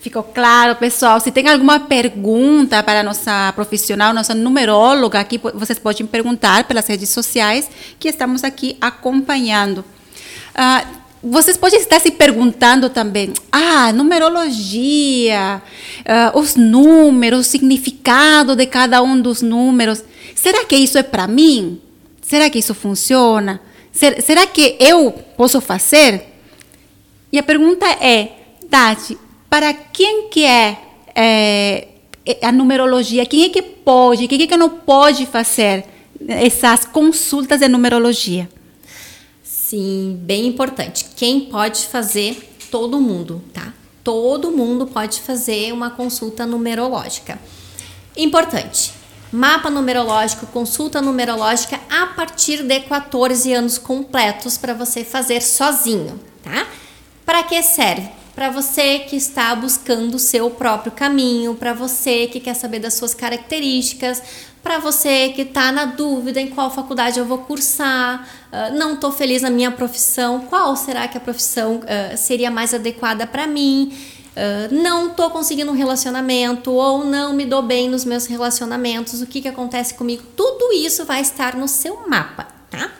Ficou 0.00 0.24
claro, 0.24 0.74
pessoal? 0.74 1.20
Se 1.20 1.30
tem 1.30 1.46
alguma 1.48 1.78
pergunta 1.78 2.82
para 2.82 2.98
a 2.98 3.02
nossa 3.04 3.52
profissional, 3.54 4.12
nossa 4.12 4.34
numeróloga, 4.34 5.20
aqui 5.20 5.40
vocês 5.54 5.78
podem 5.78 6.04
perguntar 6.04 6.64
pelas 6.64 6.88
redes 6.88 7.08
sociais 7.10 7.70
que 8.00 8.08
estamos 8.08 8.42
aqui 8.42 8.76
acompanhando. 8.80 9.84
Uh, 10.56 11.06
vocês 11.22 11.56
podem 11.56 11.78
estar 11.78 12.00
se 12.00 12.10
perguntando 12.10 12.90
também, 12.90 13.32
ah, 13.52 13.92
numerologia, 13.92 15.62
uh, 16.00 16.36
os 16.36 16.56
números, 16.56 17.46
o 17.46 17.48
significado 17.48 18.56
de 18.56 18.66
cada 18.66 19.00
um 19.02 19.20
dos 19.20 19.40
números. 19.40 20.02
Será 20.36 20.64
que 20.66 20.76
isso 20.76 20.98
é 20.98 21.02
para 21.02 21.26
mim? 21.26 21.80
Será 22.22 22.48
que 22.48 22.60
isso 22.60 22.74
funciona? 22.74 23.60
será 24.22 24.46
que 24.46 24.76
eu 24.78 25.10
posso 25.38 25.58
fazer? 25.58 26.22
E 27.32 27.38
a 27.38 27.42
pergunta 27.42 27.86
é, 27.86 28.32
Tati, 28.70 29.18
para 29.48 29.72
quem 29.72 30.28
que 30.28 30.44
é, 30.44 30.78
é, 31.14 31.88
a 32.42 32.52
numerologia, 32.52 33.24
quem 33.24 33.44
é 33.44 33.48
que 33.48 33.62
pode, 33.62 34.28
quem 34.28 34.42
é 34.42 34.46
que 34.46 34.56
não 34.56 34.68
pode 34.68 35.24
fazer 35.24 35.86
essas 36.28 36.84
consultas 36.84 37.60
de 37.60 37.68
numerologia? 37.68 38.48
Sim, 39.42 40.20
bem 40.20 40.46
importante. 40.46 41.06
Quem 41.16 41.40
pode 41.40 41.86
fazer? 41.86 42.54
Todo 42.70 43.00
mundo, 43.00 43.42
tá? 43.54 43.72
Todo 44.04 44.50
mundo 44.50 44.86
pode 44.86 45.20
fazer 45.22 45.72
uma 45.72 45.90
consulta 45.90 46.44
numerológica. 46.44 47.40
Importante. 48.14 48.92
Mapa 49.32 49.70
numerológico, 49.70 50.46
consulta 50.46 51.02
numerológica 51.02 51.80
a 51.90 52.06
partir 52.06 52.62
de 52.62 52.80
14 52.80 53.52
anos 53.52 53.78
completos 53.78 54.56
para 54.56 54.72
você 54.72 55.04
fazer 55.04 55.42
sozinho, 55.42 56.20
tá? 56.42 56.66
Para 57.24 57.42
que 57.42 57.62
serve? 57.62 58.08
para 58.36 58.50
você 58.50 58.98
que 58.98 59.16
está 59.16 59.54
buscando 59.54 60.16
o 60.16 60.18
seu 60.18 60.50
próprio 60.50 60.92
caminho, 60.92 61.54
para 61.54 61.72
você 61.72 62.26
que 62.26 62.38
quer 62.38 62.52
saber 62.52 62.80
das 62.80 62.92
suas 62.92 63.14
características, 63.14 64.22
para 64.62 64.78
você 64.78 65.30
que 65.30 65.40
está 65.40 65.72
na 65.72 65.86
dúvida 65.86 66.38
em 66.38 66.48
qual 66.48 66.70
faculdade 66.70 67.18
eu 67.18 67.24
vou 67.24 67.38
cursar, 67.38 68.28
uh, 68.52 68.76
não 68.76 68.92
estou 68.92 69.10
feliz 69.10 69.40
na 69.40 69.48
minha 69.48 69.70
profissão, 69.70 70.40
qual 70.50 70.76
será 70.76 71.08
que 71.08 71.16
a 71.16 71.20
profissão 71.20 71.76
uh, 71.76 72.16
seria 72.18 72.50
mais 72.50 72.74
adequada 72.74 73.26
para 73.26 73.46
mim? 73.46 73.96
Uh, 74.36 74.74
não 74.74 75.08
estou 75.08 75.30
conseguindo 75.30 75.70
um 75.70 75.74
relacionamento 75.74 76.70
ou 76.70 77.02
não 77.02 77.32
me 77.32 77.46
dou 77.46 77.62
bem 77.62 77.88
nos 77.88 78.04
meus 78.04 78.26
relacionamentos, 78.26 79.22
o 79.22 79.26
que, 79.26 79.40
que 79.40 79.48
acontece 79.48 79.94
comigo? 79.94 80.22
Tudo 80.36 80.74
isso 80.74 81.06
vai 81.06 81.22
estar 81.22 81.56
no 81.56 81.66
seu 81.66 82.06
mapa, 82.06 82.46
tá? 82.70 82.92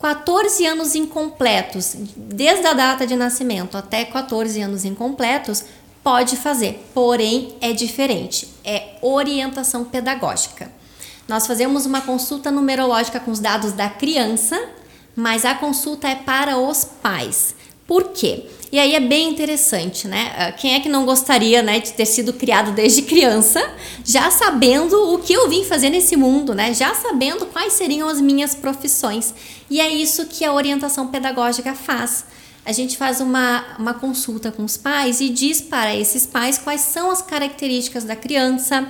14 0.00 0.64
anos 0.64 0.94
incompletos, 0.94 1.96
desde 2.16 2.64
a 2.68 2.72
data 2.72 3.04
de 3.04 3.16
nascimento 3.16 3.76
até 3.76 4.04
14 4.04 4.60
anos 4.60 4.84
incompletos, 4.84 5.64
pode 6.04 6.36
fazer, 6.36 6.88
porém 6.94 7.56
é 7.60 7.72
diferente, 7.72 8.48
é 8.64 8.94
orientação 9.02 9.84
pedagógica. 9.84 10.70
Nós 11.26 11.48
fazemos 11.48 11.84
uma 11.84 12.00
consulta 12.00 12.48
numerológica 12.48 13.18
com 13.18 13.32
os 13.32 13.40
dados 13.40 13.72
da 13.72 13.88
criança, 13.88 14.56
mas 15.16 15.44
a 15.44 15.56
consulta 15.56 16.06
é 16.06 16.14
para 16.14 16.56
os 16.56 16.84
pais. 16.84 17.56
Por 17.88 18.12
quê? 18.12 18.48
E 18.70 18.78
aí 18.78 18.94
é 18.94 19.00
bem 19.00 19.30
interessante, 19.30 20.06
né? 20.06 20.34
Ah, 20.36 20.52
quem 20.52 20.74
é 20.74 20.80
que 20.80 20.88
não 20.90 21.06
gostaria, 21.06 21.62
né, 21.62 21.80
de 21.80 21.92
ter 21.92 22.04
sido 22.04 22.34
criado 22.34 22.72
desde 22.72 23.00
criança, 23.00 23.62
já 24.04 24.30
sabendo 24.30 25.14
o 25.14 25.18
que 25.18 25.32
eu 25.32 25.48
vim 25.48 25.64
fazer 25.64 25.88
nesse 25.88 26.16
mundo, 26.16 26.54
né? 26.54 26.74
Já 26.74 26.94
sabendo 26.94 27.46
quais 27.46 27.72
seriam 27.72 28.08
as 28.08 28.20
minhas 28.20 28.54
profissões. 28.54 29.34
E 29.70 29.80
é 29.80 29.88
isso 29.88 30.26
que 30.26 30.44
a 30.44 30.52
orientação 30.52 31.06
pedagógica 31.08 31.74
faz. 31.74 32.26
A 32.64 32.72
gente 32.72 32.98
faz 32.98 33.22
uma, 33.22 33.64
uma 33.78 33.94
consulta 33.94 34.52
com 34.52 34.62
os 34.62 34.76
pais 34.76 35.22
e 35.22 35.30
diz 35.30 35.62
para 35.62 35.96
esses 35.96 36.26
pais 36.26 36.58
quais 36.58 36.82
são 36.82 37.10
as 37.10 37.22
características 37.22 38.04
da 38.04 38.14
criança, 38.14 38.86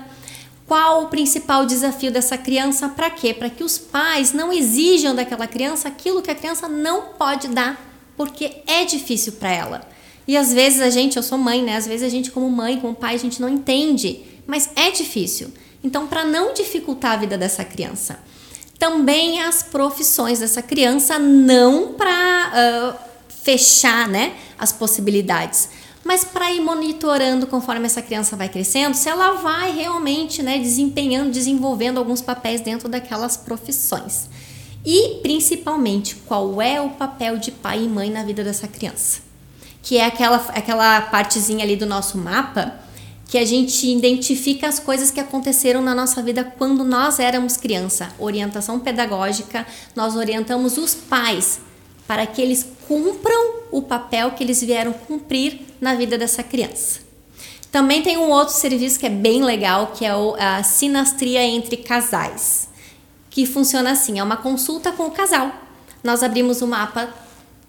qual 0.67 1.05
o 1.05 1.09
principal 1.09 1.65
desafio 1.65 2.11
dessa 2.11 2.37
criança, 2.37 2.89
para 2.89 3.09
quê? 3.09 3.33
Para 3.33 3.49
que 3.49 3.63
os 3.63 3.79
pais 3.79 4.33
não 4.33 4.53
exijam 4.53 5.15
daquela 5.15 5.47
criança 5.47 5.87
aquilo 5.87 6.21
que 6.21 6.31
a 6.31 6.35
criança 6.35 6.69
não 6.69 7.03
pode 7.17 7.47
dar 7.49 7.88
porque 8.19 8.57
é 8.67 8.85
difícil 8.85 9.35
para 9.35 9.53
ela. 9.53 9.89
E 10.27 10.37
às 10.37 10.53
vezes 10.53 10.81
a 10.81 10.91
gente, 10.91 11.17
eu 11.17 11.23
sou 11.23 11.39
mãe, 11.39 11.63
né? 11.63 11.77
Às 11.77 11.87
vezes 11.87 12.07
a 12.07 12.11
gente, 12.11 12.33
como 12.33 12.51
mãe, 12.51 12.79
como 12.81 12.95
pai, 12.95 13.15
a 13.15 13.19
gente 13.19 13.41
não 13.41 13.49
entende, 13.49 14.25
mas 14.47 14.69
é 14.75 14.91
difícil. 14.91 15.51
Então, 15.83 16.09
para 16.09 16.25
não 16.25 16.53
dificultar 16.53 17.13
a 17.13 17.17
vida 17.17 17.39
dessa 17.39 17.65
criança, 17.65 18.19
também 18.79 19.41
as 19.41 19.63
profissões 19.63 20.41
dessa 20.41 20.61
criança, 20.61 21.19
não 21.19 21.95
para 21.95 22.53
uh, 22.53 23.29
fechar 23.29 24.09
né, 24.09 24.35
as 24.59 24.73
possibilidades, 24.73 25.69
mas 26.05 26.25
para 26.25 26.53
ir 26.53 26.61
monitorando 26.61 27.47
conforme 27.47 27.87
essa 27.87 28.03
criança 28.03 28.37
vai 28.37 28.49
crescendo, 28.49 28.95
se 28.95 29.09
ela 29.09 29.33
vai 29.35 29.71
realmente 29.73 30.43
né, 30.43 30.59
desempenhando, 30.59 31.31
desenvolvendo 31.31 31.99
alguns 31.99 32.21
papéis 32.21 32.61
dentro 32.61 32.89
daquelas 32.89 33.37
profissões. 33.37 34.29
E 34.91 35.19
principalmente, 35.21 36.15
qual 36.15 36.63
é 36.63 36.81
o 36.81 36.89
papel 36.89 37.37
de 37.37 37.51
pai 37.51 37.85
e 37.85 37.87
mãe 37.87 38.09
na 38.09 38.25
vida 38.25 38.43
dessa 38.43 38.67
criança? 38.67 39.21
Que 39.83 39.99
é 39.99 40.07
aquela, 40.07 40.37
aquela 40.55 41.03
partezinha 41.03 41.63
ali 41.63 41.77
do 41.77 41.85
nosso 41.85 42.17
mapa 42.17 42.75
que 43.29 43.37
a 43.37 43.45
gente 43.45 43.87
identifica 43.87 44.67
as 44.67 44.79
coisas 44.79 45.11
que 45.11 45.21
aconteceram 45.21 45.83
na 45.83 45.95
nossa 45.95 46.23
vida 46.23 46.43
quando 46.43 46.85
nós 46.85 47.19
éramos 47.19 47.59
criança. 47.59 48.15
Orientação 48.19 48.81
pedagógica, 48.81 49.67
nós 49.95 50.17
orientamos 50.17 50.79
os 50.79 50.95
pais 50.95 51.61
para 52.07 52.27
que 52.27 52.41
eles 52.41 52.67
cumpram 52.89 53.57
o 53.71 53.83
papel 53.83 54.31
que 54.31 54.43
eles 54.43 54.63
vieram 54.63 54.95
cumprir 54.95 55.67
na 55.79 55.97
vida 55.97 56.17
dessa 56.17 56.43
criança. 56.43 57.01
Também 57.71 58.01
tem 58.01 58.17
um 58.17 58.31
outro 58.31 58.55
serviço 58.55 58.99
que 58.99 59.05
é 59.05 59.11
bem 59.11 59.45
legal, 59.45 59.89
que 59.89 60.07
é 60.07 60.13
a 60.39 60.63
sinastria 60.63 61.43
entre 61.43 61.77
casais 61.77 62.69
que 63.39 63.47
funciona 63.47 63.93
assim: 63.93 64.19
é 64.19 64.23
uma 64.23 64.37
consulta 64.37 64.91
com 64.91 65.05
o 65.05 65.13
casal. 65.13 65.53
Nós 66.03 66.25
abrimos 66.25 66.61
o 66.61 66.67
mapa 66.67 67.09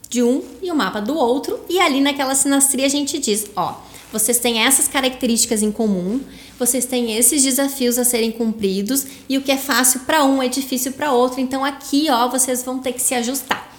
de 0.10 0.24
um 0.24 0.42
e 0.64 0.72
o 0.72 0.76
mapa 0.76 1.00
do 1.00 1.16
outro, 1.16 1.60
e 1.70 1.80
ali 1.80 2.02
naquela 2.02 2.34
sinastria 2.34 2.88
a 2.88 2.90
gente 2.90 3.20
diz: 3.20 3.46
ó, 3.56 3.76
vocês 4.12 4.40
têm 4.40 4.64
essas 4.64 4.88
características 4.88 5.62
em 5.62 5.72
comum, 5.72 6.22
vocês 6.58 6.88
têm 6.88 7.16
esses 7.16 7.44
desafios 7.44 8.00
a 8.00 8.04
serem 8.04 8.32
cumpridos, 8.32 9.06
e 9.30 9.38
o 9.38 9.44
que 9.44 9.52
é 9.52 9.58
fácil 9.58 10.00
para 10.08 10.24
um 10.24 10.42
é 10.42 10.48
difícil 10.48 10.94
para 10.94 11.12
outro, 11.12 11.40
então 11.40 11.64
aqui, 11.64 12.08
ó, 12.10 12.28
vocês 12.28 12.64
vão 12.64 12.80
ter 12.80 12.94
que 12.94 13.02
se 13.04 13.14
ajustar. 13.14 13.72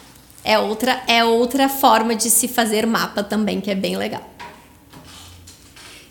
É 0.45 0.61
outra, 0.61 1.03
é 1.09 1.24
outra 1.24 1.68
forma 1.68 2.14
de 2.14 2.30
se 2.30 2.47
fazer 2.47 2.86
mapa 2.86 3.24
também, 3.24 3.61
que 3.61 3.68
é 3.68 3.74
bem 3.74 3.97
legal. 3.97 4.29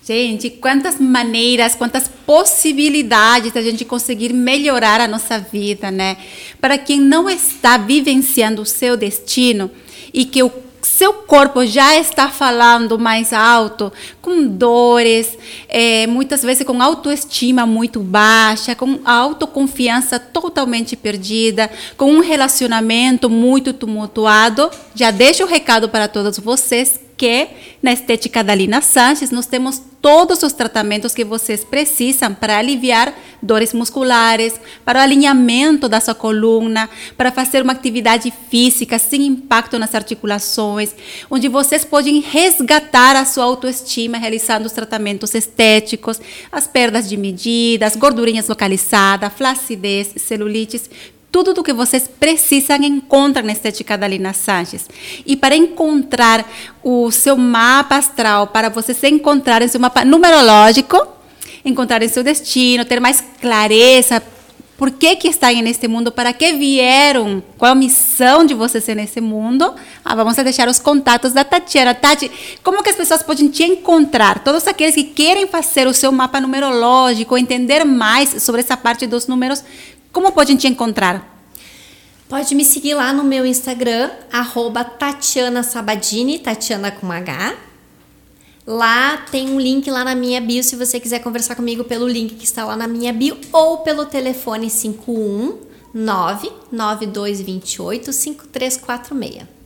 Gente, 0.10 0.50
quantas 0.50 1.00
maneiras, 1.00 1.76
quantas 1.76 2.08
possibilidades 2.08 3.52
da 3.52 3.62
gente 3.62 3.86
conseguir 3.86 4.34
melhorar 4.34 5.00
a 5.00 5.08
nossa 5.08 5.38
vida, 5.38 5.92
né? 5.92 6.18
Para 6.60 6.80
quem 6.80 7.00
não 7.00 7.30
está 7.30 7.78
vivenciando 7.78 8.64
o 8.64 8.66
seu 8.66 8.98
destino 8.98 9.70
e 10.12 10.26
que 10.26 10.42
o 10.42 10.52
seu 10.82 11.14
corpo 11.14 11.64
já 11.64 11.96
está 11.96 12.28
falando 12.28 12.98
mais 12.98 13.32
alto, 13.32 13.94
com 14.20 14.48
dores, 14.48 15.38
é, 15.68 16.08
muitas 16.08 16.42
vezes 16.42 16.66
com 16.66 16.82
autoestima 16.82 17.68
muito 17.68 18.00
baixa, 18.00 18.74
com 18.74 19.02
autoconfiança 19.06 20.20
totalmente 20.20 20.96
perdida, 20.96 21.70
com 21.96 22.12
um 22.12 22.22
relacionamento 22.22 23.30
muito 23.30 23.74
tumultuado, 23.74 24.72
já 24.96 25.12
deixo 25.12 25.44
o 25.44 25.48
recado 25.48 25.88
para 25.88 26.08
todos 26.08 26.40
vocês 26.40 27.09
que 27.20 27.50
na 27.84 27.92
estética 27.92 28.42
da 28.42 28.56
Lina 28.56 28.80
Sanches 28.82 29.30
nós 29.30 29.46
temos 29.46 29.82
todos 30.02 30.42
os 30.42 30.54
tratamentos 30.54 31.14
que 31.14 31.26
vocês 31.26 31.66
precisam 31.66 32.34
para 32.34 32.58
aliviar 32.58 33.14
dores 33.42 33.74
musculares, 33.74 34.54
para 34.86 35.00
o 35.00 35.02
alinhamento 35.04 35.90
da 35.90 36.00
sua 36.00 36.16
coluna, 36.16 36.90
para 37.18 37.30
fazer 37.30 37.62
uma 37.62 37.74
atividade 37.74 38.34
física 38.50 38.98
sem 38.98 39.26
impacto 39.26 39.78
nas 39.78 39.94
articulações, 39.94 40.96
onde 41.30 41.50
vocês 41.50 41.84
podem 41.84 42.22
resgatar 42.22 43.18
a 43.18 43.26
sua 43.26 43.44
autoestima 43.44 44.18
realizando 44.18 44.66
os 44.66 44.72
tratamentos 44.72 45.36
estéticos, 45.36 46.22
as 46.50 46.68
perdas 46.68 47.10
de 47.10 47.18
medidas, 47.18 47.98
gordurinhas 47.98 48.48
localizadas, 48.48 49.34
flacidez, 49.34 50.14
celulites, 50.16 50.90
tudo 51.32 51.54
do 51.54 51.64
que 51.64 51.74
vocês 51.74 52.08
precisam 52.08 52.78
encontrar 52.78 53.44
na 53.44 53.52
estética 53.52 53.98
da 53.98 54.08
Lina 54.08 54.34
Sanches. 54.34 54.88
E 55.26 55.36
para 55.36 55.56
encontrar 55.56 56.46
o 56.84 57.12
seu 57.12 57.38
mapa 57.38 57.98
astral, 57.98 58.48
para 58.48 58.70
vocês 58.70 59.04
encontrarem 59.04 59.68
seu 59.68 59.80
mapa 59.80 60.04
numerológico, 60.04 61.08
encontrarem 61.64 62.10
seu 62.10 62.24
destino, 62.24 62.86
ter 62.86 63.00
mais 63.00 63.24
clareza 63.40 64.22
por 64.80 64.92
que, 64.92 65.18
que 65.18 65.28
estão 65.28 65.52
neste 65.62 65.90
mundo, 65.90 66.10
para 66.10 66.32
que 66.32 66.54
vieram, 66.54 67.44
qual 67.58 67.74
a 67.74 67.76
missão 67.76 68.46
de 68.46 68.54
vocês 68.54 68.88
nesse 68.96 69.20
mundo. 69.20 69.76
Ah, 70.06 70.16
vamos 70.16 70.38
deixar 70.38 70.70
os 70.70 70.80
contatos 70.80 71.34
da 71.34 71.44
Tatiana. 71.44 71.94
Tati, 71.94 72.32
como 72.64 72.82
que 72.82 72.90
as 72.90 72.96
pessoas 72.96 73.22
podem 73.22 73.50
te 73.50 73.62
encontrar? 73.62 74.40
Todos 74.42 74.66
aqueles 74.70 74.96
que 74.96 75.04
querem 75.04 75.48
fazer 75.48 75.86
o 75.86 75.94
seu 75.94 76.14
mapa 76.14 76.40
numerológico, 76.40 77.38
entender 77.38 77.84
mais 77.84 78.42
sobre 78.42 78.62
essa 78.62 78.78
parte 78.78 79.06
dos 79.06 79.28
números, 79.28 79.66
como 80.12 80.32
podem 80.32 80.56
te 80.56 80.68
encontrar? 80.68 81.38
Pode 82.28 82.54
me 82.54 82.64
seguir 82.64 82.94
lá 82.94 83.12
no 83.12 83.24
meu 83.24 83.46
Instagram, 83.46 84.12
arroba 84.32 84.84
Tatiana 84.84 85.64
Sabadini, 85.64 86.38
Tatiana 86.38 86.92
com 86.92 87.12
H. 87.12 87.56
Lá 88.68 89.18
tem 89.32 89.50
um 89.50 89.60
link 89.60 89.90
lá 89.90 90.04
na 90.04 90.14
minha 90.14 90.40
bio, 90.40 90.64
se 90.64 90.76
você 90.76 91.00
quiser 91.00 91.20
conversar 91.20 91.56
comigo 91.56 91.84
pelo 91.84 92.08
link 92.08 92.36
que 92.36 92.46
está 92.46 92.64
lá 92.66 92.76
na 92.76 92.88
minha 92.88 93.12
bio 93.12 93.36
ou 93.52 93.80
pelo 93.80 94.06
telefone 94.06 94.70
519 94.70 96.52
9228 96.72 98.14
5346. 98.14 99.60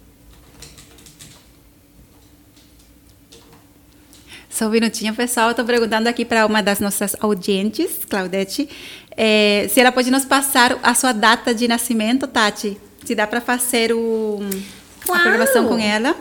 Só 4.53 4.67
um 4.67 4.69
minutinho, 4.69 5.15
pessoal. 5.15 5.49
Estou 5.49 5.65
perguntando 5.65 6.07
aqui 6.07 6.23
para 6.23 6.45
uma 6.45 6.61
das 6.61 6.79
nossas 6.79 7.15
audientes, 7.19 8.05
Claudete, 8.07 8.69
é, 9.16 9.68
se 9.70 9.80
ela 9.80 9.91
pode 9.91 10.09
nos 10.09 10.26
passar 10.26 10.78
a 10.82 10.93
sua 10.93 11.11
data 11.11 11.53
de 11.53 11.68
nascimento, 11.68 12.28
Tati. 12.28 12.80
Se 13.05 13.14
dá 13.14 13.28
para 13.28 13.41
fazer 13.41 13.93
o, 13.93 14.39
a 15.09 15.20
programação 15.20 15.68
com 15.68 15.78
ela. 15.78 16.16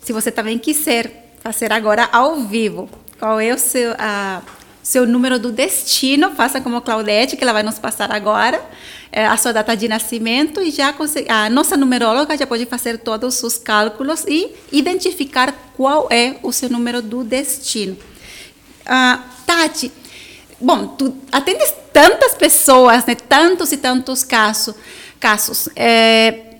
Se 0.00 0.12
você 0.12 0.30
também 0.30 0.58
quiser 0.58 1.32
fazer 1.40 1.72
agora 1.72 2.08
ao 2.12 2.36
vivo, 2.42 2.88
qual 3.18 3.40
é 3.40 3.52
o 3.52 3.58
seu, 3.58 3.94
a, 3.98 4.42
seu 4.84 5.06
número 5.06 5.38
do 5.38 5.50
destino, 5.50 6.32
faça 6.32 6.60
como 6.60 6.80
Claudete, 6.82 7.38
que 7.38 7.42
ela 7.42 7.54
vai 7.54 7.62
nos 7.62 7.78
passar 7.78 8.12
agora, 8.12 8.62
é, 9.10 9.26
a 9.26 9.34
sua 9.38 9.50
data 9.50 9.74
de 9.74 9.88
nascimento 9.88 10.60
e 10.60 10.70
já 10.70 10.94
a 11.28 11.48
nossa 11.48 11.74
numeróloga 11.74 12.36
já 12.36 12.46
pode 12.46 12.66
fazer 12.66 12.98
todos 12.98 13.42
os 13.42 13.56
cálculos 13.56 14.26
e 14.28 14.54
identificar 14.70 15.54
qual 15.74 16.06
é 16.10 16.36
o 16.42 16.52
seu 16.52 16.68
número 16.68 17.00
do 17.00 17.24
destino. 17.24 17.96
Ah, 18.84 19.24
Tati, 19.46 19.90
bom, 20.60 20.88
tu 20.88 21.16
atendes 21.32 21.72
tantas 21.90 22.34
pessoas, 22.34 23.06
né? 23.06 23.14
Tantos 23.14 23.72
e 23.72 23.78
tantos 23.78 24.22
casos, 24.22 24.74
casos. 25.18 25.68
É, 25.74 26.53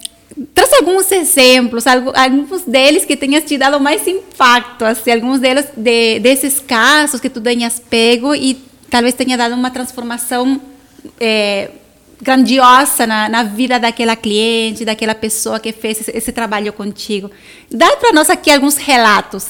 traz 0.55 0.73
alguns 0.73 1.11
exemplos, 1.13 1.85
alguns 1.87 2.63
deles 2.65 3.05
que 3.05 3.17
tenhas 3.17 3.45
te 3.45 3.57
dado 3.57 3.79
mais 3.79 4.07
impacto, 4.07 4.85
assim, 4.85 5.13
alguns 5.13 5.39
deles 5.39 5.67
de, 5.77 6.19
desses 6.19 6.59
casos 6.61 7.21
que 7.21 7.31
tu 7.31 7.41
tenhas 7.41 7.79
pego 7.79 8.35
e 8.35 8.55
talvez 8.91 9.15
tenha 9.15 9.37
dado 9.37 9.55
uma 9.55 9.71
transformação 9.71 10.61
é, 11.21 11.71
grandiosa 12.21 13.07
na, 13.07 13.29
na, 13.29 13.43
vida 13.43 13.79
daquela 13.79 14.17
cliente, 14.17 14.85
daquela 14.85 15.15
pessoa 15.15 15.61
que 15.61 15.73
fez 15.73 16.01
esse, 16.01 16.17
esse 16.17 16.33
trabalho 16.33 16.73
contigo. 16.73 17.31
Dá 17.71 17.97
para 17.97 18.13
nós 18.13 18.31
aqui 18.31 18.51
alguns 18.51 18.77
relatos. 18.77 19.47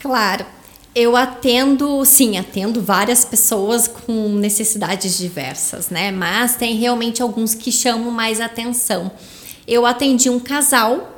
Claro. 0.00 0.46
Eu 0.94 1.16
atendo, 1.16 2.04
sim, 2.04 2.38
atendo 2.38 2.82
várias 2.82 3.24
pessoas 3.24 3.86
com 3.86 4.28
necessidades 4.30 5.16
diversas, 5.16 5.90
né? 5.90 6.10
Mas 6.10 6.56
tem 6.56 6.76
realmente 6.76 7.22
alguns 7.22 7.54
que 7.54 7.70
chamam 7.70 8.10
mais 8.10 8.40
atenção. 8.40 9.12
Eu 9.68 9.86
atendi 9.86 10.28
um 10.30 10.40
casal 10.40 11.14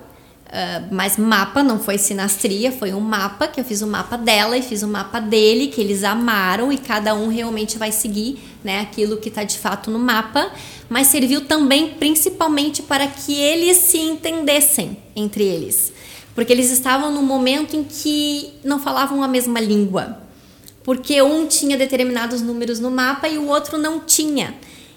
Uh, 0.50 0.92
mas 0.92 1.16
mapa 1.16 1.62
não 1.62 1.78
foi 1.78 1.96
sinastria, 1.96 2.72
foi 2.72 2.92
um 2.92 2.98
mapa 2.98 3.46
que 3.46 3.60
eu 3.60 3.64
fiz 3.64 3.82
o 3.82 3.86
mapa 3.86 4.18
dela 4.18 4.58
e 4.58 4.62
fiz 4.62 4.82
o 4.82 4.88
mapa 4.88 5.20
dele, 5.20 5.68
que 5.68 5.80
eles 5.80 6.02
amaram 6.02 6.72
e 6.72 6.76
cada 6.76 7.14
um 7.14 7.28
realmente 7.28 7.78
vai 7.78 7.92
seguir 7.92 8.36
né, 8.64 8.80
aquilo 8.80 9.18
que 9.18 9.28
está 9.28 9.44
de 9.44 9.56
fato 9.56 9.92
no 9.92 9.98
mapa, 10.00 10.50
mas 10.88 11.06
serviu 11.06 11.42
também 11.42 11.90
principalmente 11.90 12.82
para 12.82 13.06
que 13.06 13.32
eles 13.32 13.76
se 13.76 13.98
entendessem 13.98 14.96
entre 15.14 15.44
eles, 15.44 15.92
porque 16.34 16.52
eles 16.52 16.72
estavam 16.72 17.12
num 17.12 17.22
momento 17.22 17.76
em 17.76 17.84
que 17.84 18.52
não 18.64 18.80
falavam 18.80 19.22
a 19.22 19.28
mesma 19.28 19.60
língua, 19.60 20.20
porque 20.82 21.22
um 21.22 21.46
tinha 21.46 21.78
determinados 21.78 22.42
números 22.42 22.80
no 22.80 22.90
mapa 22.90 23.28
e 23.28 23.38
o 23.38 23.46
outro 23.46 23.78
não 23.78 24.00
tinha. 24.00 24.52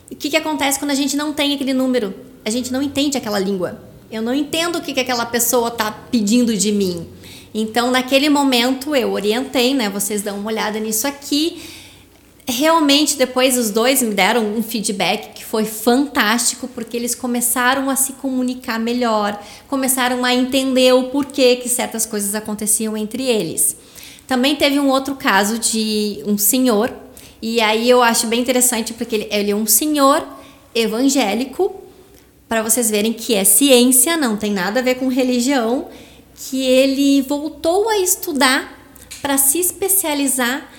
E 0.10 0.16
o 0.16 0.18
que, 0.18 0.32
que 0.32 0.38
acontece 0.38 0.80
quando 0.80 0.89
a 0.89 0.95
gente 0.95 1.16
não 1.16 1.32
tem 1.32 1.54
aquele 1.54 1.74
número? 1.74 2.33
A 2.46 2.50
gente 2.50 2.72
não 2.72 2.82
entende 2.82 3.18
aquela 3.18 3.39
língua. 3.39 3.82
Eu 4.12 4.22
não 4.22 4.34
entendo 4.34 4.78
o 4.78 4.82
que, 4.82 4.94
que 4.94 5.00
aquela 5.00 5.26
pessoa 5.26 5.70
está 5.70 5.91
pedindo 5.91 6.56
de 6.56 6.72
mim. 6.72 7.08
Então, 7.54 7.91
naquele 7.91 8.30
momento, 8.30 8.96
eu 8.96 9.12
orientei, 9.12 9.74
né? 9.74 9.89
Vocês 9.89 10.22
dão 10.22 10.38
uma 10.39 10.52
olhada 10.52 10.80
nisso 10.80 11.08
aqui. 11.08 11.62
Realmente, 12.48 13.16
depois 13.16 13.58
os 13.58 13.70
dois 13.70 14.02
me 14.02 14.14
deram 14.14 14.56
um 14.56 14.62
feedback 14.62 15.34
que 15.34 15.46
foi 15.46 15.64
fantástico, 15.64 16.68
porque 16.68 16.98
eles 16.98 17.16
começaram 17.16 17.89
a 17.89 17.96
se 17.96 18.14
comunicar 18.14 18.80
melhor, 18.80 19.41
começaram 19.68 20.26
a 20.26 20.34
entender 20.34 20.94
o 20.94 21.04
porquê 21.04 21.56
que 21.56 21.70
certas 21.70 22.06
coisas 22.06 22.36
aconteciam 22.36 22.98
entre 22.98 23.24
eles. 23.24 23.78
Também 24.28 24.56
teve 24.56 24.80
um 24.80 24.89
outro 24.89 25.16
caso 25.16 25.58
de 25.58 26.22
um 26.26 26.38
senhor, 26.38 26.91
e 27.41 27.62
aí 27.62 27.89
eu 27.89 28.02
acho 28.02 28.28
bem 28.28 28.41
interessante, 28.41 28.94
porque 28.94 29.16
ele, 29.16 29.28
ele 29.32 29.52
é 29.52 29.56
um 29.56 29.66
senhor 29.66 30.28
evangélico, 30.76 31.83
para 32.54 32.62
vocês 32.62 32.88
verem 32.88 33.12
que 33.12 33.34
é 33.34 33.43
ciência, 33.43 34.16
não 34.16 34.38
tem 34.38 34.54
nada 34.54 34.80
a 34.80 34.84
ver 34.84 34.93
com 34.93 35.08
religião, 35.08 35.88
que 36.36 36.64
ele 36.64 37.24
voltou 37.24 37.89
a 37.89 37.97
estudar 37.97 38.80
para 39.24 39.39
se 39.39 39.58
especializar 39.58 40.72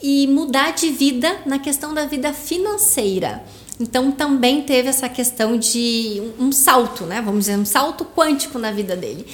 e 0.00 0.28
mudar 0.28 0.70
de 0.70 0.88
vida 0.88 1.38
na 1.44 1.58
questão 1.58 1.92
da 1.92 2.06
vida 2.06 2.32
financeira. 2.32 3.42
Então 3.80 4.12
também 4.12 4.62
teve 4.62 4.88
essa 4.88 5.08
questão 5.08 5.58
de 5.58 6.22
um 6.38 6.52
salto, 6.52 7.02
né? 7.02 7.20
Vamos 7.20 7.46
dizer, 7.46 7.58
um 7.58 7.64
salto 7.64 8.04
quântico 8.04 8.56
na 8.56 8.70
vida 8.70 8.94
dele. 8.94 9.26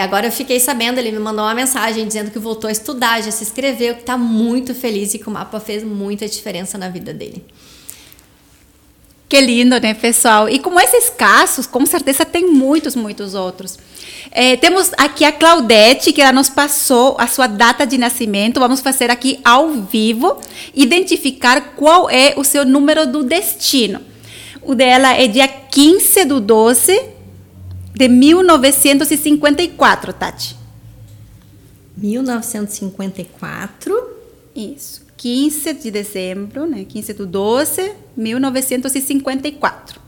Agora 0.00 0.28
eu 0.28 0.32
fiquei 0.32 0.60
sabendo, 0.60 1.00
ele 1.00 1.10
me 1.10 1.18
mandou 1.18 1.44
uma 1.44 1.52
mensagem 1.52 2.06
dizendo 2.06 2.30
que 2.30 2.38
voltou 2.38 2.68
a 2.68 2.72
estudar, 2.72 3.20
já 3.24 3.32
se 3.32 3.42
inscreveu, 3.42 3.94
que 3.96 4.02
está 4.02 4.16
muito 4.16 4.72
feliz 4.72 5.14
e 5.14 5.18
que 5.18 5.26
o 5.26 5.32
mapa 5.32 5.58
fez 5.58 5.82
muita 5.82 6.28
diferença 6.28 6.78
na 6.78 6.88
vida 6.88 7.12
dele. 7.12 7.44
Que 9.28 9.40
lindo, 9.40 9.78
né, 9.78 9.92
pessoal? 9.92 10.48
E 10.48 10.58
como 10.58 10.80
esses 10.80 11.10
casos, 11.10 11.66
com 11.66 11.84
certeza 11.84 12.24
tem 12.24 12.50
muitos, 12.50 12.96
muitos 12.96 13.34
outros. 13.34 13.78
É, 14.30 14.56
temos 14.56 14.90
aqui 14.96 15.22
a 15.24 15.32
Claudete, 15.32 16.14
que 16.14 16.22
ela 16.22 16.32
nos 16.32 16.48
passou 16.48 17.14
a 17.18 17.26
sua 17.26 17.46
data 17.46 17.86
de 17.86 17.98
nascimento. 17.98 18.58
Vamos 18.58 18.80
fazer 18.80 19.10
aqui 19.10 19.38
ao 19.44 19.68
vivo, 19.70 20.40
identificar 20.74 21.74
qual 21.76 22.08
é 22.08 22.32
o 22.38 22.44
seu 22.44 22.64
número 22.64 23.06
do 23.06 23.22
destino. 23.22 24.00
O 24.62 24.74
dela 24.74 25.12
é 25.12 25.26
dia 25.26 25.46
15 25.46 26.24
do 26.24 26.40
12 26.40 26.98
de 27.94 28.08
1954, 28.08 30.14
Tati. 30.14 30.56
1954. 31.96 34.16
Isso. 34.54 35.07
15 35.18 35.74
de 35.74 35.90
dezembro, 35.90 36.64
né? 36.64 36.86
15 36.88 37.12
de 37.12 37.26
12, 37.26 37.92
1954. 38.16 40.00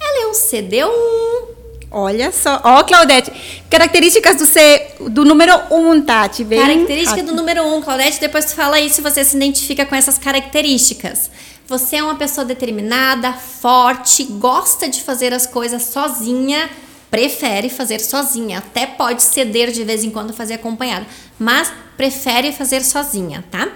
Ela 0.00 0.24
é 0.24 0.26
um 0.26 0.32
CD1. 0.32 1.50
Olha 1.92 2.32
só. 2.32 2.60
Ó, 2.64 2.80
oh, 2.80 2.84
Claudete. 2.84 3.32
Características 3.70 4.36
do, 4.36 4.46
C, 4.46 4.94
do 5.10 5.24
número 5.24 5.52
1, 5.70 5.90
um, 5.90 6.02
Tati. 6.02 6.42
Bem 6.42 6.58
Característica 6.58 7.22
do 7.22 7.34
número 7.34 7.62
1, 7.62 7.76
um, 7.76 7.82
Claudete. 7.82 8.20
Depois 8.20 8.46
tu 8.46 8.54
fala 8.54 8.76
aí 8.76 8.90
se 8.90 9.00
você 9.00 9.24
se 9.24 9.36
identifica 9.36 9.86
com 9.86 9.94
essas 9.94 10.18
características. 10.18 11.30
Você 11.68 11.96
é 11.96 12.02
uma 12.02 12.16
pessoa 12.16 12.44
determinada, 12.44 13.32
forte, 13.32 14.24
gosta 14.24 14.88
de 14.88 15.02
fazer 15.02 15.32
as 15.32 15.46
coisas 15.46 15.84
sozinha, 15.84 16.68
prefere 17.08 17.68
fazer 17.68 18.00
sozinha. 18.00 18.58
Até 18.58 18.86
pode 18.86 19.22
ceder 19.22 19.70
de 19.70 19.84
vez 19.84 20.02
em 20.02 20.10
quando 20.10 20.32
fazer 20.32 20.54
acompanhada, 20.54 21.06
mas 21.38 21.72
prefere 21.96 22.52
fazer 22.52 22.82
sozinha, 22.82 23.44
tá? 23.52 23.68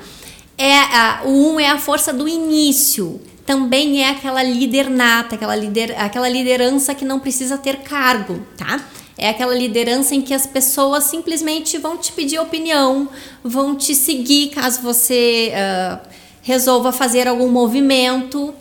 É 0.57 0.77
a, 0.77 1.23
o 1.25 1.53
um 1.53 1.61
é 1.61 1.69
a 1.69 1.79
força 1.79 2.13
do 2.13 2.29
início. 2.29 3.21
Também 3.45 4.03
é 4.03 4.11
aquela 4.11 4.43
líder 4.43 4.89
nata, 4.89 5.35
aquela, 5.35 5.55
lider, 5.55 5.95
aquela 6.01 6.29
liderança 6.29 6.95
que 6.95 7.05
não 7.05 7.21
precisa 7.21 7.59
ter 7.59 7.79
cargo, 7.79 8.41
tá? 8.57 8.83
É 9.17 9.29
aquela 9.29 9.55
liderança 9.55 10.15
em 10.15 10.23
que 10.23 10.35
as 10.35 10.47
pessoas 10.47 11.05
simplesmente 11.05 11.79
vão 11.79 11.97
te 11.97 12.11
pedir 12.13 12.39
opinião, 12.39 13.09
vão 13.45 13.77
te 13.77 13.95
seguir 13.95 14.49
caso 14.49 14.81
você 14.81 15.53
uh, 15.55 16.09
resolva 16.43 16.91
fazer 16.91 17.29
algum 17.29 17.49
movimento, 17.49 18.53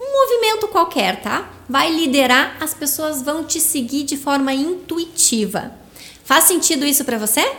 um 0.00 0.12
movimento 0.20 0.68
qualquer, 0.68 1.22
tá? 1.22 1.50
Vai 1.68 1.90
liderar, 1.90 2.56
as 2.60 2.74
pessoas 2.74 3.22
vão 3.22 3.44
te 3.44 3.60
seguir 3.60 4.02
de 4.02 4.16
forma 4.16 4.52
intuitiva. 4.52 5.72
Faz 6.24 6.44
sentido 6.44 6.84
isso 6.84 7.04
para 7.04 7.18
você? 7.18 7.50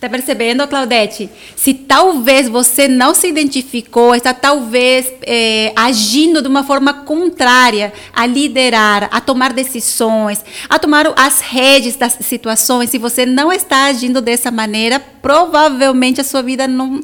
Está 0.00 0.08
percebendo, 0.08 0.66
Claudete? 0.66 1.28
Se 1.54 1.74
talvez 1.74 2.48
você 2.48 2.88
não 2.88 3.14
se 3.14 3.28
identificou, 3.28 4.14
está 4.14 4.32
talvez 4.32 5.12
é, 5.20 5.74
agindo 5.76 6.40
de 6.40 6.48
uma 6.48 6.64
forma 6.64 6.94
contrária 6.94 7.92
a 8.10 8.24
liderar, 8.24 9.10
a 9.12 9.20
tomar 9.20 9.52
decisões, 9.52 10.42
a 10.70 10.78
tomar 10.78 11.12
as 11.18 11.42
redes 11.42 11.96
das 11.96 12.16
situações, 12.22 12.88
se 12.88 12.96
você 12.96 13.26
não 13.26 13.52
está 13.52 13.88
agindo 13.88 14.22
dessa 14.22 14.50
maneira, 14.50 14.98
provavelmente 15.20 16.18
a 16.18 16.24
sua 16.24 16.40
vida 16.40 16.66
não, 16.66 17.02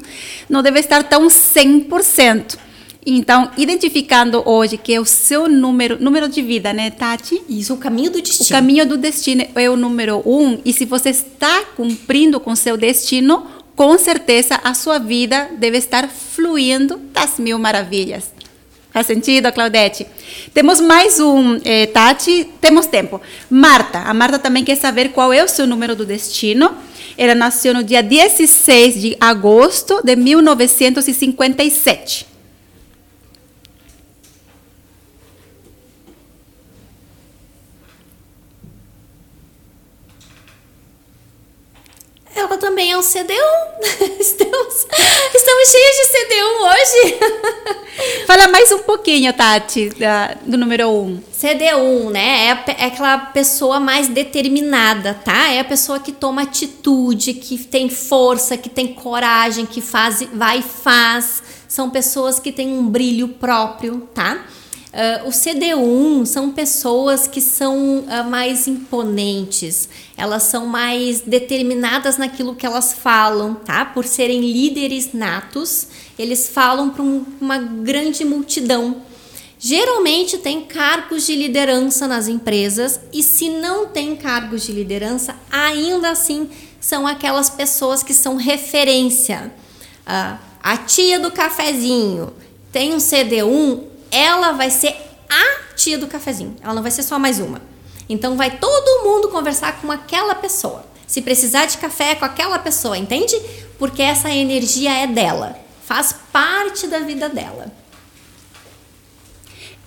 não 0.49 0.63
deve 0.63 0.79
estar 0.79 1.03
tão 1.03 1.27
100%. 1.27 2.57
Então, 3.09 3.49
identificando 3.55 4.43
hoje 4.45 4.75
que 4.75 4.93
é 4.93 4.99
o 4.99 5.05
seu 5.05 5.47
número, 5.47 5.95
número 5.97 6.27
de 6.27 6.41
vida, 6.41 6.73
né, 6.73 6.89
Tati? 6.89 7.41
Isso, 7.47 7.73
o 7.73 7.77
caminho 7.77 8.11
do 8.11 8.21
destino. 8.21 8.45
O 8.45 8.49
caminho 8.49 8.85
do 8.85 8.97
destino 8.97 9.45
é 9.55 9.69
o 9.69 9.77
número 9.77 10.21
um. 10.25 10.59
E 10.65 10.73
se 10.73 10.83
você 10.83 11.11
está 11.11 11.63
cumprindo 11.77 12.37
com 12.37 12.53
seu 12.53 12.75
destino, 12.75 13.47
com 13.77 13.97
certeza 13.97 14.59
a 14.61 14.73
sua 14.73 14.99
vida 14.99 15.51
deve 15.57 15.77
estar 15.77 16.09
fluindo 16.09 16.99
das 17.13 17.39
mil 17.39 17.57
maravilhas. 17.57 18.33
Faz 18.91 19.07
sentido, 19.07 19.49
Claudete? 19.53 20.05
Temos 20.53 20.81
mais 20.81 21.17
um, 21.21 21.61
eh, 21.63 21.85
Tati, 21.85 22.49
temos 22.59 22.87
tempo. 22.87 23.21
Marta, 23.49 23.99
a 23.99 24.13
Marta 24.13 24.37
também 24.37 24.65
quer 24.65 24.75
saber 24.75 25.13
qual 25.13 25.31
é 25.31 25.41
o 25.41 25.47
seu 25.47 25.65
número 25.65 25.95
do 25.95 26.05
destino. 26.05 26.75
Ela 27.17 27.33
nasceu 27.33 27.73
no 27.73 27.85
dia 27.85 28.03
16 28.03 28.99
de 28.99 29.15
agosto 29.21 30.01
de 30.03 30.13
1957. 30.13 32.35
Ela 42.37 42.55
também 42.55 42.91
é 42.91 42.97
um 42.97 43.01
CD1. 43.01 43.33
Estamos, 44.19 44.87
estamos 45.35 45.69
cheios 45.71 45.95
de 45.97 46.05
CD1 46.13 46.61
hoje. 46.61 47.17
Fala 48.27 48.47
mais 48.47 48.71
um 48.71 48.79
pouquinho, 48.79 49.33
Tati, 49.33 49.89
da, 49.89 50.35
do 50.45 50.55
número 50.55 50.87
1. 50.87 51.21
CD1, 51.33 52.11
né? 52.11 52.45
É, 52.45 52.83
é 52.83 52.85
aquela 52.85 53.17
pessoa 53.17 53.79
mais 53.79 54.07
determinada, 54.07 55.15
tá? 55.15 55.51
É 55.51 55.59
a 55.59 55.63
pessoa 55.63 55.99
que 55.99 56.11
toma 56.11 56.43
atitude, 56.43 57.33
que 57.33 57.57
tem 57.57 57.89
força, 57.89 58.55
que 58.55 58.69
tem 58.69 58.93
coragem, 58.93 59.65
que 59.65 59.81
faz, 59.81 60.21
vai 60.31 60.59
e 60.59 60.63
faz. 60.63 61.41
São 61.67 61.89
pessoas 61.89 62.39
que 62.39 62.51
têm 62.51 62.69
um 62.69 62.87
brilho 62.87 63.29
próprio, 63.29 64.07
tá? 64.13 64.45
Uh, 64.87 65.27
o 65.27 65.31
CD1 65.31 66.25
são 66.25 66.51
pessoas 66.51 67.27
que 67.27 67.41
são 67.41 67.99
uh, 67.99 68.29
mais 68.29 68.67
imponentes, 68.67 69.89
elas 70.15 70.43
são 70.43 70.65
mais 70.65 71.19
determinadas 71.19 72.17
naquilo 72.17 72.55
que 72.55 72.65
elas 72.65 72.93
falam, 72.93 73.55
tá? 73.55 73.83
Por 73.83 74.05
serem 74.05 74.39
líderes 74.39 75.11
natos, 75.13 75.87
eles 76.17 76.47
falam 76.47 76.89
para 76.89 77.03
um, 77.03 77.25
uma 77.41 77.57
grande 77.57 78.23
multidão. 78.23 79.01
Geralmente 79.59 80.37
tem 80.37 80.61
cargos 80.61 81.25
de 81.25 81.35
liderança 81.35 82.07
nas 82.07 82.27
empresas 82.27 82.99
e 83.11 83.21
se 83.21 83.49
não 83.49 83.87
tem 83.87 84.15
cargos 84.15 84.63
de 84.65 84.71
liderança, 84.71 85.35
ainda 85.51 86.11
assim 86.11 86.49
são 86.79 87.05
aquelas 87.05 87.49
pessoas 87.49 88.03
que 88.03 88.13
são 88.13 88.37
referência. 88.37 89.51
Uh, 90.05 90.37
a 90.63 90.77
tia 90.77 91.19
do 91.19 91.31
cafezinho 91.31 92.31
tem 92.71 92.93
um 92.93 92.97
CD1, 92.97 93.96
ela 94.11 94.51
vai 94.51 94.69
ser 94.69 94.95
a 95.29 95.75
tia 95.75 95.97
do 95.97 96.07
cafezinho. 96.07 96.55
Ela 96.61 96.73
não 96.73 96.81
vai 96.81 96.91
ser 96.91 97.03
só 97.03 97.19
mais 97.19 97.39
uma. 97.39 97.61
Então 98.09 98.37
vai 98.37 98.51
todo 98.57 99.03
mundo 99.03 99.29
conversar 99.29 99.81
com 99.81 99.91
aquela 99.91 100.35
pessoa. 100.35 100.85
Se 101.05 101.21
precisar 101.21 101.65
de 101.65 101.77
café 101.77 102.11
é 102.11 102.15
com 102.15 102.25
aquela 102.25 102.59
pessoa, 102.59 102.97
entende? 102.97 103.39
Porque 103.79 104.01
essa 104.01 104.29
energia 104.29 104.91
é 104.91 105.07
dela, 105.07 105.57
faz 105.85 106.13
parte 106.31 106.87
da 106.87 106.99
vida 106.99 107.29
dela. 107.29 107.71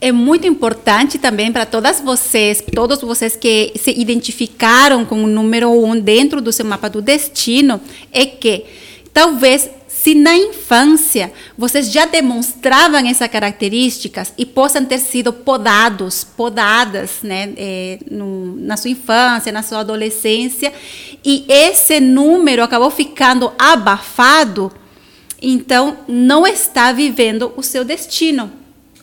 É 0.01 0.11
muito 0.13 0.47
importante 0.47 1.19
também 1.19 1.53
para 1.53 1.67
todas 1.67 2.01
vocês, 2.01 2.65
todos 2.75 3.03
vocês 3.03 3.37
que 3.37 3.75
se 3.77 3.91
identificaram 3.91 5.05
com 5.05 5.23
o 5.25 5.27
número 5.27 5.71
um 5.71 6.01
dentro 6.01 6.41
do 6.41 6.51
seu 6.51 6.65
mapa 6.65 6.89
do 6.89 7.03
destino, 7.03 7.79
é 8.11 8.25
que 8.25 8.65
talvez 9.13 9.69
se 10.03 10.15
na 10.15 10.35
infância 10.35 11.31
vocês 11.59 11.93
já 11.93 12.07
demonstravam 12.07 13.07
essas 13.07 13.29
características 13.29 14.33
e 14.39 14.47
possam 14.47 14.83
ter 14.83 14.99
sido 14.99 15.31
podados, 15.31 16.25
podadas, 16.25 17.19
né, 17.23 17.53
é, 17.55 17.99
no, 18.11 18.57
na 18.57 18.79
sua 18.79 18.89
infância, 18.89 19.53
na 19.53 19.63
sua 19.63 19.81
adolescência, 19.81 20.73
e 21.23 21.45
esse 21.47 22.01
número 22.01 22.63
acabou 22.63 22.91
ficando 22.91 23.53
abafado, 23.59 24.73
então 25.41 25.99
não 26.09 26.47
está 26.47 26.93
vivendo 26.93 27.53
o 27.55 27.63
seu 27.63 27.85
destino 27.85 28.51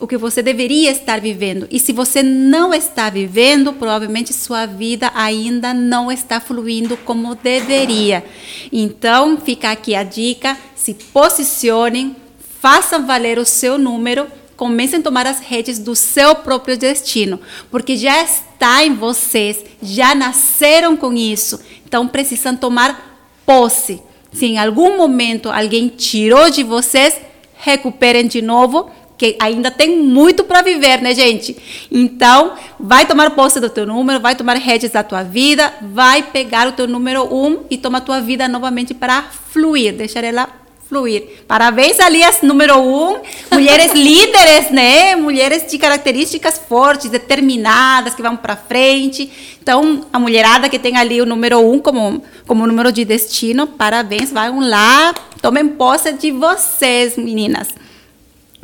o 0.00 0.06
que 0.06 0.16
você 0.16 0.42
deveria 0.42 0.90
estar 0.92 1.20
vivendo. 1.20 1.66
E 1.70 1.80
se 1.80 1.92
você 1.92 2.22
não 2.22 2.72
está 2.72 3.10
vivendo, 3.10 3.72
provavelmente 3.72 4.32
sua 4.32 4.64
vida 4.64 5.10
ainda 5.14 5.74
não 5.74 6.10
está 6.10 6.40
fluindo 6.40 6.96
como 6.98 7.34
deveria. 7.34 8.24
Então, 8.72 9.36
fica 9.38 9.70
aqui 9.70 9.94
a 9.94 10.04
dica: 10.04 10.56
se 10.88 10.94
posicionem, 10.94 12.16
façam 12.62 13.06
valer 13.06 13.38
o 13.38 13.44
seu 13.44 13.76
número, 13.76 14.26
comecem 14.56 15.00
a 15.00 15.02
tomar 15.02 15.26
as 15.26 15.38
redes 15.38 15.78
do 15.78 15.94
seu 15.94 16.34
próprio 16.36 16.78
destino, 16.78 17.38
porque 17.70 17.94
já 17.94 18.22
está 18.22 18.82
em 18.82 18.94
vocês, 18.94 19.62
já 19.82 20.14
nasceram 20.14 20.96
com 20.96 21.12
isso. 21.12 21.60
Então, 21.86 22.08
precisam 22.08 22.56
tomar 22.56 23.20
posse. 23.44 24.00
Se 24.32 24.46
em 24.46 24.58
algum 24.58 24.96
momento 24.96 25.50
alguém 25.50 25.88
tirou 25.88 26.48
de 26.48 26.62
vocês, 26.62 27.20
recuperem 27.58 28.26
de 28.26 28.40
novo 28.40 28.90
que 29.18 29.36
ainda 29.40 29.70
tem 29.70 29.98
muito 29.98 30.42
para 30.44 30.62
viver, 30.62 31.02
né, 31.02 31.14
gente? 31.14 31.54
Então, 31.90 32.54
vai 32.80 33.04
tomar 33.04 33.32
posse 33.32 33.60
do 33.60 33.68
teu 33.68 33.84
número, 33.84 34.20
vai 34.20 34.34
tomar 34.34 34.56
redes 34.56 34.92
da 34.92 35.02
tua 35.02 35.22
vida, 35.22 35.70
vai 35.82 36.22
pegar 36.22 36.66
o 36.66 36.72
teu 36.72 36.86
número 36.86 37.24
um 37.24 37.64
e 37.68 37.76
toma 37.76 37.98
a 37.98 38.00
tua 38.00 38.22
vida 38.22 38.48
novamente 38.48 38.94
para 38.94 39.22
fluir, 39.24 39.92
deixar 39.92 40.24
ela 40.24 40.48
fluir. 40.88 41.44
Parabéns, 41.46 42.00
Alias, 42.00 42.38
número 42.42 42.78
um. 42.78 43.20
Mulheres 43.52 43.92
líderes, 43.94 44.70
né? 44.70 45.14
Mulheres 45.16 45.70
de 45.70 45.78
características 45.78 46.58
fortes, 46.58 47.10
determinadas, 47.10 48.14
que 48.14 48.22
vão 48.22 48.36
para 48.36 48.56
frente. 48.56 49.30
Então, 49.60 50.06
a 50.12 50.18
mulherada 50.18 50.68
que 50.68 50.78
tem 50.78 50.96
ali 50.96 51.20
o 51.20 51.26
número 51.26 51.60
um 51.60 51.78
como, 51.78 52.22
como 52.46 52.66
número 52.66 52.90
de 52.90 53.04
destino, 53.04 53.66
parabéns, 53.66 54.32
vão 54.32 54.60
lá, 54.60 55.14
tomem 55.42 55.68
posse 55.68 56.12
de 56.12 56.30
vocês, 56.32 57.16
meninas 57.16 57.68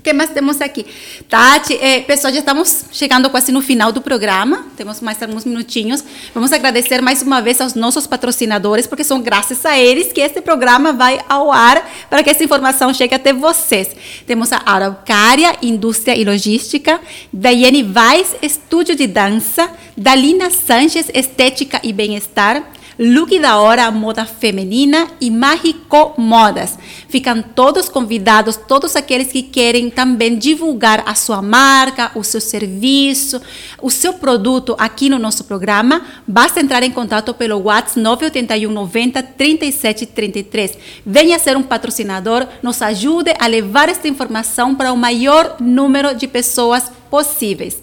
que 0.04 0.12
mais 0.12 0.28
temos 0.28 0.60
aqui? 0.60 0.84
Tati, 1.30 1.78
é, 1.80 2.00
pessoal, 2.00 2.30
já 2.30 2.40
estamos 2.40 2.84
chegando 2.92 3.30
quase 3.30 3.50
no 3.50 3.62
final 3.62 3.90
do 3.90 4.02
programa, 4.02 4.66
temos 4.76 5.00
mais 5.00 5.20
alguns 5.22 5.46
minutinhos. 5.46 6.04
Vamos 6.34 6.52
agradecer 6.52 7.00
mais 7.00 7.22
uma 7.22 7.40
vez 7.40 7.58
aos 7.58 7.74
nossos 7.74 8.06
patrocinadores, 8.06 8.86
porque 8.86 9.02
são 9.02 9.22
graças 9.22 9.64
a 9.64 9.78
eles 9.78 10.12
que 10.12 10.20
este 10.20 10.42
programa 10.42 10.92
vai 10.92 11.18
ao 11.26 11.50
ar, 11.50 11.90
para 12.10 12.22
que 12.22 12.28
essa 12.28 12.44
informação 12.44 12.92
chegue 12.92 13.14
até 13.14 13.32
vocês. 13.32 13.96
Temos 14.26 14.52
a 14.52 14.60
Araucária, 14.66 15.56
Indústria 15.62 16.14
e 16.14 16.22
Logística, 16.22 17.00
Daiane 17.32 17.82
Weiss, 17.82 18.36
Estúdio 18.42 18.94
de 18.94 19.06
Dança, 19.06 19.70
Dalina 19.96 20.50
Sanches, 20.50 21.10
Estética 21.14 21.80
e 21.82 21.94
Bem-Estar, 21.94 22.62
Look 22.98 23.38
da 23.40 23.58
Hora 23.58 23.90
Moda 23.90 24.24
Feminina 24.24 25.08
e 25.20 25.30
Mágico 25.30 26.14
Modas. 26.16 26.78
Ficam 27.08 27.42
todos 27.42 27.88
convidados, 27.88 28.56
todos 28.56 28.94
aqueles 28.94 29.32
que 29.32 29.42
querem 29.42 29.90
também 29.90 30.38
divulgar 30.38 31.02
a 31.06 31.14
sua 31.14 31.42
marca, 31.42 32.12
o 32.14 32.22
seu 32.22 32.40
serviço, 32.40 33.40
o 33.82 33.90
seu 33.90 34.14
produto 34.14 34.76
aqui 34.78 35.08
no 35.08 35.18
nosso 35.18 35.44
programa. 35.44 36.02
Basta 36.26 36.60
entrar 36.60 36.82
em 36.82 36.90
contato 36.90 37.34
pelo 37.34 37.62
WhatsApp 37.62 38.00
981 38.00 38.72
90 38.72 39.22
37 39.22 40.06
33. 40.06 40.78
Venha 41.04 41.38
ser 41.38 41.56
um 41.56 41.62
patrocinador, 41.62 42.46
nos 42.62 42.80
ajude 42.80 43.34
a 43.38 43.46
levar 43.46 43.88
esta 43.88 44.06
informação 44.06 44.74
para 44.74 44.92
o 44.92 44.96
maior 44.96 45.56
número 45.58 46.14
de 46.14 46.28
pessoas 46.28 46.90
possíveis. 47.10 47.82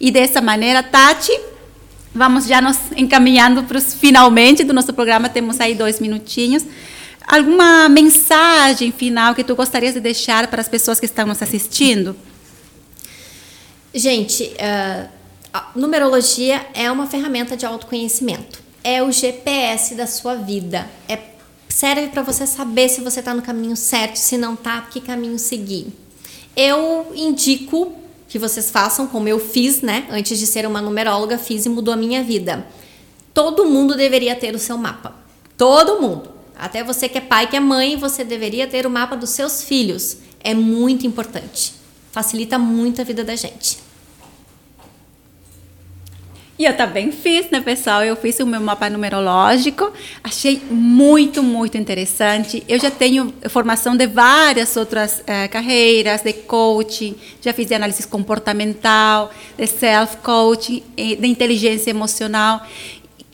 E 0.00 0.10
dessa 0.10 0.40
maneira, 0.40 0.82
Tati, 0.82 1.32
Vamos 2.14 2.46
já 2.46 2.60
nos 2.60 2.78
encaminhando 2.96 3.62
para 3.64 3.78
os 3.78 3.94
finalmente 3.94 4.64
do 4.64 4.72
nosso 4.72 4.92
programa, 4.92 5.28
temos 5.28 5.60
aí 5.60 5.74
dois 5.74 6.00
minutinhos. 6.00 6.64
Alguma 7.26 7.88
mensagem 7.88 8.90
final 8.90 9.34
que 9.34 9.44
tu 9.44 9.54
gostarias 9.54 9.94
de 9.94 10.00
deixar 10.00 10.46
para 10.48 10.60
as 10.60 10.68
pessoas 10.68 10.98
que 10.98 11.04
estão 11.04 11.26
nos 11.26 11.42
assistindo? 11.42 12.16
Gente, 13.92 14.44
uh, 14.44 15.08
numerologia 15.74 16.66
é 16.72 16.90
uma 16.90 17.06
ferramenta 17.06 17.56
de 17.56 17.66
autoconhecimento. 17.66 18.62
É 18.82 19.02
o 19.02 19.12
GPS 19.12 19.94
da 19.94 20.06
sua 20.06 20.36
vida. 20.36 20.88
É, 21.06 21.18
serve 21.68 22.08
para 22.08 22.22
você 22.22 22.46
saber 22.46 22.88
se 22.88 23.02
você 23.02 23.20
está 23.20 23.34
no 23.34 23.42
caminho 23.42 23.76
certo, 23.76 24.16
se 24.16 24.38
não 24.38 24.54
está, 24.54 24.80
que 24.82 25.00
caminho 25.00 25.38
seguir. 25.38 25.88
Eu 26.56 27.12
indico 27.14 27.94
que 28.28 28.38
vocês 28.38 28.70
façam, 28.70 29.06
como 29.06 29.26
eu 29.26 29.40
fiz, 29.40 29.80
né? 29.80 30.06
Antes 30.10 30.38
de 30.38 30.46
ser 30.46 30.66
uma 30.66 30.82
numeróloga, 30.82 31.38
fiz 31.38 31.64
e 31.64 31.68
mudou 31.68 31.94
a 31.94 31.96
minha 31.96 32.22
vida. 32.22 32.66
Todo 33.32 33.64
mundo 33.64 33.96
deveria 33.96 34.36
ter 34.36 34.54
o 34.54 34.58
seu 34.58 34.76
mapa. 34.76 35.16
Todo 35.56 36.00
mundo. 36.00 36.30
Até 36.56 36.84
você 36.84 37.08
que 37.08 37.18
é 37.18 37.20
pai, 37.20 37.48
que 37.48 37.56
é 37.56 37.60
mãe, 37.60 37.96
você 37.96 38.22
deveria 38.22 38.66
ter 38.66 38.86
o 38.86 38.90
mapa 38.90 39.16
dos 39.16 39.30
seus 39.30 39.62
filhos. 39.62 40.18
É 40.40 40.54
muito 40.54 41.06
importante. 41.06 41.72
Facilita 42.12 42.58
muito 42.58 43.00
a 43.00 43.04
vida 43.04 43.24
da 43.24 43.34
gente. 43.34 43.78
E 46.58 46.64
eu 46.64 46.76
também 46.76 47.12
fiz, 47.12 47.48
né, 47.50 47.60
pessoal? 47.60 48.02
Eu 48.02 48.16
fiz 48.16 48.40
o 48.40 48.46
meu 48.46 48.60
mapa 48.60 48.90
numerológico, 48.90 49.92
achei 50.24 50.60
muito, 50.68 51.40
muito 51.40 51.78
interessante. 51.78 52.64
Eu 52.68 52.80
já 52.80 52.90
tenho 52.90 53.32
formação 53.48 53.96
de 53.96 54.08
várias 54.08 54.76
outras 54.76 55.20
uh, 55.20 55.48
carreiras, 55.52 56.22
de 56.22 56.32
coaching, 56.32 57.14
já 57.40 57.52
fiz 57.52 57.68
de 57.68 57.74
análise 57.74 58.04
comportamental, 58.08 59.30
de 59.56 59.68
self-coaching, 59.68 60.82
de 60.96 61.28
inteligência 61.28 61.90
emocional 61.90 62.66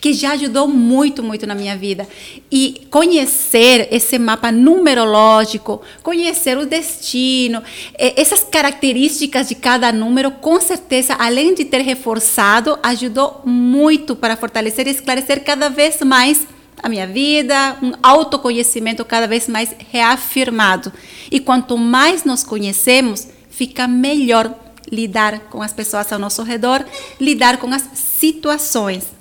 que 0.05 0.13
já 0.13 0.33
ajudou 0.33 0.69
muito, 0.69 1.23
muito 1.23 1.47
na 1.47 1.55
minha 1.55 1.79
vida. 1.79 2.07
E 2.53 2.87
conhecer 2.91 3.89
esse 3.91 4.19
mapa 4.19 4.53
numerológico, 4.53 5.81
conhecer 6.03 6.59
o 6.59 6.67
destino, 6.67 7.63
essas 7.99 8.43
características 8.43 9.49
de 9.49 9.55
cada 9.55 9.91
número, 9.91 10.31
com 10.31 10.61
certeza, 10.61 11.15
além 11.19 11.55
de 11.55 11.65
ter 11.65 11.81
reforçado, 11.81 12.79
ajudou 12.83 13.41
muito 13.47 14.15
para 14.15 14.37
fortalecer 14.37 14.87
e 14.87 14.91
esclarecer 14.91 15.43
cada 15.43 15.71
vez 15.71 15.99
mais 16.03 16.47
a 16.83 16.89
minha 16.91 17.07
vida, 17.07 17.79
um 17.83 17.95
autoconhecimento 18.03 19.07
cada 19.07 19.27
vez 19.27 19.49
mais 19.49 19.75
reafirmado. 19.91 20.93
E 21.31 21.41
quanto 21.41 21.79
mais 21.79 22.25
nos 22.25 22.45
conhecemos, 22.45 23.27
fica 23.49 23.89
melhor 23.89 24.55
lidar 24.93 25.41
com 25.49 25.63
as 25.63 25.73
pessoas 25.73 26.13
ao 26.13 26.19
nosso 26.19 26.43
redor, 26.43 26.85
lidar 27.19 27.57
com 27.57 27.73
as 27.73 27.89
situações. 27.95 29.14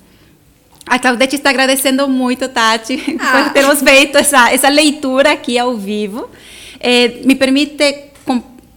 A 0.86 0.98
Claudete 0.98 1.36
está 1.36 1.50
agradecendo 1.50 2.06
muito, 2.08 2.48
Tati, 2.48 3.02
ah. 3.18 3.44
por 3.44 3.52
termos 3.52 3.80
feito 3.80 4.18
essa, 4.18 4.52
essa 4.52 4.68
leitura 4.68 5.32
aqui 5.32 5.58
ao 5.58 5.76
vivo. 5.76 6.28
É, 6.78 7.08
me 7.24 7.34
permite, 7.34 8.12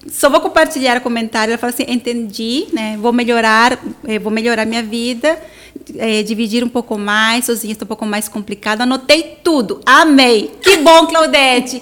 só 0.10 0.30
vou 0.30 0.40
compartilhar 0.40 0.98
o 0.98 1.02
comentário. 1.02 1.52
Ela 1.52 1.58
fala 1.58 1.74
assim: 1.74 1.86
entendi, 1.88 2.68
né? 2.74 2.98
Vou 3.00 3.12
melhorar, 3.12 3.78
é, 4.08 4.18
vou 4.18 4.32
melhorar 4.32 4.66
minha 4.66 4.84
vida, 4.84 5.38
é, 5.98 6.24
dividir 6.24 6.64
um 6.64 6.70
pouco 6.70 6.98
mais, 6.98 7.46
sozinha 7.46 7.74
está 7.74 7.86
um 7.86 7.88
pouco 7.88 8.06
mais 8.06 8.28
complicado. 8.28 8.82
Anotei 8.82 9.38
tudo, 9.44 9.82
amei. 9.86 10.52
Que 10.62 10.78
bom, 10.78 11.08
Claudete. 11.08 11.82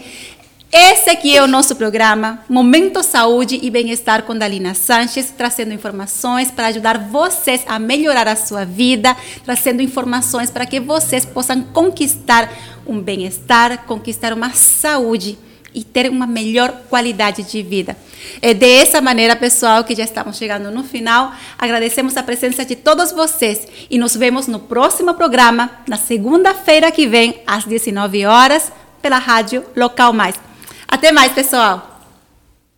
Esse 0.78 1.10
aqui 1.10 1.38
é 1.38 1.42
o 1.42 1.48
nosso 1.48 1.74
programa 1.78 2.44
Momento 2.50 3.02
Saúde 3.02 3.58
e 3.64 3.70
Bem-Estar 3.70 4.24
com 4.24 4.38
Dalina 4.38 4.74
Sanches, 4.74 5.32
trazendo 5.32 5.74
informações 5.74 6.52
para 6.52 6.68
ajudar 6.68 6.98
vocês 6.98 7.64
a 7.66 7.80
melhorar 7.80 8.28
a 8.28 8.36
sua 8.36 8.66
vida, 8.66 9.16
trazendo 9.46 9.82
informações 9.82 10.52
para 10.52 10.66
que 10.66 10.82
vocês 10.82 11.24
possam 11.24 11.62
conquistar 11.62 12.52
um 12.86 13.00
bem-estar, 13.00 13.86
conquistar 13.86 14.34
uma 14.34 14.52
saúde 14.52 15.40
e 15.74 15.82
ter 15.82 16.10
uma 16.10 16.28
melhor 16.28 16.74
qualidade 16.90 17.44
de 17.44 17.64
vida. 17.64 17.96
É 18.42 18.54
dessa 18.54 19.00
maneira, 19.00 19.34
pessoal, 19.34 19.86
que 19.86 19.96
já 19.96 20.04
estamos 20.04 20.36
chegando 20.36 20.70
no 20.72 20.84
final. 20.84 21.32
Agradecemos 21.58 22.18
a 22.18 22.24
presença 22.24 22.66
de 22.66 22.76
todos 22.76 23.14
vocês 23.14 23.66
e 23.90 23.98
nos 23.98 24.14
vemos 24.14 24.46
no 24.46 24.60
próximo 24.60 25.14
programa, 25.14 25.72
na 25.88 25.96
segunda-feira 25.96 26.92
que 26.92 27.08
vem, 27.08 27.42
às 27.48 27.64
19 27.64 28.26
horas, 28.26 28.74
pela 29.02 29.20
Rádio 29.20 29.64
Local 29.74 30.12
Mais. 30.12 30.45
Até 30.96 31.12
mais, 31.12 31.34
pessoal! 31.34 31.95